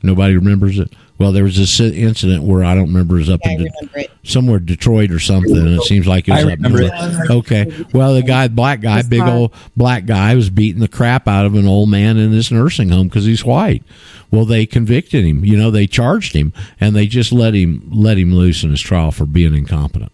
[0.03, 0.93] Nobody remembers it.
[1.21, 3.15] Well, there was this incident where I don't remember.
[3.15, 6.31] It was up I in De- somewhere Detroit or something, and it seems like it
[6.31, 7.29] was I up remember north.
[7.29, 7.85] Okay.
[7.93, 11.53] Well, the guy, black guy, big old black guy, was beating the crap out of
[11.53, 13.83] an old man in this nursing home because he's white.
[14.31, 15.45] Well, they convicted him.
[15.45, 18.81] You know, they charged him, and they just let him let him loose in his
[18.81, 20.11] trial for being incompetent.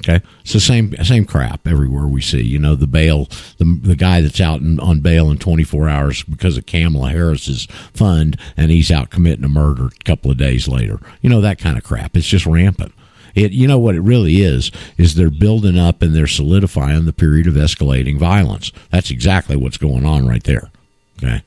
[0.00, 2.40] Okay, it's the same same crap everywhere we see.
[2.42, 3.26] You know, the bail,
[3.58, 7.66] the the guy that's out in, on bail in 24 hours because of Kamala Harris's
[7.92, 10.98] fund, and he's out committing a murder a couple of days later.
[11.20, 12.16] You know that kind of crap.
[12.16, 12.94] It's just rampant.
[13.34, 17.12] It, you know what it really is is they're building up and they're solidifying the
[17.12, 18.72] period of escalating violence.
[18.90, 20.70] That's exactly what's going on right there.
[21.18, 21.42] Okay.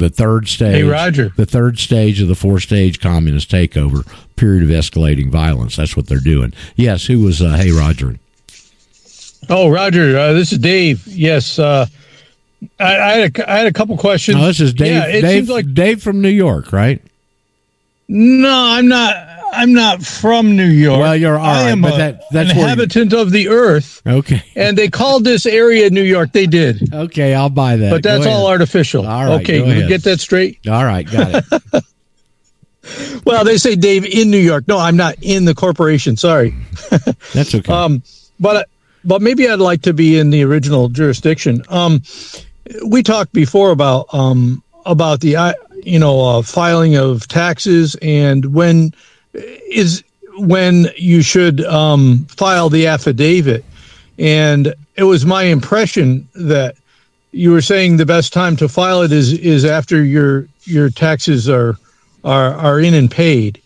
[0.00, 1.30] The third stage, Hey, Roger.
[1.36, 5.76] the third stage of the four stage communist takeover period of escalating violence.
[5.76, 6.54] That's what they're doing.
[6.74, 7.42] Yes, who was?
[7.42, 8.16] Uh, hey, Roger.
[9.50, 11.06] Oh, Roger, uh, this is Dave.
[11.06, 11.84] Yes, uh,
[12.78, 14.38] I, I, had a, I had a couple questions.
[14.38, 14.92] No, this is Dave.
[14.94, 17.02] Yeah, it Dave, seems like Dave from New York, right?
[18.08, 19.14] no, I'm not.
[19.52, 21.00] I'm not from New York.
[21.00, 23.30] Well, you're all I right, am but a- that- that's an where you- inhabitant of
[23.32, 24.42] the earth, Okay.
[24.56, 26.32] and they called this area New York.
[26.32, 27.90] They did, Okay, I'll buy that.
[27.90, 29.06] but that's all artificial.
[29.06, 29.88] All right, okay, go we ahead.
[29.88, 30.58] get that straight.
[30.68, 31.84] All right, got it.
[33.24, 34.66] Well, they say Dave in New York.
[34.66, 36.16] No, I'm not in the corporation.
[36.16, 36.54] Sorry.
[37.34, 37.72] That's okay.
[37.72, 38.02] Um,
[38.40, 38.68] but
[39.04, 41.62] but maybe I'd like to be in the original jurisdiction.
[41.68, 42.02] Um,
[42.86, 45.52] we talked before about um about the uh,
[45.84, 48.92] you know uh, filing of taxes and when
[49.34, 50.02] is
[50.36, 53.64] when you should um file the affidavit.
[54.18, 56.76] And it was my impression that
[57.32, 61.48] you were saying the best time to file it is is after your your taxes
[61.48, 61.76] are
[62.24, 63.60] are are in and paid.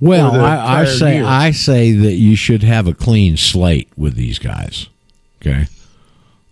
[0.00, 1.24] Well, I, I say year.
[1.26, 4.88] I say that you should have a clean slate with these guys.
[5.42, 5.66] Okay,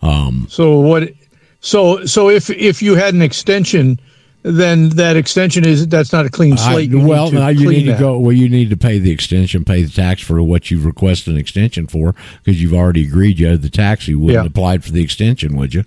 [0.02, 1.12] Um, So what?
[1.60, 4.00] So so if if you had an extension,
[4.46, 6.90] then that extension is that's not a clean slate.
[6.90, 8.16] Need well, now uh, you need to go.
[8.18, 11.38] Well, you need to pay the extension, pay the tax for what you've requested an
[11.40, 12.14] extension for,
[12.44, 14.06] because you've already agreed you had the tax.
[14.06, 14.42] You wouldn't Yeah.
[14.42, 15.84] have applied for the extension, would you?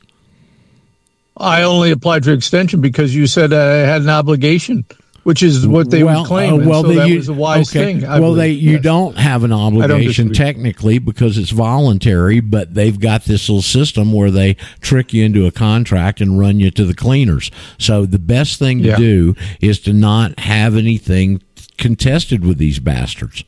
[1.37, 4.83] I only applied for extension because you said I had an obligation,
[5.29, 6.53] which is what they well, would claim.
[6.55, 7.93] uh, well, so they- that you- was a wise okay.
[7.93, 8.03] thing.
[8.03, 8.81] I well, they you Yes.
[8.81, 14.31] don't have an obligation technically because it's voluntary, but they've got this little system where
[14.31, 17.51] they trick you into a contract and run you to the cleaners.
[17.77, 18.97] So the best thing to Yeah.
[18.97, 21.41] do is to not have anything
[21.77, 23.43] contested with these bastards.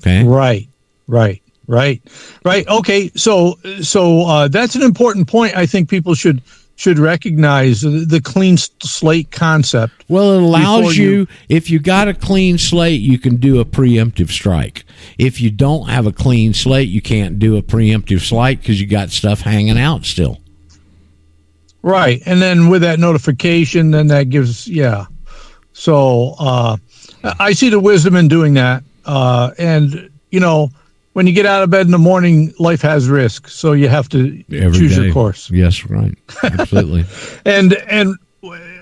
[0.00, 0.22] Okay.
[0.22, 0.68] Right.
[1.08, 1.42] Right.
[1.66, 2.00] Right.
[2.44, 2.68] Right.
[2.68, 3.10] Okay.
[3.16, 5.56] So so uh, that's an important point.
[5.56, 6.40] I think people should
[6.80, 9.92] should recognize the, clean slate concept.
[10.08, 14.30] Well, it allows you, if you got a clean slate, you can do a preemptive
[14.30, 14.84] strike.
[15.18, 18.86] If you don't have a clean slate, you can't do a preemptive strike because you
[18.86, 20.40] got stuff hanging out still.
[21.82, 22.22] Right.
[22.24, 25.04] And then with that notification, then that gives, yeah.
[25.74, 26.78] So uh,
[27.38, 28.84] I see the wisdom in doing that.
[29.04, 30.70] Uh, and, you know,
[31.12, 33.48] when you get out of bed in the morning, life has risk.
[33.48, 35.04] So you have to Every choose day.
[35.04, 35.50] your course.
[35.50, 36.16] Yes, right.
[36.42, 37.04] Absolutely.
[37.44, 38.16] And, and,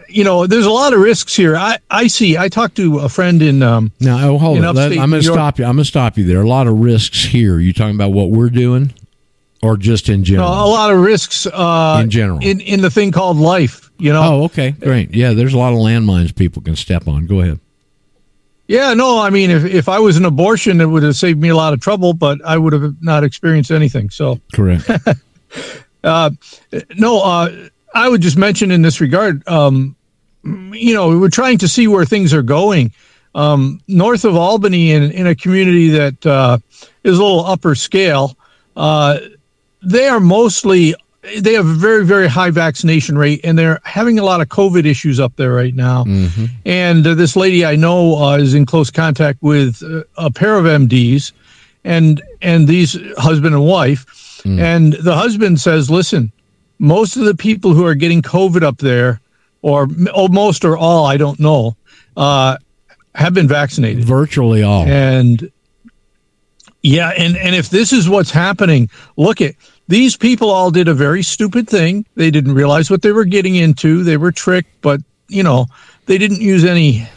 [0.09, 1.57] you know, there's a lot of risks here.
[1.57, 4.75] I, I see, I talked to a friend in, um, now, oh, hold in on.
[4.75, 5.65] Let- I'm going to stop you.
[5.65, 6.41] I'm going to stop you there.
[6.43, 7.59] A lot of risks here.
[7.59, 8.93] You talking about what we're doing
[9.63, 10.49] or just in No, general?
[10.49, 12.39] a lot of risks uh, In general.
[12.41, 13.91] in in the thing called life.
[13.99, 14.23] You know.
[14.23, 14.71] Oh, okay.
[14.73, 15.13] Great.
[15.13, 17.27] Yeah, there's a lot of landmines people can step on.
[17.27, 17.59] Go ahead.
[18.69, 21.49] Yeah, no, I mean, if if I was an abortion, it would have saved me
[21.49, 24.11] a lot of trouble, but I would have not experienced anything.
[24.11, 24.89] So, Correct.
[26.05, 26.31] uh,
[26.95, 29.97] no, uh, I would just mention in this regard, um,
[30.45, 32.93] you know, we're trying to see where things are going.
[33.35, 36.59] Um, north of Albany, in in a community that uh,
[37.05, 38.37] is a little upper scale,
[38.77, 39.19] uh,
[39.83, 40.95] they are mostly
[41.39, 44.85] they have a very very high vaccination rate, and they're having a lot of COVID
[44.85, 46.05] issues up there right now.
[46.05, 46.45] Mm-hmm.
[46.65, 50.57] And uh, this lady I know uh, is in close contact with uh, a pair
[50.57, 51.33] of MDs,
[51.85, 54.07] and and these husband and wife.
[54.45, 56.33] And the husband says, "Listen,
[56.79, 59.21] most of the people who are getting COVID up there,
[59.63, 61.77] or m- oh, most or all, I don't know,
[62.17, 62.57] uh,
[63.15, 64.05] have been vaccinated.
[64.05, 64.85] Virtually all.
[64.85, 65.51] And
[66.83, 69.55] yeah, and and if this is what's happening, look at
[69.89, 72.07] these people all did a very stupid thing.
[72.15, 74.05] They didn't realize what they were getting into.
[74.05, 75.67] They were tricked, but you know,
[76.07, 77.09] they didn't use any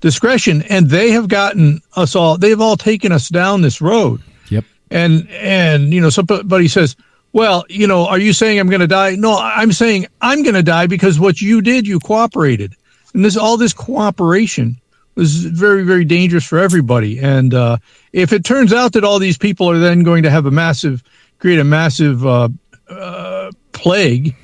[0.00, 4.20] discretion and they have gotten us all they've all taken us down this road.
[4.50, 4.64] Yep.
[4.90, 6.96] And and you know, somebody says,
[7.32, 10.56] "Well, you know, are you saying I'm going to die?" No, I'm saying I'm going
[10.56, 12.74] to die because what you did, you cooperated.
[13.14, 14.76] And this all this cooperation
[15.14, 17.20] was very very dangerous for everybody.
[17.20, 17.76] And uh,
[18.12, 21.02] if it turns out that all these people are then going to have a massive
[21.42, 22.48] create a massive uh,
[22.88, 24.36] uh, plague,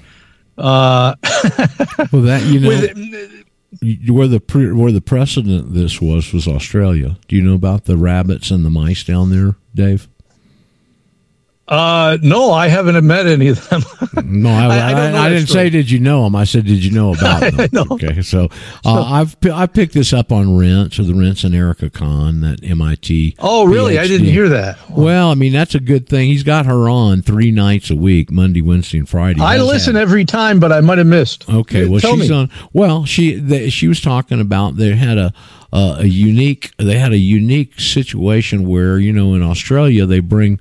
[0.59, 1.15] uh,
[2.13, 7.17] Well, that you know, with, where the pre, where the precedent this was was Australia.
[7.29, 10.09] Do you know about the rabbits and the mice down there, Dave?
[11.69, 13.83] Uh, no, I haven't met any of them.
[14.25, 15.67] No, I, I- I I, don't know I didn't story.
[15.67, 16.35] say did you know them.
[16.37, 17.41] I said did you know about
[17.73, 17.93] them.
[17.93, 18.49] Okay, so
[18.85, 22.41] uh, I've pi- I picked this up on Rents or the Rents and Erica Kahn
[22.43, 23.37] that MIT.
[23.39, 23.99] oh, really?
[23.99, 24.79] I didn't hear that.
[24.91, 26.29] Well, I mean that's a good thing.
[26.29, 29.41] He's got her on three nights a week, Monday, Wednesday, and Friday.
[29.41, 31.49] I listen every time, but I might have missed.
[31.49, 32.37] Okay, well Tell she's me.
[32.37, 32.51] on.
[32.73, 35.33] Well, she the, she was talking about they had a
[35.73, 40.59] uh, a unique they had a unique situation where you know in Australia they bring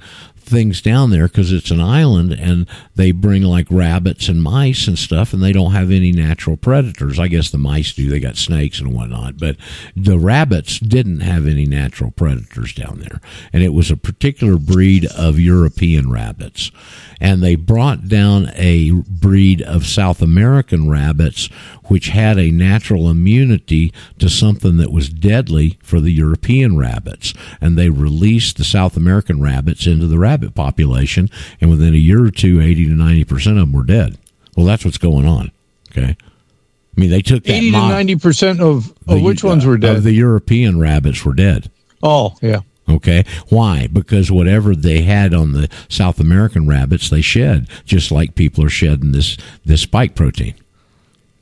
[0.47, 4.97] things down there because it's an island and they bring like rabbits and mice and
[4.97, 7.19] stuff and they don't have any natural predators.
[7.19, 8.09] I guess the mice do.
[8.09, 9.57] They got snakes and whatnot but
[9.95, 13.21] the rabbits didn't have any natural predators down there.
[13.53, 16.71] And it was a particular breed of european rabbits.
[17.19, 21.49] And they brought down a breed of south american rabbits
[21.87, 27.33] which had a natural immunity to something that was deadly for the European rabbits.
[27.61, 31.29] And they released the South American rabbits into the rabbit population,
[31.61, 34.17] and within a year or two, 80 to 90% of them were dead.
[34.55, 35.51] Well, that's what's going on.
[35.91, 36.15] Okay.
[36.17, 39.65] I mean, they took that Eighty to mo- ninety percent of, of the- which ones
[39.65, 40.03] were uh, Of dead?
[40.03, 41.69] the European rabbits were dead.
[42.01, 42.61] oh, yeah.
[42.89, 43.25] Okay.
[43.49, 43.87] Why?
[43.87, 48.69] Because whatever they had on the South American rabbits, they shed, just like people are
[48.69, 49.35] shedding this,
[49.65, 50.55] this spike protein.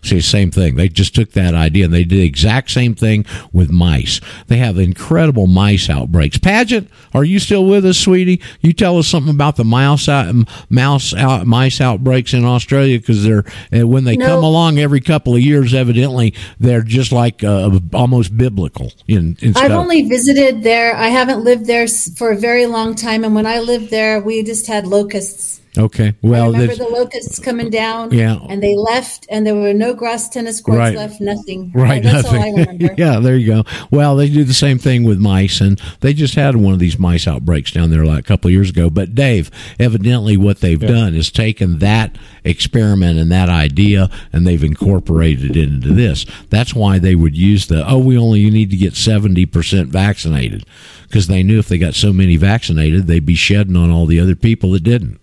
[0.06, 0.76] See, same thing.
[0.76, 4.22] They just took that idea and they did the exact same thing with mice.
[4.48, 6.38] They have incredible mice outbreaks.
[6.38, 8.40] Pageant, are you still with us, sweetie?
[8.62, 10.34] You tell us something about the mouse out,
[10.70, 14.28] mouse out, mice outbreaks in Australia because they're uh, when they No.
[14.28, 15.74] come along every couple of years.
[15.74, 20.96] Evidently, they're just like uh, almost biblical in, in I've only visited there.
[20.96, 23.24] I haven't lived there for a very long time.
[23.24, 25.62] And when I lived there, we just had locusts.
[25.78, 26.16] Okay.
[26.22, 28.12] Well, Remember the locusts coming down?
[28.12, 28.38] Yeah.
[28.50, 30.96] And they left, and there were no grass tennis courts Right.
[30.96, 31.72] left, nothing.
[31.76, 32.42] Right, That's nothing.
[32.42, 32.96] all I remember.
[32.98, 33.64] yeah, there you go.
[33.92, 36.98] Well, they do the same thing with mice, and they just had one of these
[37.00, 38.90] mice outbreaks down there like a couple of years ago.
[38.90, 44.64] But Dave, evidently, what they've done is taken that experiment and that idea, and they've
[44.64, 46.26] incorporated it into this.
[46.50, 50.66] That's why they would use the oh, we only need to get seventy percent vaccinated,
[51.08, 54.20] because they knew if they got so many vaccinated, they'd be shedding on all the
[54.20, 55.20] other people that didn't.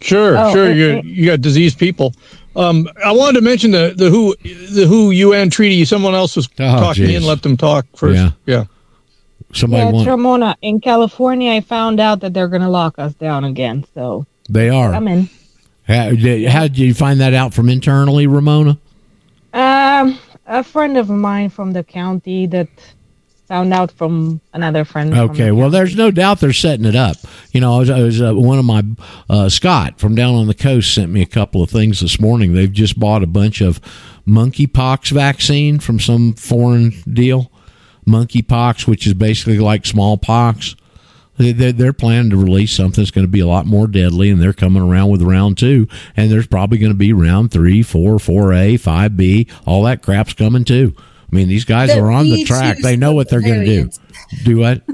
[0.00, 0.70] Sure, Oh, sure.
[0.70, 2.14] it- You it- you got diseased people.
[2.54, 4.34] Um, I wanted to mention the the who
[4.70, 5.84] the who UN treaty.
[5.84, 7.14] Someone else was talking Oh, jeez.
[7.16, 7.24] in.
[7.24, 8.16] Let them talk first.
[8.16, 8.30] Yeah.
[8.46, 8.64] yeah.
[9.52, 13.14] Somebody yeah, want Ramona, in California, I found out that they're going to lock us
[13.14, 13.84] down again.
[13.94, 14.92] So they are.
[14.92, 15.28] I'm in.
[15.86, 18.76] How, did, how did you find that out from internally, Ramona?
[19.54, 22.68] Um, a friend of mine from the county that
[23.48, 25.14] found out from another friend.
[25.14, 27.16] Okay, well, there's no doubt they're setting it up.
[27.52, 28.82] You know, I was, I was uh, one of my
[29.30, 32.54] uh, Scott from down on the coast sent me a couple of things this morning.
[32.54, 33.80] They've just bought a bunch of
[34.26, 37.50] monkeypox vaccine from some foreign deal.
[38.06, 40.76] Monkeypox, which is basically like smallpox.
[41.38, 44.30] They- They're, they're planning to release something that's going to be a lot more deadly,
[44.30, 45.86] and they're coming around with round two.
[46.16, 49.46] And there's probably going to be round three, four, four A, five B.
[49.66, 50.94] All that crap's coming too.
[51.30, 52.78] I mean, these guys The are on the B2 track.
[52.78, 53.90] They know what they're going to do.
[54.44, 54.82] Do what?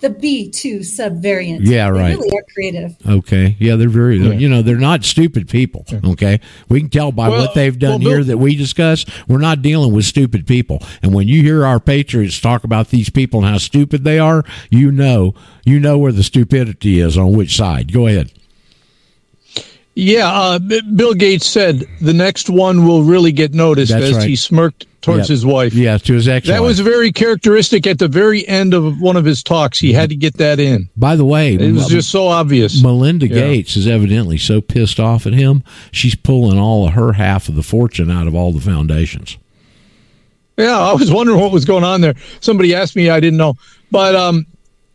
[0.00, 1.60] The B2 subvariant.
[1.62, 2.16] Yeah, They right.
[2.16, 2.94] really are creative.
[3.08, 3.56] Okay.
[3.58, 5.84] Yeah, they're very, you know, they're not stupid people.
[6.04, 6.38] Okay.
[6.68, 9.04] We can tell by Well, what they've done well, here Bill- that we discuss.
[9.26, 10.80] We're not dealing with stupid people.
[11.02, 14.44] And when you hear our patriots talk about these people and how stupid they are,
[14.70, 17.92] you know, you know where the stupidity is on which side.
[17.92, 18.30] Go ahead.
[19.96, 24.16] Yeah, uh, B- Bill Gates said the next one will really get noticed That's as
[24.16, 24.28] right.
[24.28, 25.34] he smirked towards Yeah.
[25.34, 25.72] his wife.
[25.74, 26.48] Yeah, to his ex.
[26.48, 29.78] That was very characteristic at the very end of one of his talks.
[29.78, 30.88] He had to get that in.
[30.96, 32.82] By the way, It was just so obvious.
[32.82, 33.34] Melinda Yeah.
[33.34, 35.62] Gates is evidently so pissed off at him,
[35.92, 39.36] she's pulling all of her half of the fortune out of all the foundations.
[40.56, 42.14] Yeah, I was wondering what was going on there.
[42.40, 43.54] Somebody asked me, I didn't know.
[43.92, 44.46] But um,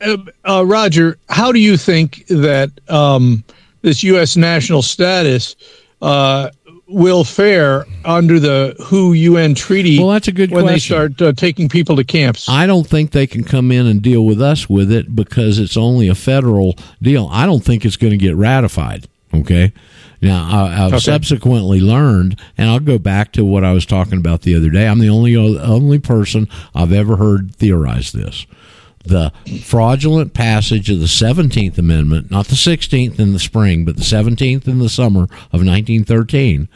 [0.02, 0.18] uh,
[0.48, 3.44] uh, Roger, how do you think that um,
[3.82, 4.36] this U.S.
[4.38, 5.56] national status
[6.02, 6.50] uh,
[6.88, 10.00] will fare under the WHO UN treaty?
[10.00, 12.48] Well, that's a good when they start uh, taking people to camps.
[12.50, 15.78] I don't think they can come in and deal with us with it because it's
[15.78, 17.28] only a federal deal.
[17.32, 19.08] I don't think it's going to get ratified.
[19.34, 19.72] Okay.
[20.22, 21.00] Now, I, I've Okay.
[21.00, 24.88] subsequently learned, and I'll go back to what I was talking about the other day.
[24.88, 28.46] I'm the only only person I've ever heard theorize this.
[29.06, 29.32] The
[29.64, 34.68] fraudulent passage of the 17th Amendment, not the 16th in the spring, but the 17th
[34.68, 36.68] in the summer of 1913,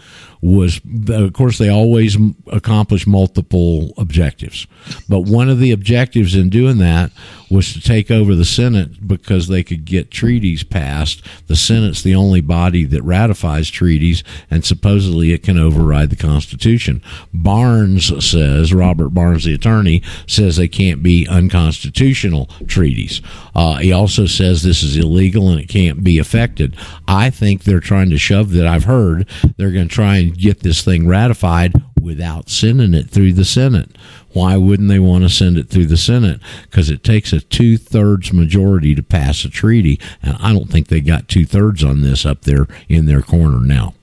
[0.44, 2.18] was, of course, they always
[2.52, 4.68] accomplish multiple objectives.
[5.08, 7.12] But one of the objectives in doing that
[7.50, 11.24] was to take over the Senate because they could get treaties passed.
[11.48, 17.02] The Senate's the only body that ratifies treaties, and supposedly it can override the Constitution.
[17.34, 23.22] Barnes says, Robert Barnes, the attorney, says they can't be unconstitutional treaties.
[23.56, 26.76] Uh, he also says this is illegal and it can't be affected.
[27.08, 28.66] I think they're trying to shove that.
[28.66, 33.34] I've heard they're going to try and get this thing ratified without sending it through
[33.34, 33.90] the Senate.
[34.34, 36.42] Why wouldn't they want to send it through the Senate?
[36.64, 40.88] Because it takes a two thirds majority to pass a treaty, and I don't think
[40.88, 43.94] they got two thirds on this up there in their corner now.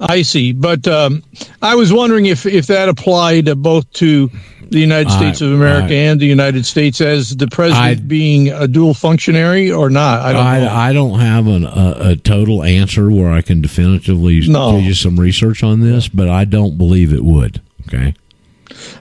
[0.00, 1.22] I see, but um,
[1.62, 4.30] I was wondering if if that applied both to
[4.72, 7.94] the United I- States of America I- and the United States as the president I-
[8.02, 10.20] being a dual functionary or not.
[10.20, 10.46] I don't.
[10.46, 14.78] I, I don't have an, a, a total answer where I can definitively No.
[14.78, 17.60] you some research on this, but I don't believe it would.
[17.88, 18.14] Okay.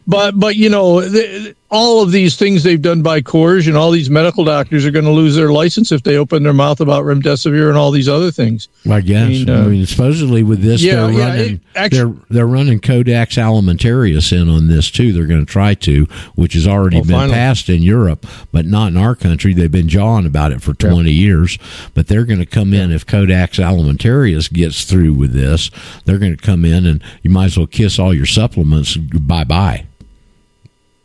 [0.07, 4.09] But but you know, th all of these things they've done by coercion, all these
[4.09, 7.69] medical doctors are going to lose their license if they open their mouth about remdesivir
[7.69, 8.67] and all these other things.
[8.89, 9.23] I guess.
[9.23, 11.53] I mean, mean, uh, supposedly with this, yeah, they're yeah, running.
[11.55, 15.13] it actu- they're they're running Codex Alimentarius in on this too.
[15.13, 16.05] They're going to try to,
[16.35, 17.35] which has already Oh, been finally.
[17.35, 19.53] passed in Europe, but not in our country.
[19.53, 21.57] They've been jawing about it for twenty years,
[21.93, 25.69] but they're going to come in if Codex Alimentarius gets through with this.
[26.05, 29.43] They're going to come in and you might as well kiss all your supplements bye
[29.45, 29.85] bye.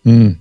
[0.06, 0.38] Mm.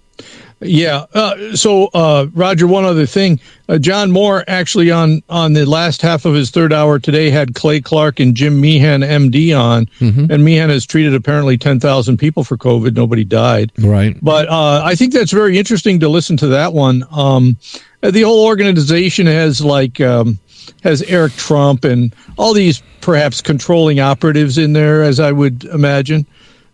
[0.61, 1.05] Yeah.
[1.13, 3.41] Uh, so, uh, Roger, one other thing.
[3.67, 7.53] Uh, John Moore actually on on the last half of his third hour today had
[7.55, 10.31] Clay Clark and Jim Meehan, MD, on, Mm-hmm.
[10.31, 12.95] and Meehan has treated apparently ten thousand people for COVID.
[12.95, 13.73] Nobody died.
[13.79, 14.15] Right.
[14.21, 17.03] But uh, I think that's very interesting to listen to that one.
[17.11, 17.57] Um,
[18.01, 20.39] the whole organization has like um,
[20.83, 26.25] has Eric Trump and all these perhaps controlling operatives in there, as I would imagine,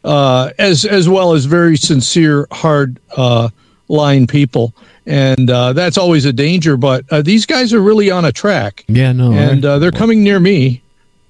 [0.03, 3.49] uh, as as well as very sincere, hard uh,
[3.87, 4.73] line people,
[5.05, 6.77] and uh, that's always a danger.
[6.77, 8.83] But uh, these guys are really on a track.
[8.87, 10.81] Yeah, no, and uh, they're coming near me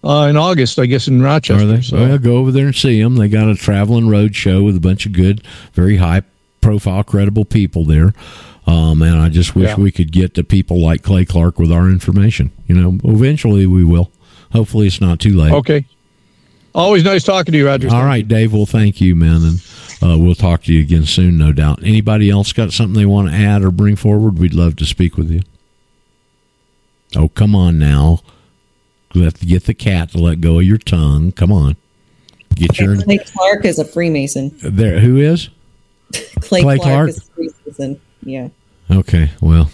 [0.04, 1.64] uh, in August, I guess, in Rochester.
[1.64, 1.82] Are they?
[1.82, 1.98] So.
[1.98, 3.16] Well, go over there and see them.
[3.16, 5.44] They got a traveling road show with a bunch of good,
[5.74, 6.22] very high
[6.62, 8.14] profile, credible people there.
[8.68, 9.76] Um, and I just wish Yeah.
[9.78, 12.52] we could get to people like Clay Clark with our information.
[12.68, 14.12] You know, eventually we will.
[14.54, 15.52] Hopefully, it's not too late.
[15.52, 15.86] Okay.
[16.74, 17.90] Always nice talking to you, Roger.
[17.90, 18.54] All right, Dave.
[18.54, 19.62] Well, thank you, man, and
[20.02, 21.84] uh, we'll talk to you again soon, no doubt.
[21.84, 24.40] Anybody else got something they want to add or bring forward?
[24.40, 25.42] We'd love to speak with you.
[27.16, 28.20] Oh, come on now.
[29.14, 31.34] Let get the cat to let go of your tongue.
[31.34, 31.76] Come on,
[32.56, 34.56] get your Clay Clark is a Freemason.
[34.64, 35.00] there.
[35.02, 35.50] Who is?
[36.40, 37.10] Clay, Clay Clark, Clark?
[37.10, 38.02] is a Freemason.
[38.24, 38.48] Yeah.
[38.90, 39.70] Okay, well,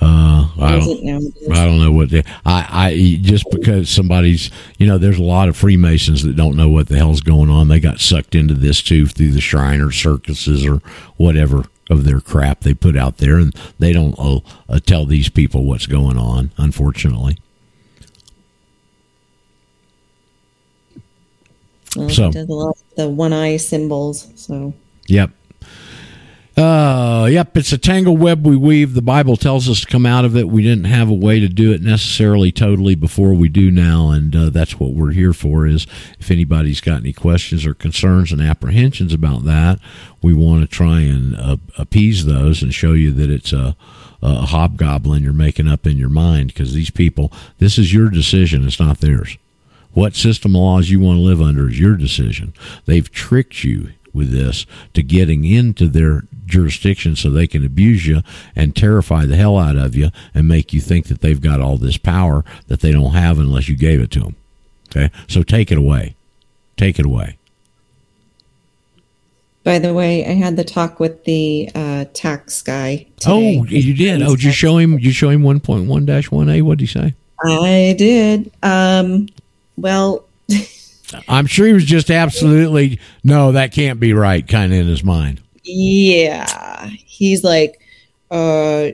[0.00, 1.50] uh, I don't.
[1.52, 5.48] I don't know what they, I, I just because somebody's, you know, there's a lot
[5.48, 7.68] of Freemasons that don't know what the hell's going on.
[7.68, 10.80] They got sucked into this too through the Shriner circuses or
[11.16, 15.28] whatever of their crap they put out there, and they don't uh, uh, tell these
[15.28, 16.50] people what's going on.
[16.58, 17.38] Unfortunately,
[21.96, 24.28] Well, So- he does a lot of the one eye symbols.
[24.36, 24.74] So
[25.08, 25.30] Yep.
[26.56, 28.94] Uh, yep, it's a tangle web we weave.
[28.94, 30.48] The Bible tells us to come out of it.
[30.48, 34.34] We didn't have a way to do it necessarily totally before we do now, and
[34.34, 35.66] uh, that's what we're here for.
[35.66, 35.86] Is
[36.18, 39.78] if anybody's got any questions or concerns and apprehensions about that,
[40.22, 43.76] we want to try and uh, appease those and show you that it's a,
[44.22, 46.54] a hobgoblin you're making up in your mind.
[46.54, 49.36] Because these people, this is your decision; it's not theirs.
[49.92, 52.54] What system of laws you want to live under is your decision.
[52.86, 54.64] They've tricked you with this
[54.94, 58.22] to getting into their jurisdiction so they can abuse you
[58.54, 61.76] and terrify the hell out of you and make you think that they've got all
[61.76, 64.36] this power that they don't have unless you gave it to them.
[64.88, 65.10] Okay?
[65.28, 66.14] So take it away.
[66.76, 67.38] Take it away.
[69.64, 73.06] by the way, I had the talk with the uh, tax guy.
[73.26, 74.22] Oh, you did.
[74.22, 76.62] Oh, did you show him you show him one point one dash one a.
[76.62, 77.14] What did he say?
[77.44, 78.52] I did.
[78.62, 79.28] Um,
[79.76, 80.24] well,
[81.28, 85.02] I'm sure he was just absolutely no, that can't be right kind of in his
[85.02, 85.40] mind.
[85.66, 87.80] Yeah, he's like,
[88.30, 88.88] uh,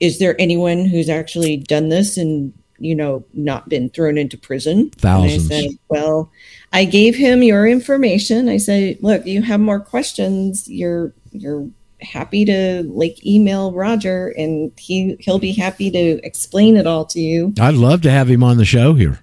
[0.00, 4.90] is there anyone who's actually done this and you know not been thrown into prison?
[4.90, 5.50] Thousands.
[5.50, 6.30] And I said, well,
[6.72, 8.48] I gave him your information.
[8.48, 10.68] I said, look, you have more questions.
[10.68, 11.68] You're you're
[12.00, 17.20] happy to like email Roger, and he he'll be happy to explain it all to
[17.20, 17.54] you.
[17.60, 19.20] I'd love to have him on the show here.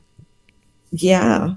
[0.91, 1.55] Yeah.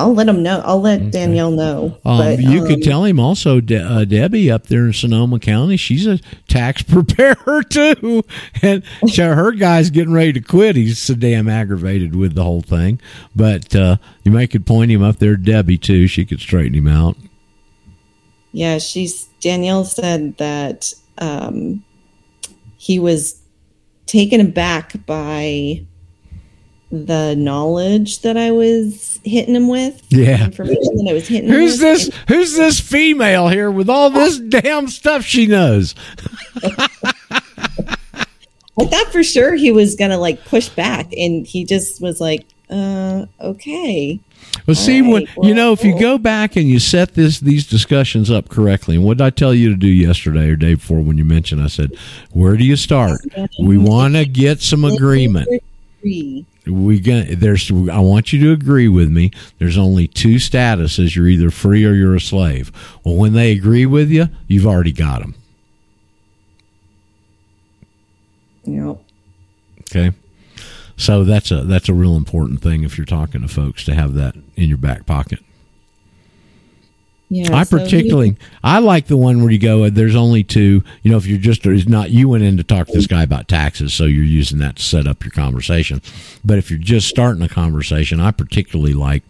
[0.00, 0.62] I'll let him know.
[0.64, 1.98] I'll let Danielle know.
[2.06, 5.38] Um, but, you could um, tell him also, De- uh, Debbie up there in Sonoma
[5.38, 6.18] County, she's a
[6.48, 8.22] tax preparer too,
[8.62, 10.76] and so her guy's getting ready to quit.
[10.76, 12.98] He's so damn aggravated with the whole thing.
[13.36, 16.06] But uh, you may could point him up there, Debbie too.
[16.06, 17.16] She could straighten him out.
[18.52, 21.84] Yeah, she's Danielle said that um,
[22.78, 23.40] he was
[24.06, 25.84] taken aback by
[26.92, 30.02] the knowledge that I was hitting him with.
[30.08, 30.46] Yeah.
[30.46, 31.80] information that I was hitting him Who's with.
[31.80, 32.10] this?
[32.28, 35.94] Who's this female here with all this damn stuff she knows?
[38.78, 42.46] I thought for sure he was gonna like push back, and he just was like,
[42.70, 44.20] uh, "Okay."
[44.66, 47.40] Well, see, All when right, you know, if you go back and you set this
[47.40, 50.74] these discussions up correctly, and what did I tell you to do yesterday or day
[50.74, 51.62] before when you mentioned?
[51.62, 51.92] I said,
[52.32, 53.20] where do you start?
[53.62, 55.48] We want to get some agreement.
[56.00, 56.46] Agree.
[56.66, 57.70] We gonna there's.
[57.70, 59.30] I want you to agree with me.
[59.58, 61.14] There's only two statuses.
[61.14, 62.72] You're either free or you're a slave.
[63.04, 65.34] Well, when they agree with you, you've already got them.
[68.64, 68.98] Yep.
[69.82, 70.12] Okay.
[70.96, 74.14] So that's a that's a real important thing if you're talking to folks to have
[74.14, 75.40] that in your back pocket.
[77.32, 77.56] Yeah.
[77.56, 79.84] I so particularly I like the one where you go.
[79.84, 80.82] uh, There's only two.
[81.04, 83.22] You know, if you're just it's not you went in to talk to this guy
[83.22, 86.02] about taxes, so you're using that to set up your conversation.
[86.44, 89.22] But if you're just starting a conversation, I particularly like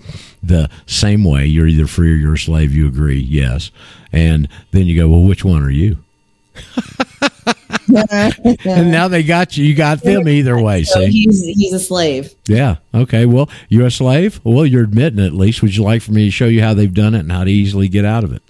[0.43, 1.45] the same way.
[1.45, 2.75] You're either free or you're a slave.
[2.75, 3.71] You agree, yes,
[4.13, 5.99] and then you go, well, which one are you?
[7.89, 9.65] and now they got you.
[9.65, 10.85] You got them either way.
[10.85, 12.35] So See, he's he's a slave.
[12.47, 12.77] yeah.
[12.95, 13.27] Okay.
[13.27, 14.41] Well, you're a slave.
[14.45, 15.63] Well, you're admitting at least.
[15.63, 17.51] Would you like for me to show you how they've done it and how to
[17.51, 18.43] easily get out of it?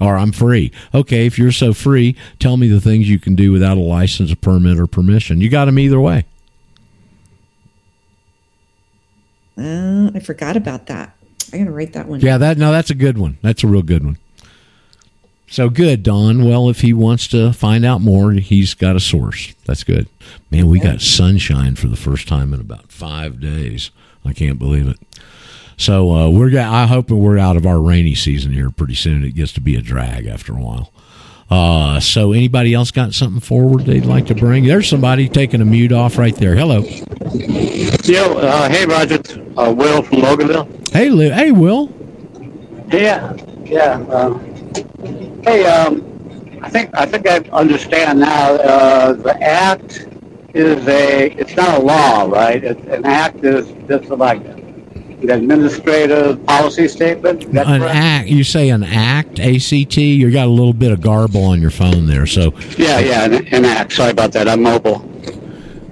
[0.00, 0.72] Or I'm free.
[0.94, 1.26] Okay.
[1.26, 4.36] If you're so free, tell me the things you can do without a license, a
[4.36, 5.40] permit, or permission.
[5.40, 6.26] You got them either way.
[9.56, 11.14] Uh, I forgot about that.
[11.52, 12.20] I gotta write that one.
[12.20, 12.38] Yeah.
[12.38, 13.38] That no, that's a good one.
[13.42, 14.18] That's a real good one.
[15.46, 16.44] So good, Don.
[16.44, 19.54] Well, if he wants to find out more, he's got a source.
[19.66, 20.08] That's good.
[20.50, 23.90] Man, we got sunshine for the first time in about five days.
[24.24, 24.98] I can't believe it.
[25.76, 29.24] So uh, we're I hope we're out of our rainy season here pretty soon.
[29.24, 30.92] It gets to be a drag after a while.
[31.50, 34.64] Uh, so anybody else got something forward they'd like to bring?
[34.64, 36.56] There's somebody taking a mute off right there.
[36.56, 36.80] Hello.
[38.04, 39.20] Yo, uh, hey Roger,
[39.56, 40.90] uh, Will from Loganville.
[40.90, 41.30] Hey, Lou.
[41.30, 41.92] Hey, Will.
[42.90, 43.98] Yeah, yeah.
[44.76, 44.82] Uh,
[45.44, 48.54] hey, um, I think I think I understand now.
[48.54, 50.06] Uh, the act
[50.54, 52.62] is a it's not a law, right?
[52.62, 57.50] It's, an act is just like an administrative policy statement.
[57.52, 57.94] That's An correct?
[57.94, 58.28] act.
[58.28, 59.96] You say an act, ACT.
[59.96, 62.26] You got a little bit of garble on your phone there.
[62.26, 63.92] So, Yeah, yeah, an, an act.
[63.94, 64.48] Sorry about that.
[64.48, 64.98] I'm mobile.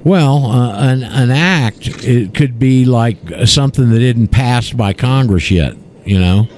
[0.04, 5.50] well, uh, an an act it could be like something that isn't passed by Congress
[5.50, 5.76] yet.
[6.04, 6.48] You know,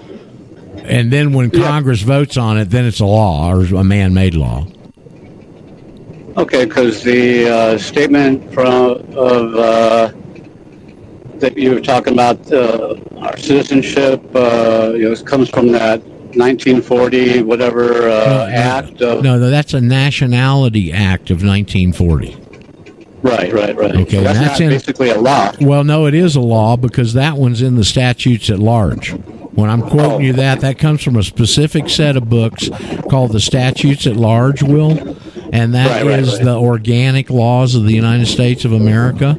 [0.85, 4.67] and then when Congress votes on it, then it's a law or a man-made law.
[6.37, 10.13] Okay, because the uh, statement from of uh,
[11.37, 16.03] that you were talking about uh, our citizenship, uh, you know, comes from that
[16.37, 19.01] 1940 whatever uh, act.
[19.01, 22.37] Of, No, no, that's a Nationality Act of 1940.
[23.23, 23.97] Right, right, right.
[23.97, 25.53] Okay, that's, that's in- basically a law.
[25.61, 29.15] Well, no, it is a law because that one's in the statutes at large.
[29.55, 30.37] When I'm quoting you oh.
[30.37, 32.69] that, that comes from a specific set of books
[33.09, 35.17] called the Statutes at Large, Will,
[35.53, 36.45] and that is Right, right, right.
[36.45, 39.39] the organic laws of the United States of America.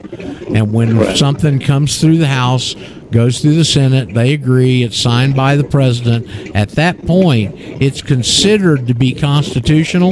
[0.54, 2.76] And when something comes through the House,
[3.16, 6.28] goes through the Senate, they agree, it's signed by the president.
[6.54, 10.10] At that point, it's considered to be constitutional,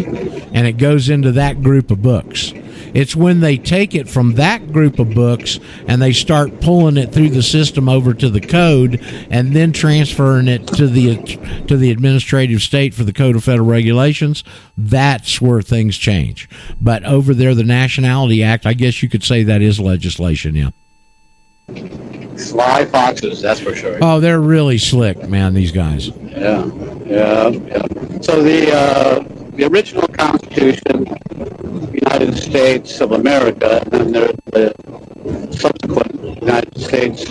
[0.53, 2.53] and it goes into that group of books.
[2.93, 7.11] It's when they take it from that group of books and they start pulling it
[7.11, 11.17] through the system over to the code and then transferring it to the
[11.67, 14.43] to the administrative state for the code of federal regulations.
[14.77, 16.47] That's where things change.
[16.79, 20.55] But over there, the Nationality Act, I guess you could say that is legislation.
[20.55, 20.69] Yeah.
[22.37, 23.97] Sly foxes, that's for sure.
[24.01, 25.53] Oh, they're really slick, man.
[25.53, 26.07] These guys.
[26.07, 26.65] Yeah,
[27.05, 28.21] yeah, yeah.
[28.21, 29.23] So the uh,
[29.55, 31.05] the original Constitution,
[31.93, 37.25] United States of America, and then there's the subsequent United States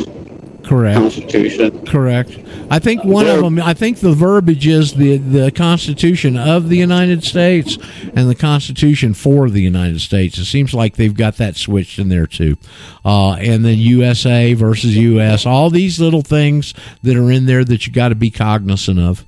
[0.72, 0.96] Correct.
[0.96, 1.84] Constitution.
[1.84, 2.38] Correct.
[2.70, 3.60] I think one of them.
[3.60, 7.76] I think the verbiage is the the Constitution of the United States
[8.14, 10.38] and the Constitution for the United States.
[10.38, 12.56] It seems like they've got that switched in there too.
[13.04, 15.44] Uh, and then USA versus US.
[15.44, 16.72] All these little things
[17.02, 19.26] that are in there that you got to be cognizant of.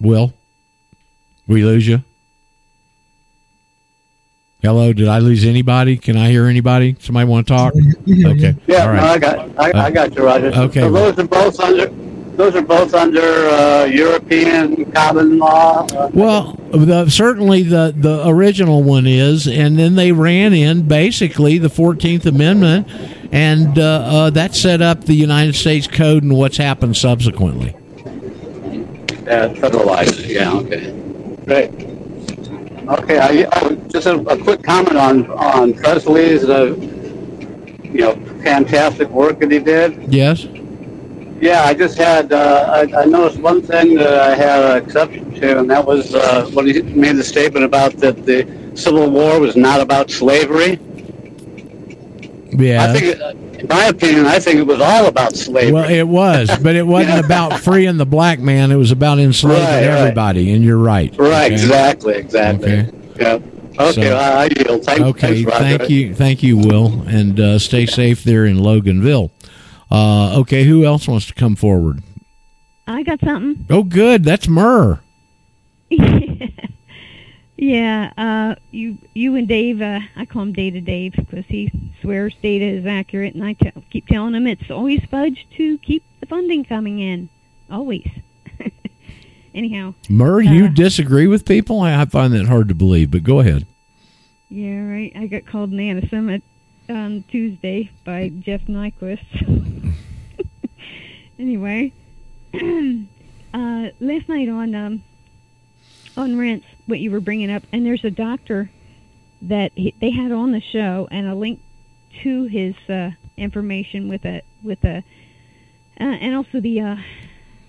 [0.00, 0.32] Will,
[1.46, 2.02] we lose you?
[4.60, 5.96] Hello, did I lose anybody?
[5.96, 6.96] Can I hear anybody?
[6.98, 7.74] Somebody want to talk?
[7.76, 8.56] Okay.
[8.66, 9.02] Yeah, All no.
[9.02, 10.48] I got, I, I got you, Roger.
[10.48, 10.80] Okay.
[10.80, 15.86] So those are both under, those are both under uh, European common law.
[15.92, 21.58] Uh, Well, the, certainly the, the original one is, and then they ran in basically
[21.58, 22.88] the Fourteenth Amendment,
[23.30, 27.76] and uh, uh, that set up the United States Code and what's happened subsequently.
[29.28, 30.26] uh, federalized.
[30.26, 30.52] Yeah.
[30.54, 30.90] Okay.
[31.44, 31.87] Great.
[32.88, 33.18] Okay.
[33.18, 36.74] I, just a, a quick comment on on Presley's, uh,
[37.82, 40.12] you know, fantastic work that he did.
[40.12, 40.46] Yes.
[41.40, 45.34] Yeah, I just had uh, I, I noticed one thing that I had an exception
[45.34, 49.38] to, and that was uh, when he made the statement about that the Civil War
[49.38, 50.80] was not about slavery.
[52.50, 52.84] Yeah.
[52.84, 55.72] I think, uh, in my opinion, I think it was all about slavery.
[55.72, 58.70] Well, it was, but it wasn't about freeing the black man.
[58.70, 59.84] It was about enslaving Right, right.
[59.84, 60.52] everybody.
[60.52, 61.14] And you're right.
[61.18, 61.54] Right, Okay?
[61.54, 62.72] exactly, exactly.
[62.72, 62.90] Okay.
[63.18, 63.38] Yeah.
[63.80, 64.84] Okay, So- I, I yield.
[64.84, 69.30] Thank, Okay, thanks, thank you, thank you, Will, and uh, stay safe there in Loganville.
[69.90, 72.02] Uh, okay, who else wants to come forward?
[72.86, 73.66] I got something.
[73.70, 75.00] Oh, good, that's Murr.
[77.60, 82.32] Yeah, uh, you you and Dave, uh, I call him Data Dave because he swears
[82.40, 83.54] data is accurate, and I
[83.90, 87.28] keep telling him it's always fudge to keep the funding coming in,
[87.68, 88.08] always.
[89.56, 91.80] Anyhow, Murr, you disagree with people?
[91.80, 93.66] I, I find that hard to believe, but go ahead.
[94.48, 95.12] yeah, right.
[95.16, 96.42] I got called an antisemit
[96.88, 99.96] on Tuesday by Jeff Nyquist.
[101.40, 101.92] anyway,
[102.54, 105.02] uh, last night on um,
[106.16, 108.70] on Rense, what you were bringing up, and there's a doctor
[109.42, 111.60] that he, they had on the show, and a link
[112.22, 115.02] to his uh, information with a with a, uh,
[116.04, 116.96] and also the uh,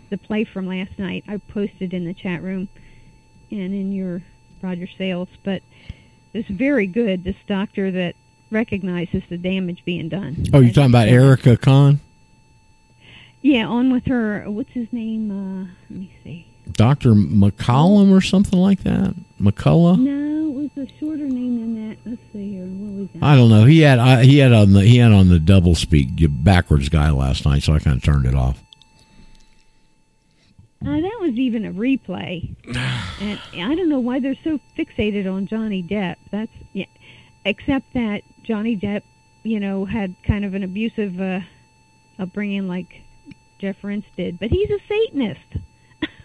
[0.09, 1.25] the play from last night.
[1.27, 2.69] I posted in the chat room
[3.51, 4.23] and in your
[4.61, 5.61] Roger Sayles, but
[6.33, 7.23] it's very good.
[7.23, 8.15] This doctor that
[8.51, 10.45] recognizes the damage being done.
[10.53, 11.99] Oh, you're talking about Erica Kahn?
[13.41, 14.43] Yeah, on with her.
[14.47, 15.31] What's his name?
[15.31, 16.48] Uh, let me see.
[16.73, 17.13] Dr.
[17.13, 19.15] McCollum or something like that?
[19.39, 19.99] McCullough?
[19.99, 21.97] No, it was the shorter name than that?
[22.05, 22.65] Let's see here.
[22.65, 23.23] What was that?
[23.23, 23.65] I don't know.
[23.65, 26.09] He had I, he had on the he had on the double speak
[26.43, 28.61] backwards guy last night, so I kind of turned it off.
[30.81, 32.55] Uh, that was even a replay,
[33.21, 36.15] and I don't know why they're so fixated on Johnny Depp.
[36.31, 36.85] That's yeah,
[37.43, 39.01] except that Johnny Depp,
[39.43, 41.41] you know, had kind of an abusive uh,
[42.17, 43.01] upbringing like
[43.59, 45.65] Jeff Rense did, but he's a Satanist.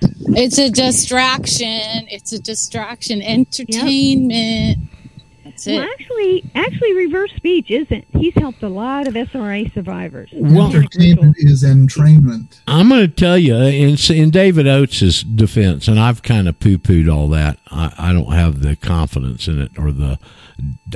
[0.03, 2.09] It's a distraction.
[2.11, 3.23] It's a distraction.
[3.23, 4.79] Entertainment.
[5.45, 5.77] That's it.
[5.77, 8.05] Well, actually, actually, reverse speech isn't.
[8.13, 10.33] He's helped a lot of SRA survivors.
[10.33, 12.59] Entertainment is entrainment.
[12.67, 16.79] I'm going to tell you in in David Oates' defense, and I've kind of poo
[16.79, 17.59] pooed all that.
[17.71, 20.19] I, I don't have the confidence in it, or the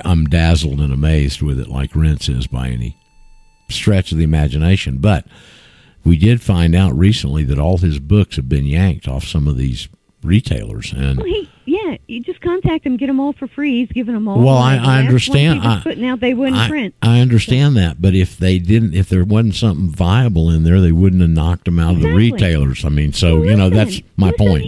[0.05, 2.97] I'm dazzled and amazed with it like Rense is by any
[3.69, 4.99] stretch of the imagination.
[4.99, 5.27] But
[6.09, 9.57] we did find out recently that all his books have been yanked off some of
[9.57, 9.89] these
[10.23, 13.81] retailers, and Well, he, yeah, you just contact him, get them all for free.
[13.81, 14.41] He's giving them all.
[14.41, 14.57] Well.
[14.57, 15.61] I- I understand.
[15.61, 16.95] I- putting out, they wouldn't I, print.
[17.03, 20.93] I understand that, but if they didn't, if there wasn't something viable in there, they
[20.93, 22.85] wouldn't have knocked them out of the retailers.
[22.85, 24.67] I mean, so you know that's my point.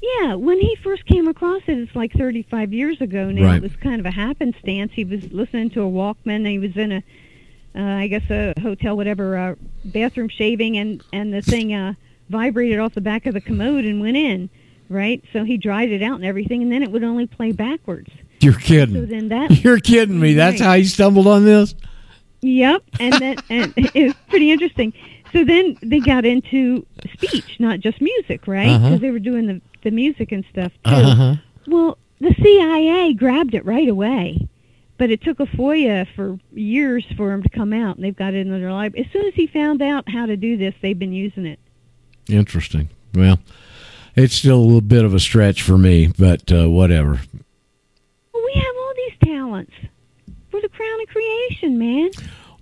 [0.00, 3.44] Yeah, when he first came across it, it's like 35 years ago now.
[3.44, 3.56] Right.
[3.56, 4.92] It was kind of a happenstance.
[4.94, 6.36] He was listening to a Walkman.
[6.36, 7.02] and He was in a,
[7.76, 9.54] uh, I guess a hotel, whatever, uh,
[9.84, 11.94] bathroom shaving, and and the thing uh,
[12.28, 14.50] vibrated off the back of the commode and went in.
[14.90, 18.10] Right, so he dried it out and everything, and then it would only play backwards.
[18.40, 18.94] You're kidding.
[18.94, 20.32] So then that You're kidding me.
[20.32, 20.66] That's Right.
[20.66, 21.74] how he stumbled on this.
[22.40, 24.92] Yep, and then and it was pretty interesting.
[25.32, 28.64] So then they got into speech, not just music, right?
[28.78, 28.96] Because Uh-huh.
[28.98, 30.90] they were doing the the music and stuff too.
[30.90, 31.34] Uh-huh.
[31.66, 34.48] Well, the CIA grabbed it right away,
[34.98, 38.34] but it took a FOIA for years for him to come out, and they've got
[38.34, 39.06] it in their library.
[39.06, 41.60] As soon as he found out how to do this, they've been using it.
[42.28, 42.90] Interesting.
[43.14, 43.38] Well,
[44.16, 47.20] it's still a little bit of a stretch for me, but uh, whatever.
[48.32, 49.72] Well, we have all these talents.
[50.52, 52.10] We're the crown of creation, man.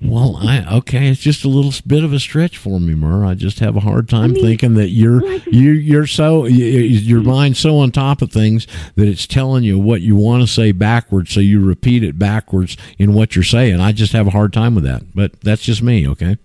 [0.03, 1.09] Well, I okay.
[1.09, 3.25] It's just a little bit of a stretch for me, Mur.
[3.25, 7.79] I just have a hard time thinking that you're you you're so your mind's so
[7.79, 8.67] on top of things
[8.97, 12.77] that it's telling you what you want to say backwards, so you repeat it backwards
[12.99, 13.81] in what you're saying.
[13.81, 16.07] I just have a hard time with that, but that's just me.
[16.07, 16.37] Okay.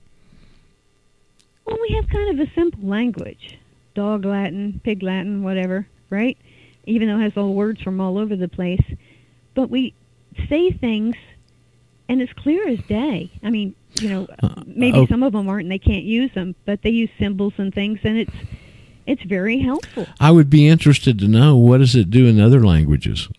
[1.66, 3.58] Well, we have kind of a simple language
[3.94, 6.38] dog Latin, pig Latin, whatever, right?
[6.86, 8.84] Even though it has all words from all over the place.
[9.54, 9.94] But we
[10.48, 11.16] say things,
[12.12, 13.32] and it's clear as day.
[13.42, 14.28] I mean, you know,
[14.66, 15.06] maybe oh.
[15.08, 18.00] some of them aren't and they can't use them, but they use symbols and things,
[18.04, 18.36] and it's
[19.08, 20.06] it's very helpful.
[20.20, 23.30] I would be interested to know what does it do in other languages.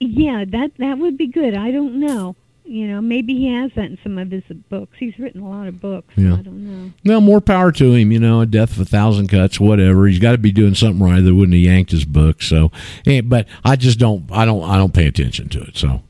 [0.00, 1.54] Yeah, that that would be good.
[1.54, 2.34] I don't know.
[2.64, 4.96] You know, maybe he has that in some of his books.
[4.98, 6.12] He's written a lot of books.
[6.16, 6.34] Yeah.
[6.34, 6.92] I don't know.
[7.04, 8.10] Well, more power to him.
[8.10, 10.08] You know, a death of a thousand cuts, whatever.
[10.08, 11.20] He's got to be doing something right.
[11.20, 12.42] They wouldn't have yanked his book.
[12.42, 12.72] So,
[13.06, 14.28] eh, but I just don't.
[14.32, 14.68] I don't.
[14.68, 15.76] I don't pay attention to it.
[15.76, 16.02] So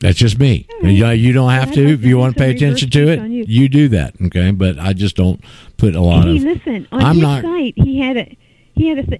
[0.00, 0.66] that's just me.
[0.82, 3.30] You, you don't have to if you want to pay attention to it.
[3.30, 3.44] you.
[3.46, 4.50] You do that, okay?
[4.50, 5.44] But I just don't
[5.76, 6.42] put a lot hey, of.
[6.42, 7.42] listen, on I'm his not.
[7.42, 8.36] site, he had a
[8.74, 9.18] he had a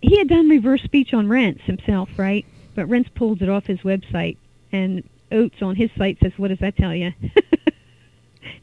[0.00, 2.46] he had done reverse speech on Rense himself, right?
[2.74, 4.38] But Rense pulled it off his website,
[4.72, 7.12] and Oates on his site says, "What does that tell you?"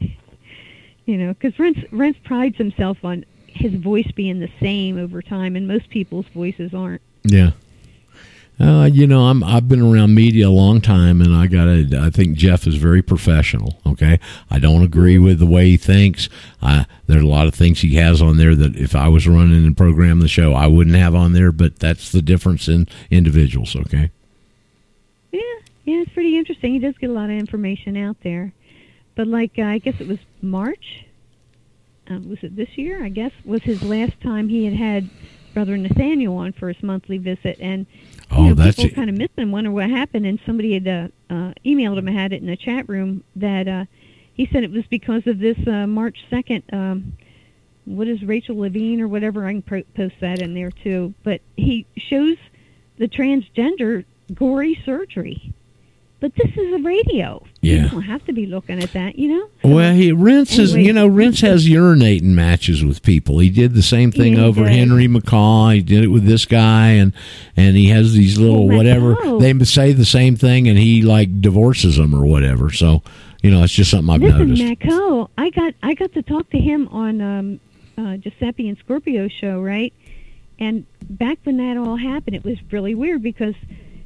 [1.06, 5.54] you know, because Rense Rense prides himself on his voice being the same over time,
[5.54, 7.02] and most people's voices aren't.
[7.22, 7.52] Yeah.
[8.60, 11.98] Uh, you know, I'm I've been around media a long time, and I gotta.
[11.98, 13.80] I think Jeff is very professional.
[13.86, 14.20] Okay,
[14.50, 16.28] I don't agree with the way he thinks.
[16.60, 19.64] I, there's a lot of things he has on there that if I was running
[19.64, 21.52] and programming the show, I wouldn't have on there.
[21.52, 23.74] But that's the difference in individuals.
[23.74, 24.10] Okay.
[25.32, 25.40] Yeah,
[25.86, 26.74] yeah, it's pretty interesting.
[26.74, 28.52] He does get a lot of information out there.
[29.14, 31.06] But like, uh, I guess it was March.
[32.10, 33.02] Uh, was it this year?
[33.02, 35.08] I guess was his last time he had had
[35.54, 37.86] Brother Nathaniel on for his monthly visit, and
[38.30, 40.26] Oh, know, that's people kind of missed him, wonder what happened.
[40.26, 43.66] And somebody had uh, uh, emailed him, I had it in the chat room that
[43.66, 43.84] uh,
[44.34, 46.62] he said it was because of this uh, March second.
[46.72, 47.16] Um,
[47.84, 49.46] what is Rachel Levine or whatever?
[49.46, 51.14] I can pro- post that in there too.
[51.24, 52.36] But he shows
[52.98, 54.04] the transgender
[54.34, 55.52] gory surgery.
[56.20, 57.42] But this is a radio.
[57.62, 57.84] Yeah.
[57.84, 59.48] You don't have to be looking at that, you know?
[59.64, 60.86] Well, he Rense is Anyway.
[60.86, 63.38] you know Rense has urinating matches with people.
[63.38, 64.68] He did the same thing Yeah, over.
[64.68, 65.74] Henry Makow.
[65.74, 67.12] He did it with this guy, and
[67.56, 71.00] and he has these little Well, whatever McCaw- they say the same thing, and he
[71.02, 72.70] like divorces them or whatever.
[72.70, 73.02] So
[73.42, 75.30] you know, it's just something I've Listen, noticed.
[75.38, 77.60] I got I got to talk to him on um,
[77.96, 79.92] uh, Giuseppe and Scorpio show, right?
[80.58, 83.54] And back when that all happened, it was really weird because,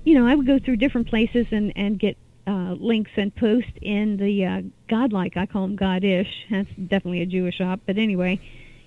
[0.04, 2.16] you know, I would go through different places and and get
[2.46, 5.36] uh, links and post in the uh, godlike.
[5.36, 6.28] I call them godish.
[6.50, 8.40] That's definitely a Jewish shop, but anyway,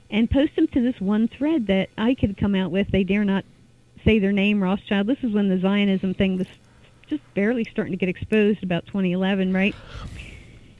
[0.10, 2.89] and post them to this one thread that I could come out with.
[2.89, 3.45] They dare not
[4.06, 5.07] say their name, Rothschild.
[5.07, 6.48] This is when the Zionism thing was
[7.07, 9.76] just barely starting to get exposed about 2011, right?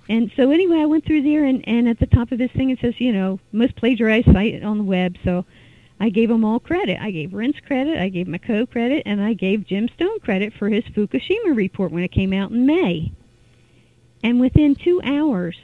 [0.10, 2.70] And so anyway, I went through there, and, and at the top of this thing
[2.70, 5.18] it says, you know, most plagiarized site on the web.
[5.24, 5.46] So
[6.00, 7.00] I gave them all credit.
[7.02, 10.70] I gave Rense credit, I gave Makow credit, and I gave Jim Stone credit for
[10.70, 13.12] his Fukushima report when it came out in May.
[14.24, 15.58] And within two hours,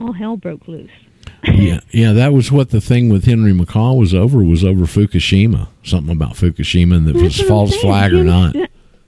[0.00, 0.90] all hell broke loose.
[1.44, 4.42] yeah, yeah, that was what the thing with Henry Makow was over.
[4.44, 5.68] Was over Fukushima.
[5.82, 8.50] Something about Fukushima and That's it's what false flag or not.
[8.50, 8.66] Sto-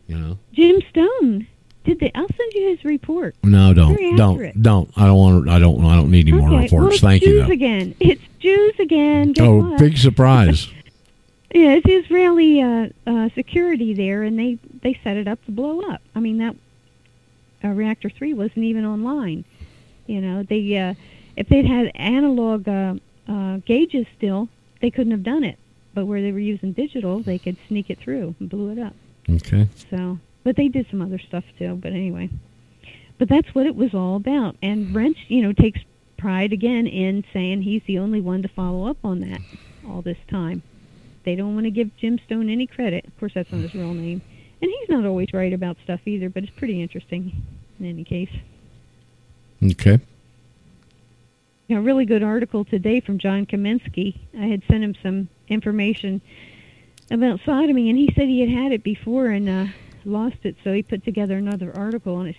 [0.08, 0.38] You know.
[0.52, 1.46] Jim Stone
[1.84, 2.10] did they?
[2.14, 3.36] I'll send you his report.
[3.42, 4.90] No, don't, don't, don't.
[4.96, 5.48] I don't want.
[5.50, 5.84] I don't.
[5.84, 6.94] I don't need any more Okay, well, reports.
[6.94, 7.42] it's Thank you.
[7.44, 7.50] Though.
[7.52, 7.94] again.
[8.00, 9.32] It's Jews again.
[9.32, 9.78] Guess Oh, what?
[9.78, 10.68] big surprise.
[11.56, 15.82] Yeah, it's Israeli uh, uh, security there, and they they set it up to blow
[15.82, 16.00] up.
[16.12, 16.56] I mean that
[17.62, 19.44] uh, reactor three wasn't even online.
[20.06, 20.94] You know, they uh,
[21.36, 22.94] if they'd had analog uh,
[23.28, 24.48] uh, gauges still,
[24.80, 25.56] they couldn't have done it.
[25.94, 28.94] But where they were using digital, they could sneak it through and blew it up.
[29.30, 29.68] Okay.
[29.90, 31.76] So, but they did some other stuff too.
[31.80, 32.30] But anyway,
[33.16, 34.56] but that's what it was all about.
[34.60, 35.78] And Rense, you know, takes
[36.24, 39.42] pride again in saying he's the only one to follow up on that
[39.86, 40.62] all this time.
[41.24, 43.04] They don't want to give Jim Stone any credit.
[43.06, 44.22] Of course, that's not his real name,
[44.62, 46.30] and he's not always right about stuff either.
[46.30, 47.42] But it's pretty interesting
[47.78, 48.30] in any case.
[49.62, 50.00] Okay.
[51.68, 54.18] a really good article today from John Kaminski.
[54.38, 56.22] I had sent him some information
[57.10, 59.66] about sodomy, and he said he had had it before and uh,
[60.06, 62.36] lost it, so he put together another article on it.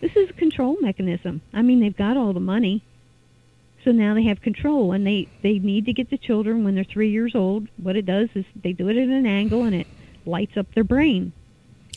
[0.00, 1.42] This is a control mechanism.
[1.52, 2.82] I mean, they've got all the money,
[3.84, 6.84] so now they have control, and they they need to get the children when they're
[6.84, 7.68] three years old.
[7.76, 9.86] What it does is they do it at an angle, and it
[10.24, 11.32] lights up their brain.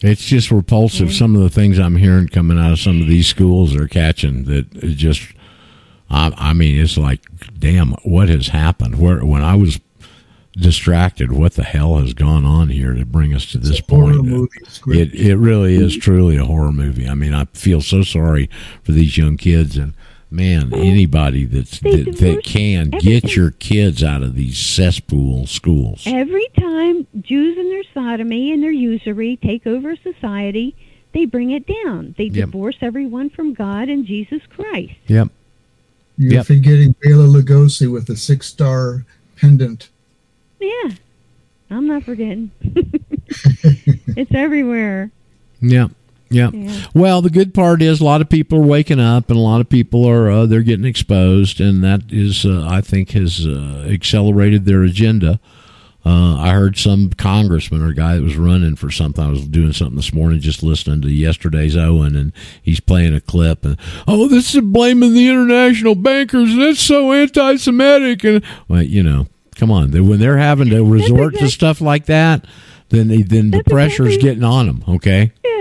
[0.04, 1.14] It's just repulsive.
[1.14, 4.44] Some of the things I'm hearing coming out of some of these schools are catching
[4.46, 5.22] that it just.
[6.10, 7.20] I, I mean, it's like,
[7.60, 8.98] damn, what has happened?
[9.00, 9.80] Where when I was
[10.54, 14.26] distracted, what the hell has gone on here to bring us to this horror point?
[14.26, 14.50] movie.
[14.88, 17.08] It it really is truly a horror movie.
[17.08, 18.50] I mean, I feel so sorry
[18.84, 19.94] for these young kids and.
[20.30, 26.04] Man, anybody that's, that, that divorce can get your kids out of these cesspool schools.
[26.06, 30.76] Every time Jews and their sodomy and their usury take over society,
[31.14, 32.14] they bring it down.
[32.18, 32.34] They Yep.
[32.34, 34.96] divorce everyone from God and Jesus Christ.
[35.08, 35.30] Yep.
[36.18, 36.46] You're Yep.
[36.48, 39.06] forgetting Bela Lugosi with the six star
[39.38, 39.88] pendant.
[40.60, 40.90] Yeah,
[41.70, 42.52] I'm not forgetting.
[42.64, 45.10] it's everywhere.
[45.62, 45.88] Yeah.
[46.30, 46.50] Yeah.
[46.54, 46.86] Yeah.
[46.94, 49.62] Well, the good part is a lot of people are waking up, and a lot
[49.62, 53.88] of people are uh, they're getting exposed, and that is, uh, I think, has uh,
[53.90, 55.40] accelerated their agenda.
[56.06, 59.22] Uh, I heard some congressman or guy that was running for something.
[59.26, 62.32] I was doing something this morning, just listening to yesterday's Owen, and
[62.62, 63.66] he's playing a clip.
[63.66, 63.78] And
[64.08, 66.56] oh, this is blaming the international bankers.
[66.56, 68.24] That's so anti-Semitic.
[68.24, 69.92] And well, you know, come on.
[69.92, 72.46] They- When they're having to resort to stuff like that,
[72.90, 74.84] then they, then the pressure's getting on them.
[74.88, 75.34] Okay.
[75.44, 75.57] Yeah,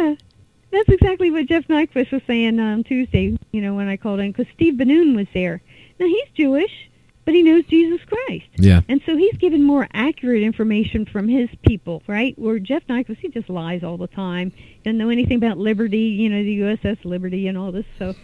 [0.76, 3.38] that's exactly what Jeff Nyquist was saying on Tuesday.
[3.52, 5.62] You know, when I called in, because Steve Benoon was there.
[5.98, 6.90] Now he's Jewish,
[7.24, 8.46] but he knows Jesus Christ.
[8.56, 8.82] Yeah.
[8.88, 12.38] And so he's given more accurate information from his people, right?
[12.38, 14.52] Where Jeff Nyquist, he just lies all the time.
[14.84, 17.86] Doesn't know anything about liberty, you know, the USS Liberty and all this.
[17.98, 18.14] So,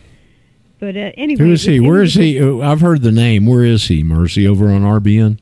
[0.79, 1.45] but uh, anyway.
[1.45, 1.81] Who is he?
[1.81, 2.41] Where is he?
[2.41, 3.47] Oh, I've heard the name.
[3.47, 4.03] Where is he?
[4.03, 5.39] Mercy over on RBN.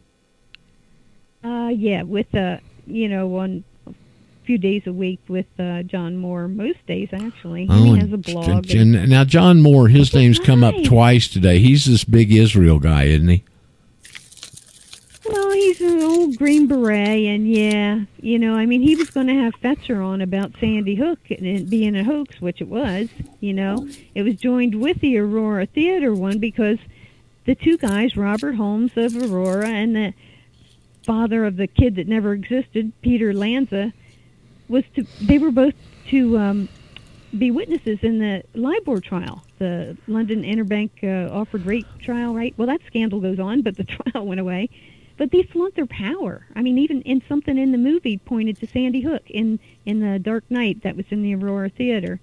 [1.43, 3.65] Uh, yeah, with uh, you know, on
[4.45, 6.49] few days a week with uh, John Moore.
[6.49, 7.67] Most days, actually.
[7.71, 8.71] And he has a blog.
[8.71, 11.59] and- and now John Moore, his name's come up twice today.
[11.59, 13.45] He's this big Israel guy, isn't he?
[15.29, 19.27] Well, he's an old Green Beret, and yeah, you know, I mean, he was going
[19.27, 23.09] to have Fetzer on about Sandy Hook and it being a hoax, which it was.
[23.41, 26.79] You know, it was joined with the Aurora Theater one because
[27.45, 30.15] the two guys, Robert Holmes of Aurora and the
[31.05, 33.93] father of the kid that never existed, Peter Lanza,
[34.71, 35.75] was to they were both
[36.09, 36.69] to um,
[37.37, 42.55] be witnesses in the LIBOR trial, the London Interbank uh, Offered Rate trial, right?
[42.57, 44.71] Well, that scandal goes on, but the trial went away.
[45.17, 46.47] But they flaunt their power.
[46.57, 50.19] I mean, even in something in the movie pointed to Sandy Hook in in the
[50.19, 52.21] Dark Knight that was in the Aurora Theater.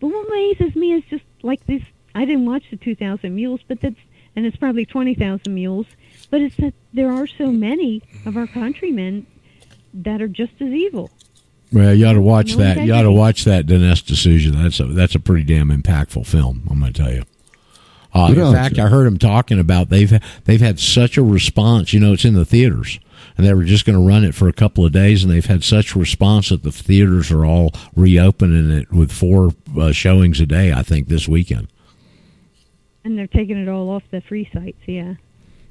[0.00, 1.82] But what amazes me is just like this.
[2.14, 3.96] I didn't watch the 2,000 Mules, but that's
[4.34, 5.86] and it's probably 20,000 Mules.
[6.30, 9.26] But it's that there are so many of our countrymen
[9.94, 11.10] that are just as evil.
[11.72, 12.84] Well, you ought to watch No that.
[12.84, 14.50] You ought to watch that Dinesh D'Souza.
[14.50, 16.66] That's a that's a pretty damn impactful film.
[16.70, 17.24] I'm going to tell you.
[18.14, 18.78] Uh, in fact.
[18.78, 20.12] I heard him talking about they've
[20.44, 21.92] they've had such a response.
[21.92, 22.98] You know, it's in the theaters,
[23.36, 25.44] and they were just going to run it for a couple of days, and they've
[25.44, 30.46] had such response that the theaters are all reopening it with four uh, showings a
[30.46, 30.72] day.
[30.72, 31.68] I think this weekend.
[33.04, 35.14] And they're taking it all off the free sites, yeah.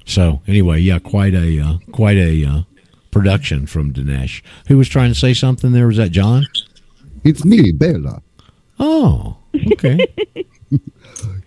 [0.06, 2.60] So anyway, yeah, quite a uh, quite a uh,
[3.10, 4.42] production from Dinesh.
[4.68, 5.86] Who was trying to say something there?
[5.86, 6.46] Was that John?
[7.24, 8.22] It's me, Bella.
[8.78, 9.38] Oh,
[9.72, 10.06] okay.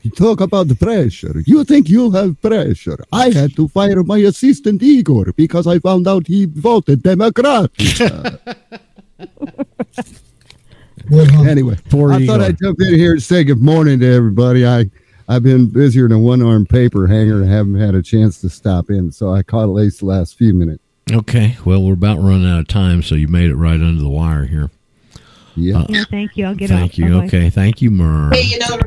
[0.02, 1.44] You talk about the pressure.
[1.46, 3.04] You think you have pressure.
[3.12, 7.70] I had to fire my assistant Igor because I found out he voted Democrat.
[11.12, 14.66] anyway, Poor I thought I'd jump in here and say good morning to everybody.
[14.66, 14.90] I,
[15.28, 18.50] I've been busier than a one armed paper hanger and haven't had a chance to
[18.50, 20.84] stop in, so I caught at least the last few minutes.
[21.12, 21.58] Okay.
[21.66, 24.46] Well, we're about running out of time, so you made it right under the wire
[24.46, 24.70] here.
[25.56, 25.80] Yeah.
[25.80, 26.46] Uh, Yeah, thank you.
[26.46, 26.98] I'll get thank off.
[26.98, 27.06] you.
[27.06, 27.26] Bye-bye.
[27.26, 27.50] Okay.
[27.50, 28.32] Thank you, Murr.
[28.34, 28.80] Hey, you know,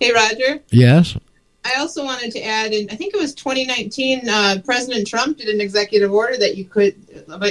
[0.00, 0.60] hey Roger.
[0.70, 1.16] Yes.
[1.64, 5.48] I also wanted to add, and I think it was 2019, uh, President Trump did
[5.48, 6.94] an executive order that you could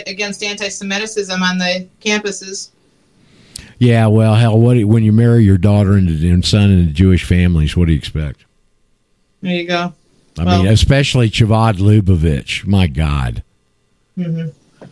[0.07, 2.69] against anti-Semitism on the campuses.
[3.77, 4.07] Yeah.
[4.07, 7.76] Well, hell, what do- when you marry your daughter and, and son into Jewish families,
[7.76, 8.45] what do you expect?
[9.41, 9.93] There you go.
[10.39, 12.65] I Well- mean, especially Chabad Lubavitch.
[12.65, 13.43] My God.
[14.16, 14.48] Hmm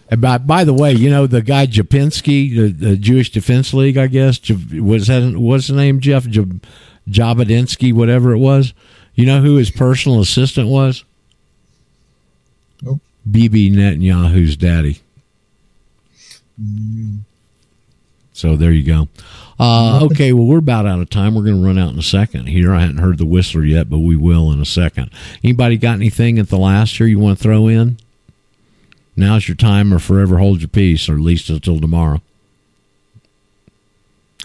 [0.10, 3.98] And by, by the way, you know the guy Japinski, the, the Jewish Defense League,
[3.98, 4.40] I guess.
[4.50, 6.00] Was that what's the name?
[6.00, 6.46] Jeff J-
[7.10, 8.74] Jabotinsky, whatever it was.
[9.16, 11.04] You know who his personal assistant was?
[12.82, 13.02] Nope.
[13.30, 15.02] Bibi Netanyahu's daddy.
[18.34, 19.08] So there you go.
[19.60, 21.36] Uh, okay, well, we're about out of time.
[21.36, 22.74] We're going to run out in a second here.
[22.74, 25.12] I hadn't heard the whistler yet, but we will in a second.
[25.44, 27.98] Anybody got anything at the last here you want to throw in?
[29.16, 32.22] Now's your time, or forever hold your peace, or at least until tomorrow.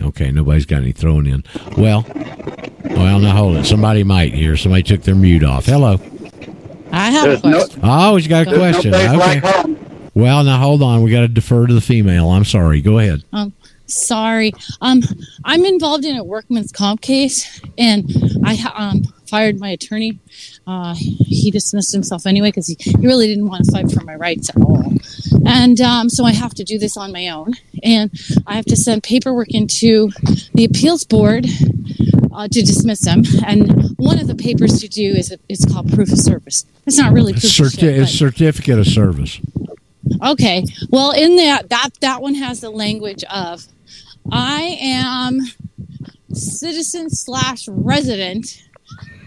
[0.00, 1.42] Okay, nobody's got any thrown in.
[1.76, 2.04] Well,
[2.84, 3.64] well, now hold it.
[3.64, 4.56] Somebody might here.
[4.56, 5.66] Somebody took their mute off.
[5.66, 5.98] Hello.
[6.92, 7.80] I have There's a question.
[7.82, 8.94] Oh, he's got a There's no question.
[8.94, 9.40] okay.
[9.40, 9.78] like.
[10.14, 11.02] Well, now hold on.
[11.02, 12.28] We got to defer to the female.
[12.30, 12.80] I'm sorry.
[12.80, 13.24] Go ahead.
[13.32, 13.52] Um,
[13.86, 14.52] sorry.
[14.80, 15.02] Um,
[15.44, 18.10] I'm involved in a workman's comp case, and
[18.44, 20.18] I um fired my attorney.
[20.68, 24.14] Uh, he dismissed himself anyway because he, he really didn't want to fight for my
[24.14, 24.92] rights at all.
[25.46, 28.10] And um, so I have to do this on my own, and
[28.46, 30.10] I have to send paperwork into
[30.52, 31.46] the appeals board
[32.34, 33.24] uh, to dismiss him.
[33.46, 36.66] And one of the papers to do is it's called proof of service.
[36.86, 39.40] It's not really proof Certi- shit, but- it's certificate of service.
[40.22, 40.64] Okay.
[40.90, 43.64] Well, in that that that one has the language of
[44.30, 45.40] I am
[46.32, 48.62] citizen slash resident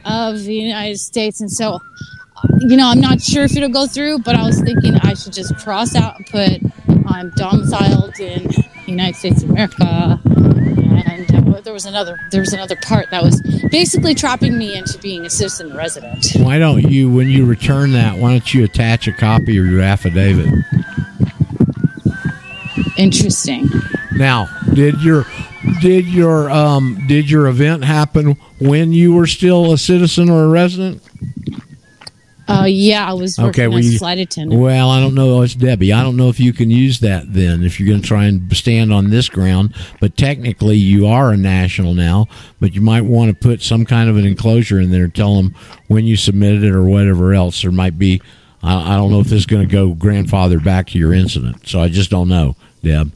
[0.05, 1.79] of the United States, and so
[2.59, 5.33] you know I'm not sure if it'll go through, but I was thinking I should
[5.33, 6.71] just cross out and put
[7.07, 10.19] I'm domiciled in the United States of America.
[10.25, 13.41] And uh, there was another there was another part that was
[13.71, 16.25] basically trapping me into being a citizen resident.
[16.35, 19.81] Why don't you, when you return that, why don't you attach a copy of your
[19.81, 20.53] affidavit?
[22.97, 23.69] Interesting.
[24.13, 25.25] Now, did your
[25.81, 30.47] did your um did your event happen when you were still a citizen or a
[30.47, 31.01] resident?
[32.47, 34.59] Uh, yeah, I was working Okay, well, you- flight attendant.
[34.59, 35.41] Well, I don't know.
[35.41, 35.93] It's Debbie.
[35.93, 38.53] I don't know if you can use that then if you're going to try and
[38.55, 39.73] stand on this ground.
[40.01, 42.27] But technically, you are a national now.
[42.59, 45.07] But you might want to put some kind of an enclosure in there.
[45.07, 45.55] Tell them
[45.87, 47.61] when you submitted it or whatever else.
[47.61, 48.21] There might be.
[48.61, 51.69] I, I don't know if this is going to go grandfather back to your incident.
[51.69, 53.13] So I just don't know, Deb.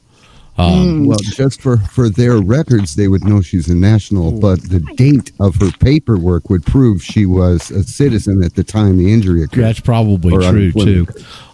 [0.58, 4.80] Um, well, just for, for their records, they would know she's a national, but the
[4.96, 9.44] date of her paperwork would prove she was a citizen at the time the injury
[9.44, 9.64] occurred.
[9.64, 11.08] That's probably Or true too.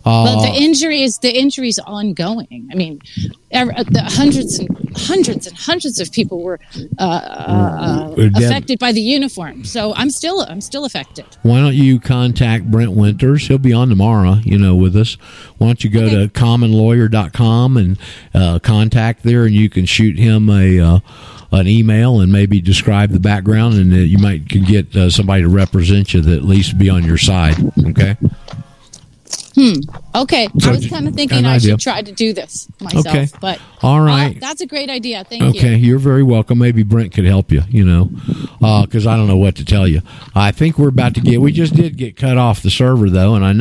[0.04, 2.68] Uh, but the injury is the injury is ongoing.
[2.72, 3.02] I mean,
[3.52, 6.60] ever, the hundreds and hundreds and hundreds of people were
[7.00, 9.64] uh, uh, Uh, affected by the uniform.
[9.64, 11.26] So I'm still I'm still affected.
[11.44, 13.48] Why don't you contact Brent Winters?
[13.48, 15.14] He'll be on tomorrow, you know, with us.
[15.58, 17.98] Why don't you go to commonlawyer.com and
[18.34, 21.00] uh, contact there, and you can shoot him a uh,
[21.52, 25.44] an email and maybe describe the background, and uh, you might can get uh, somebody
[25.44, 27.56] to represent you that at least be on your side.
[27.88, 28.16] Okay.
[29.56, 29.74] Hmm.
[30.16, 30.48] Okay.
[30.60, 31.72] So I was kind of thinking I idea.
[31.72, 33.08] should try to do this myself.
[33.08, 33.28] Okay.
[33.40, 35.24] But all right, uh, that's a great idea.
[35.24, 35.60] Thank okay, you.
[35.60, 36.60] Okay, you're very welcome.
[36.60, 38.10] Maybe Brent could help you, you know,
[38.86, 40.02] because I don't know what to tell you.
[40.36, 43.36] I think we're about to get, we just did get cut off the server, though,
[43.36, 43.60] and I know.